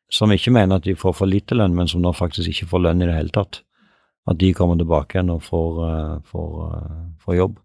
som 0.09 0.31
ikke 0.31 0.51
mener 0.55 0.79
at 0.79 0.87
de 0.87 0.95
får 0.95 1.13
for 1.19 1.27
lite 1.27 1.55
lønn, 1.59 1.75
men 1.75 1.91
som 1.91 2.01
nå 2.01 2.15
faktisk 2.15 2.47
ikke 2.49 2.69
får 2.71 2.85
lønn 2.87 3.03
i 3.03 3.09
det 3.11 3.19
hele 3.19 3.35
tatt, 3.35 3.61
at 4.31 4.39
de 4.39 4.53
kommer 4.55 4.79
tilbake 4.79 5.17
igjen 5.19 5.29
og 5.35 5.43
får, 5.43 5.83
eh, 5.89 6.17
får, 6.31 6.51
eh, 6.71 7.03
får 7.25 7.35
jobb. 7.41 7.59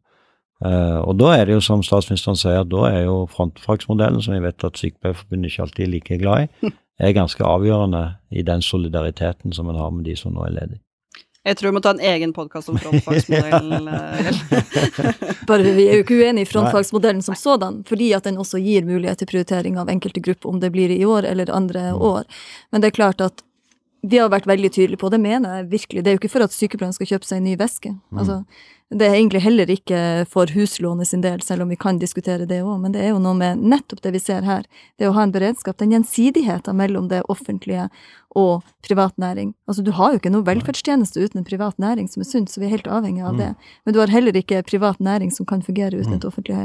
Eh, 0.65 0.99
og 0.99 1.15
da 1.21 1.37
er 1.37 1.47
det 1.47 1.55
jo 1.55 1.63
som 1.63 1.85
statsministeren 1.87 2.39
sier, 2.39 2.67
da 2.67 2.89
er 2.91 3.05
jo 3.07 3.23
frontfagsmodellen, 3.31 4.23
som 4.25 4.35
jeg 4.35 4.47
vet 4.49 4.67
at 4.67 4.81
Sykepleierforbundet 4.81 5.53
ikke 5.53 5.65
alltid 5.67 5.85
er 5.85 5.93
like 5.93 6.19
glad 6.19 6.49
i, 6.49 6.73
er 7.07 7.15
ganske 7.15 7.47
avgjørende 7.47 8.05
i 8.35 8.43
den 8.47 8.65
solidariteten 8.65 9.55
som 9.55 9.71
en 9.71 9.79
har 9.79 9.95
med 9.95 10.09
de 10.09 10.19
som 10.19 10.35
nå 10.35 10.47
er 10.49 10.57
ledige. 10.57 10.83
Jeg 11.47 11.57
tror 11.57 11.71
vi 11.71 11.77
må 11.79 11.81
ta 11.81 11.93
en 11.95 12.03
egen 12.05 12.33
podkast 12.37 12.69
om 12.69 12.77
frontfagsmodellen. 12.83 13.87
Bare 15.49 15.73
vi 15.79 15.87
er 15.87 16.01
jo 16.01 16.05
ikke 16.05 16.19
uenig 16.19 16.45
i 16.45 16.51
frontfagsmodellen 16.51 17.23
som 17.25 17.39
sådan, 17.39 17.81
fordi 17.89 18.11
at 18.17 18.27
den 18.27 18.41
også 18.43 18.61
gir 18.61 18.85
mulighet 18.85 19.23
til 19.23 19.31
prioritering 19.31 19.79
av 19.81 19.89
enkelte 19.89 20.21
grupper, 20.25 20.51
om 20.51 20.59
det 20.61 20.73
blir 20.75 20.93
i 20.93 21.05
år 21.07 21.31
eller 21.31 21.55
andre 21.55 21.93
år. 21.95 22.27
Men 22.73 22.83
det 22.83 22.91
er 22.91 22.99
klart 22.99 23.25
at 23.25 23.45
vi 24.03 24.19
har 24.21 24.31
vært 24.31 24.47
veldig 24.47 24.71
tydelige 24.75 25.01
på, 25.01 25.11
det 25.11 25.21
mener 25.21 25.59
jeg 25.59 25.71
virkelig, 25.73 26.03
det 26.05 26.11
er 26.11 26.17
jo 26.17 26.23
ikke 26.23 26.35
for 26.37 26.47
at 26.47 26.55
sykepleierne 26.55 26.95
skal 26.95 27.09
kjøpe 27.13 27.27
seg 27.27 27.41
en 27.41 27.49
ny 27.49 27.55
veske. 27.59 27.95
Altså, 28.15 28.43
det 28.89 29.05
er 29.05 29.19
egentlig 29.19 29.43
heller 29.45 29.69
ikke 29.69 29.99
for 30.33 30.49
huslånet 30.55 31.11
sin 31.11 31.21
del, 31.21 31.43
selv 31.45 31.65
om 31.65 31.73
vi 31.73 31.77
kan 31.77 31.99
diskutere 32.01 32.47
det 32.49 32.63
òg, 32.63 32.79
men 32.81 32.95
det 32.95 33.03
er 33.05 33.11
jo 33.11 33.19
noe 33.21 33.37
med 33.37 33.61
nettopp 33.61 34.01
det 34.05 34.15
vi 34.15 34.23
ser 34.23 34.47
her, 34.47 34.65
det 34.97 35.11
å 35.11 35.17
ha 35.17 35.27
en 35.27 35.35
beredskap, 35.35 35.77
den 35.83 35.93
gjensidigheten 35.93 36.79
mellom 36.79 37.11
det 37.11 37.21
offentlige 37.29 37.89
og 38.39 38.63
privat 38.87 39.13
næring. 39.21 39.51
Altså, 39.69 39.85
du 39.85 39.91
har 39.99 40.15
jo 40.15 40.23
ikke 40.23 40.33
noe 40.33 40.47
velferdstjeneste 40.47 41.21
uten 41.21 41.43
en 41.43 41.49
privat 41.49 41.77
næring 41.83 42.09
som 42.09 42.25
er 42.25 42.31
sunt, 42.31 42.53
så 42.53 42.63
vi 42.63 42.69
er 42.69 42.77
helt 42.79 42.89
avhengig 42.89 43.27
av 43.27 43.37
det. 43.41 43.51
Men 43.85 43.97
du 43.97 44.01
har 44.01 44.15
heller 44.15 44.37
ikke 44.37 44.63
privat 44.69 45.03
næring 45.05 45.35
som 45.35 45.49
kan 45.49 45.65
fungere 45.65 45.99
uten 45.99 46.17
et 46.17 46.29
offentlig 46.29 46.57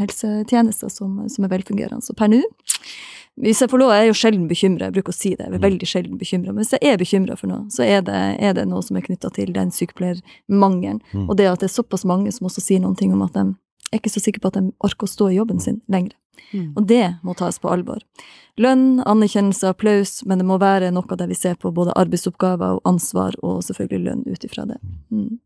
helsetjeneste 0.00 0.90
som, 0.94 1.20
som 1.30 1.46
er 1.46 1.52
velfungerende. 1.52 2.02
Så 2.02 2.16
per 2.18 2.32
nå 2.32 2.42
hvis 3.42 3.62
jeg 3.62 3.70
får 3.70 3.80
lov, 3.82 3.92
jeg 3.94 4.06
er 4.06 4.10
jo 4.10 4.16
sjelden 4.18 4.48
bekymra, 4.50 4.88
jeg 4.88 4.96
bruker 4.96 5.14
å 5.14 5.16
si 5.16 5.30
det, 5.36 5.46
jeg 5.46 5.58
er 5.58 5.62
veldig 5.62 5.88
sjelden 5.88 6.18
bekymra, 6.20 6.52
men 6.52 6.64
hvis 6.64 6.74
jeg 6.74 6.90
er 6.90 7.00
bekymra 7.00 7.36
for 7.38 7.50
noe, 7.50 7.66
så 7.74 7.84
er 7.86 8.02
det, 8.06 8.20
er 8.42 8.56
det 8.58 8.66
noe 8.70 8.82
som 8.82 8.98
er 8.98 9.04
knytta 9.06 9.30
til 9.36 9.52
den 9.54 9.70
sykepleiermangelen, 9.74 11.00
Mm. 11.12 11.28
og 11.30 11.36
det 11.36 11.46
at 11.48 11.60
det 11.60 11.68
er 11.70 11.76
såpass 11.76 12.04
mange 12.04 12.32
som 12.32 12.46
også 12.48 12.60
sier 12.60 12.80
noen 12.80 12.96
ting 12.96 13.12
om 13.12 13.22
at 13.22 13.32
de 13.32 13.44
er 13.92 14.00
ikke 14.00 14.12
så 14.12 14.20
sikre 14.20 14.40
på 14.40 14.50
at 14.50 14.58
de 14.58 14.72
orker 14.84 15.06
å 15.06 15.08
stå 15.08 15.30
i 15.30 15.38
jobben 15.38 15.60
sin 15.60 15.80
lenger. 15.88 16.12
Mm. 16.52 16.72
Og 16.76 16.86
det 16.86 17.16
må 17.24 17.34
tas 17.36 17.58
på 17.58 17.70
alvor. 17.70 18.02
Lønn, 18.58 19.00
anerkjennelse, 19.06 19.68
applaus, 19.68 20.22
men 20.26 20.38
det 20.38 20.46
må 20.46 20.58
være 20.58 20.90
noe 20.94 21.16
der 21.18 21.28
vi 21.30 21.34
ser 21.38 21.54
på 21.54 21.72
både 21.74 21.94
arbeidsoppgaver 21.96 22.78
og 22.78 22.88
ansvar, 22.88 23.36
og 23.42 23.62
selvfølgelig 23.64 24.04
lønn 24.04 24.24
ut 24.26 24.44
ifra 24.44 24.66
det. 24.66 24.78
Mm. 25.10 25.38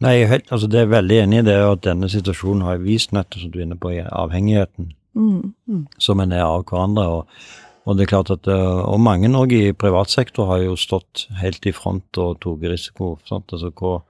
Nei, 0.00 0.12
jeg 0.14 0.22
er 0.28 0.30
helt, 0.30 0.52
altså 0.54 0.68
det 0.70 0.80
er 0.80 0.92
veldig 0.92 1.16
enig 1.24 1.40
i 1.40 1.46
det 1.48 1.56
at 1.58 1.82
denne 1.82 2.08
situasjonen 2.10 2.62
har 2.62 2.78
vist 2.78 3.10
nettopp 3.12 3.42
som 3.42 3.50
du 3.50 3.58
er 3.58 3.64
inne 3.66 3.78
på, 3.78 3.90
i 3.96 4.04
avhengigheten 4.06 4.92
Mm. 5.18 5.86
som 5.98 6.20
en 6.20 6.32
er 6.32 6.44
av 6.46 6.64
hverandre. 6.68 7.06
Og, 7.06 7.26
og 7.86 7.96
det 7.98 8.04
er 8.06 8.12
klart 8.12 8.30
at, 8.30 8.46
øh, 8.46 8.82
og 8.88 9.00
mange 9.00 9.28
òg 9.34 9.52
i 9.52 9.72
privat 9.72 10.10
sektor 10.12 10.46
har 10.46 10.62
jo 10.62 10.76
stått 10.76 11.26
helt 11.40 11.66
i 11.66 11.72
front 11.72 12.18
og 12.22 12.38
tatt 12.40 12.62
risiko. 12.70 13.18
Sant? 13.28 13.50
Altså, 13.52 13.70
hvor, 13.74 14.02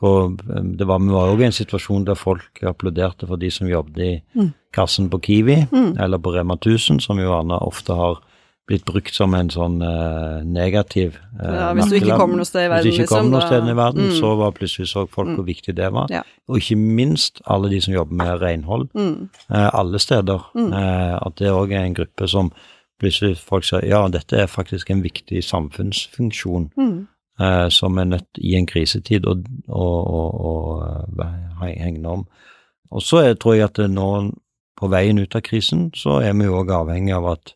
hvor, 0.00 0.30
det 0.78 0.86
var, 0.86 0.98
vi 1.02 1.12
var 1.12 1.32
òg 1.34 1.42
i 1.42 1.48
en 1.50 1.52
situasjon 1.58 2.06
der 2.06 2.14
folk 2.18 2.62
applauderte 2.62 3.26
for 3.26 3.36
de 3.36 3.50
som 3.50 3.68
jobbet 3.68 3.98
i 4.06 4.22
Mm. 4.34 4.52
kassen 4.72 5.10
på 5.10 5.18
Kiwi 5.20 5.66
Mm. 5.72 5.96
eller 5.98 6.18
på 6.18 6.32
Rema 6.34 6.54
1000, 6.56 7.00
som 7.00 7.18
jo 7.18 7.32
Anna 7.38 7.58
ofte 7.58 7.94
har 7.94 8.20
blitt 8.68 8.84
brukt 8.84 9.14
som 9.16 9.32
en 9.34 9.48
sånn 9.50 9.78
uh, 9.82 10.42
negativ 10.44 11.16
uh, 11.40 11.44
Ja, 11.48 11.68
hvis 11.74 11.88
du 11.90 11.96
ikke 11.98 12.18
kommer 12.20 12.36
noe 12.36 12.44
sted 12.48 12.66
i 12.66 12.68
verden, 12.68 12.84
Hvis 12.86 12.96
du 12.98 13.02
ikke 13.02 13.08
kommer 13.14 13.22
liksom, 13.24 13.32
noe 13.32 13.40
da- 13.40 13.46
sted 13.48 13.68
i 13.72 13.76
verden, 13.78 14.08
Mm. 14.10 14.16
så 14.20 14.32
var 14.36 14.52
plutselig 14.52 14.88
så 14.92 15.06
folk 15.08 15.28
hvor 15.34 15.46
viktig 15.48 15.74
det 15.76 15.88
var. 15.92 16.06
Ja. 16.12 16.22
Og 16.48 16.56
ikke 16.60 16.76
minst 16.76 17.40
alle 17.46 17.70
de 17.72 17.80
som 17.80 17.94
jobber 17.94 18.14
med 18.20 18.40
renhold 18.42 18.88
Mm. 18.94 19.28
uh, 19.50 19.70
alle 19.72 19.98
steder. 19.98 20.50
Mm. 20.54 20.72
At 21.26 21.36
det 21.40 21.48
òg 21.52 21.72
er 21.72 21.84
en 21.86 21.94
gruppe 21.94 22.28
som 22.28 22.52
plutselig 23.00 23.38
folk 23.38 23.64
sier 23.64 23.84
ja, 23.88 24.02
dette 24.08 24.36
er 24.36 24.46
faktisk 24.46 24.90
en 24.90 25.02
viktig 25.02 25.42
samfunnsfunksjon 25.44 26.70
Mm. 26.76 27.06
som 27.70 27.98
er 27.98 28.04
nødt 28.04 28.38
i 28.42 28.54
en 28.58 28.66
krisetid 28.66 29.24
å, 29.24 29.36
å, 29.68 29.86
å, 30.18 30.52
å 30.82 31.64
hegne 31.64 32.08
om. 32.08 32.26
Og 32.90 33.02
så 33.02 33.20
tror 33.38 33.54
jeg 33.54 33.64
at 33.64 33.78
nå 33.90 34.32
på 34.80 34.88
veien 34.90 35.18
ut 35.18 35.34
av 35.36 35.42
krisen, 35.42 35.90
så 35.94 36.20
er 36.22 36.32
vi 36.34 36.44
jo 36.48 36.56
òg 36.62 36.70
avhengig 36.70 37.14
av 37.14 37.26
at 37.32 37.54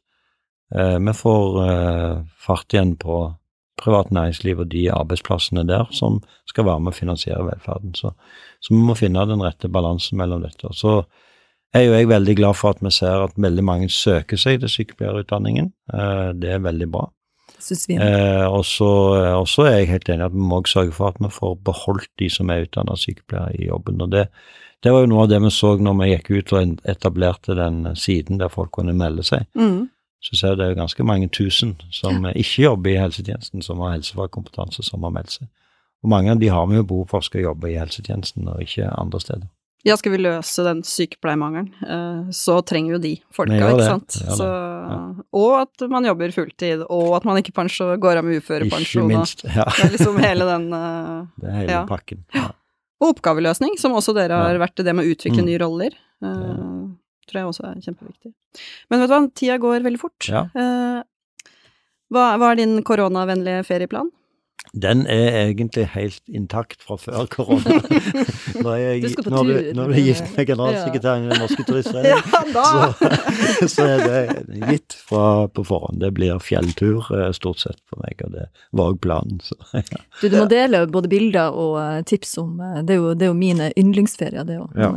vi 0.73 1.15
får 1.17 1.57
eh, 1.67 2.21
fart 2.41 2.73
igjen 2.73 2.97
på 3.01 3.23
privat 3.83 4.13
næringsliv 4.15 4.63
og 4.63 4.71
de 4.73 4.87
arbeidsplassene 4.93 5.65
der 5.69 5.89
som 5.97 6.21
skal 6.49 6.67
være 6.69 6.85
med 6.85 6.93
å 6.93 6.97
finansiere 6.97 7.45
velferden. 7.47 7.95
Så, 7.99 8.13
så 8.63 8.75
vi 8.75 8.81
må 8.81 8.97
finne 8.99 9.25
den 9.29 9.43
rette 9.45 9.71
balansen 9.73 10.21
mellom 10.21 10.45
dette. 10.45 10.69
Og 10.71 10.77
så 10.79 10.95
er 11.73 11.87
jo 11.87 11.97
jeg 11.97 12.11
veldig 12.11 12.37
glad 12.39 12.59
for 12.59 12.77
at 12.77 12.83
vi 12.85 12.93
ser 12.95 13.25
at 13.25 13.39
veldig 13.41 13.65
mange 13.65 13.89
søker 13.93 14.41
seg 14.41 14.61
til 14.63 14.73
sykepleierutdanningen. 14.73 15.73
Eh, 15.93 16.31
det 16.39 16.57
er 16.57 16.65
veldig 16.65 16.89
bra. 16.93 17.09
Eh, 18.03 18.47
og 18.51 18.65
så 18.67 19.67
er 19.69 19.79
jeg 19.79 19.93
helt 19.93 20.11
enig 20.11 20.27
at 20.27 20.35
vi 20.35 20.51
må 20.51 20.61
sørge 20.69 20.95
for 20.97 21.13
at 21.13 21.23
vi 21.23 21.31
får 21.33 21.57
beholdt 21.65 22.11
de 22.19 22.29
som 22.33 22.51
er 22.51 22.67
utdannet 22.67 23.01
sykepleiere 23.01 23.57
i 23.59 23.71
jobben. 23.71 24.03
og 24.03 24.13
det, 24.13 24.27
det 24.83 24.93
var 24.93 25.05
jo 25.05 25.13
noe 25.13 25.25
av 25.25 25.31
det 25.31 25.41
vi 25.45 25.51
så 25.55 25.77
når 25.79 25.99
vi 26.01 26.11
gikk 26.11 26.31
ut 26.31 26.53
og 26.59 26.87
etablerte 26.91 27.57
den 27.59 27.85
siden 27.97 28.41
der 28.43 28.51
folk 28.53 28.73
kunne 28.75 28.97
melde 28.99 29.25
seg. 29.27 29.47
Mm. 29.55 29.87
Så 30.23 30.37
ser 30.39 30.55
det 30.57 30.69
jo 30.71 30.75
ganske 30.79 31.03
mange 31.05 31.29
tusen 31.35 31.75
som 31.91 32.23
ikke 32.31 32.63
jobber 32.69 32.91
i 32.93 33.01
helsetjenesten, 33.01 33.63
som 33.63 33.81
har 33.83 33.97
helsefagkompetanse, 33.97 34.83
som 34.87 35.03
har 35.03 35.11
meldt 35.11 35.31
seg. 35.41 35.49
Og 36.05 36.11
mange 36.11 36.31
av 36.31 36.39
de 36.39 36.49
har 36.49 36.67
vi 36.71 36.77
jo 36.77 36.85
behov 36.87 37.09
for 37.11 37.21
skal 37.27 37.43
jobbe 37.43 37.71
i 37.73 37.79
helsetjenesten, 37.79 38.47
og 38.49 38.63
ikke 38.63 38.87
andre 38.99 39.21
steder. 39.21 39.49
Ja, 39.85 39.97
skal 39.99 40.13
vi 40.15 40.19
løse 40.23 40.63
den 40.63 40.85
sykepleiermangelen, 40.87 41.73
eh, 41.83 42.31
så 42.31 42.61
trenger 42.63 42.93
jo 42.95 42.99
de 43.03 43.17
folka, 43.35 43.57
Vi 43.59 43.59
ikke 43.59 43.79
det. 43.81 43.87
sant. 43.91 44.39
Ja, 44.39 45.15
og 45.35 45.53
at 45.63 45.85
man 45.91 46.05
jobber 46.07 46.31
fulltid, 46.31 46.85
og 46.89 47.17
at 47.17 47.25
man 47.27 47.37
ikke 47.43 47.53
pensjon, 47.53 47.99
går 47.99 48.19
av 48.21 48.25
med 48.25 48.39
uførepensjon. 48.43 49.11
Ikke 49.11 49.19
minst. 49.19 49.43
Ja, 49.45 49.65
Det 49.65 49.85
er 49.89 49.91
liksom 49.97 50.19
hele 50.23 50.47
den 50.47 50.73
eh, 50.73 51.27
det 51.43 51.49
er 51.51 51.57
hele 51.59 51.71
Ja. 51.73 51.85
pakken. 51.87 52.23
Ja. 52.35 52.53
Og 53.03 53.17
oppgaveløsning, 53.17 53.75
som 53.79 53.91
også 53.99 54.15
dere 54.15 54.39
har 54.39 54.55
Ja. 54.55 54.59
vært 54.63 54.79
i 54.79 54.85
det 54.87 54.95
med 54.95 55.05
å 55.05 55.11
utvikle 55.17 55.43
Mm. 55.43 55.47
nye 55.51 55.59
roller. 55.59 55.91
Tror 57.31 57.41
jeg 57.43 57.51
også 57.53 57.69
er 57.69 57.85
kjempeviktig. 57.85 58.33
Men 58.91 59.03
vet 59.03 59.09
du 59.11 59.15
hva, 59.15 59.21
tida 59.39 59.61
går 59.63 59.87
veldig 59.87 60.01
fort. 60.03 60.29
Ja. 60.29 60.47
Eh, 60.59 60.99
hva, 62.13 62.27
hva 62.41 62.53
er 62.53 62.61
din 62.61 62.81
koronavennlige 62.87 63.63
ferieplan? 63.69 64.11
Den 64.73 65.03
er 65.11 65.51
egentlig 65.51 65.85
helt 65.93 66.23
intakt 66.33 66.81
fra 66.81 66.97
før 66.97 67.27
korona. 67.29 67.81
Når 68.65 68.77
jeg, 68.79 69.01
Du 69.03 69.09
skal 69.11 69.25
på 69.27 69.33
når 69.33 69.49
du, 69.49 69.57
når 69.75 69.91
du 69.91 69.95
er 69.95 70.05
gift 70.07 70.37
med 70.37 70.47
generalsekretæren 70.47 71.25
i 71.25 71.31
Den 71.33 71.41
norske 71.43 71.65
turistforening, 71.67 72.23
så, 72.71 73.09
så 73.75 73.87
er 73.89 74.05
det 74.07 74.61
gitt 74.71 74.97
fra 75.09 75.25
på 75.53 75.65
forhånd. 75.67 76.01
Det 76.01 76.13
blir 76.17 76.41
fjelltur 76.41 77.11
eh, 77.17 77.33
stort 77.37 77.61
sett 77.65 77.81
for 77.91 78.01
meg, 78.05 78.23
og 78.25 78.37
det 78.37 78.47
var 78.71 78.95
òg 78.95 79.01
planen. 79.05 79.43
Så, 79.45 79.59
ja. 79.77 80.01
Du, 80.23 80.29
du 80.29 80.39
må 80.39 80.47
dele 80.53 80.85
både 80.93 81.11
bilder 81.13 81.53
og 81.59 81.77
eh, 81.83 81.99
tips 82.09 82.39
om 82.41 82.55
Det 82.87 82.97
er 82.97 83.03
jo, 83.03 83.13
det 83.19 83.27
er 83.27 83.33
jo 83.33 83.41
mine 83.41 83.73
yndlingsferier, 83.77 84.47
det 84.49 84.61
òg. 84.63 84.79
Ja. 84.79 84.93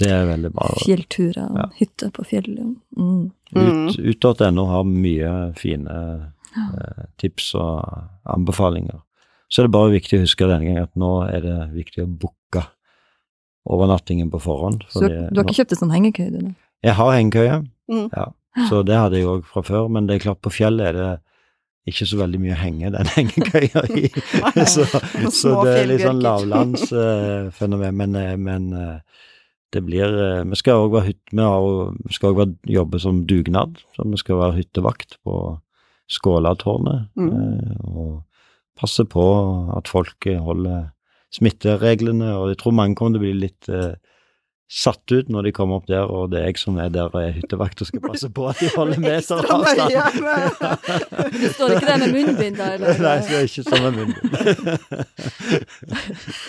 Det 0.00 0.08
er 0.10 0.24
veldig 0.26 0.50
bra. 0.54 0.68
Fjellturer, 0.86 1.48
Ja. 1.58 1.66
hytte 1.76 2.10
på 2.16 2.24
fjellet. 2.24 2.76
Mm. 2.96 3.30
Ut, 3.54 3.98
Ut.no 3.98 4.64
har 4.70 4.84
mye 4.88 5.32
fine 5.58 5.88
eh, 6.56 7.04
tips 7.20 7.54
og 7.60 7.82
anbefalinger. 8.24 9.02
Så 9.52 9.60
er 9.62 9.66
det 9.68 9.74
bare 9.76 9.92
viktig 9.92 10.16
å 10.18 10.22
huske 10.24 10.46
denne 10.48 10.64
gangen 10.64 10.82
at 10.88 10.94
nå 10.96 11.10
er 11.28 11.40
det 11.44 11.56
viktig 11.74 12.04
å 12.06 12.08
booke 12.08 12.62
overnattingen 13.68 14.30
på 14.32 14.40
forhånd. 14.42 14.86
Så 14.90 15.04
du, 15.06 15.12
har 15.36 15.44
ikke 15.44 15.58
kjøpt 15.60 15.74
deg 15.74 15.78
sånn 15.82 15.92
hengekøye, 15.92 16.30
du? 16.32 16.54
Jeg 16.82 16.94
har 16.98 17.12
hengekøye, 17.18 17.58
Mm. 17.92 18.08
ja. 18.16 18.30
Så 18.68 18.82
det 18.86 18.96
hadde 18.96 19.16
jeg 19.18 19.26
òg 19.28 19.44
fra 19.44 19.60
før, 19.64 19.88
men 19.92 20.06
det 20.06 20.14
er 20.16 20.24
klart 20.24 20.40
på 20.44 20.50
fjellet 20.52 20.86
er 20.88 20.92
det 20.96 21.10
ikke 21.92 22.06
så 22.08 22.16
veldig 22.20 22.40
mye 22.40 22.54
å 22.54 22.60
henge 22.62 22.90
den 22.94 23.08
hengekøya 23.16 23.82
i. 23.98 24.08
Så, 24.64 24.84
så 25.34 25.52
det 25.66 25.72
er 25.82 25.86
litt 25.90 26.04
sånn 26.04 26.20
lavlandsfenomen. 26.22 27.96
men 27.96 28.14
eh, 28.16 28.36
men 28.36 28.72
eh, 28.72 28.98
det 29.72 29.82
blir 29.86 30.04
eh, 30.04 30.44
Vi 30.44 30.56
skal 30.60 30.84
òg 30.86 30.92
være 30.96 31.06
være- 32.36 32.56
jobbe 32.68 33.00
som 33.00 33.24
dugnad, 33.26 33.78
så 33.96 34.04
vi 34.10 34.16
skal 34.20 34.36
være 34.36 34.58
hyttevakt 34.60 35.16
på 35.24 35.58
Skålatårnet. 36.12 37.08
Mm. 37.16 37.30
eh, 37.32 37.76
Og 37.88 38.22
passe 38.78 39.04
på 39.04 39.24
at 39.76 39.88
folk 39.88 40.26
holder 40.40 40.90
smittereglene, 41.32 42.34
og 42.36 42.48
jeg 42.52 42.58
tror 42.60 42.74
mange 42.76 42.94
kommer 42.96 43.16
til 43.18 43.22
å 43.22 43.26
bli 43.26 43.34
litt 43.46 43.68
eh, 43.72 43.94
satt 44.72 45.12
ut 45.12 45.28
når 45.28 45.42
de 45.46 45.50
kommer 45.52 45.76
opp 45.80 45.86
der, 45.90 46.06
og 46.08 46.30
det 46.32 46.38
er 46.40 46.46
jeg 46.48 46.58
som 46.62 46.78
er 46.80 46.88
der 46.92 47.10
og 47.12 47.18
er 47.20 47.34
hyttevakt 47.36 47.82
og 47.84 47.88
skal 47.90 48.00
passe 48.08 48.30
på 48.32 48.46
at 48.48 48.56
de 48.62 48.70
holder 48.72 49.02
med 49.02 49.20
seg 49.26 49.44
avstand. 49.52 49.92
Du 51.36 51.46
står 51.52 51.74
ikke 51.76 51.88
der 51.90 51.98
med 52.00 52.14
munnbind, 52.16 52.56
da? 52.56 52.70
Eller? 52.78 53.02
Nei, 53.02 53.12
jeg 53.18 53.24
står 53.28 53.40
ikke 53.50 53.64
sånn 53.68 53.82
med 53.84 53.92
munnbind. 54.00 54.32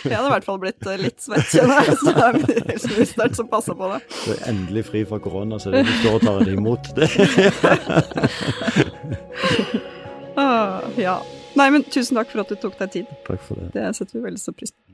Jeg 0.03 0.15
hadde 0.17 0.27
i 0.27 0.33
hvert 0.33 0.45
fall 0.45 0.59
blitt 0.61 0.87
eh, 0.87 0.97
litt 0.99 1.19
svett, 1.23 1.47
kjenner 1.51 1.87
jeg, 1.87 1.95
så 1.99 2.11
det 2.13 2.23
er 2.23 2.35
helseministeren 2.69 3.35
som 3.37 3.47
passer 3.51 3.75
på 3.79 3.87
det. 3.91 3.99
Du 4.11 4.31
er 4.33 4.41
endelig 4.51 4.83
fri 4.89 5.03
fra 5.07 5.17
korona, 5.23 5.59
så 5.61 5.71
det 5.73 5.83
du 5.87 5.93
står 6.01 6.17
og 6.19 6.25
tar 6.27 6.43
det 6.43 6.53
imot. 6.57 6.83
Det. 6.97 7.07
Ah, 10.33 10.81
ja. 10.97 11.19
Nei, 11.53 11.67
men 11.69 11.83
tusen 11.85 12.17
takk 12.17 12.31
for 12.31 12.41
at 12.41 12.49
du 12.49 12.57
tok 12.57 12.73
deg 12.79 12.89
tid. 12.95 13.09
Takk 13.27 13.43
for 13.45 13.59
det. 13.59 13.67
Det 13.75 13.85
setter 13.93 14.17
vi 14.17 14.23
veldig 14.25 14.41
stor 14.41 14.55
pris 14.57 14.73
på. 14.73 14.92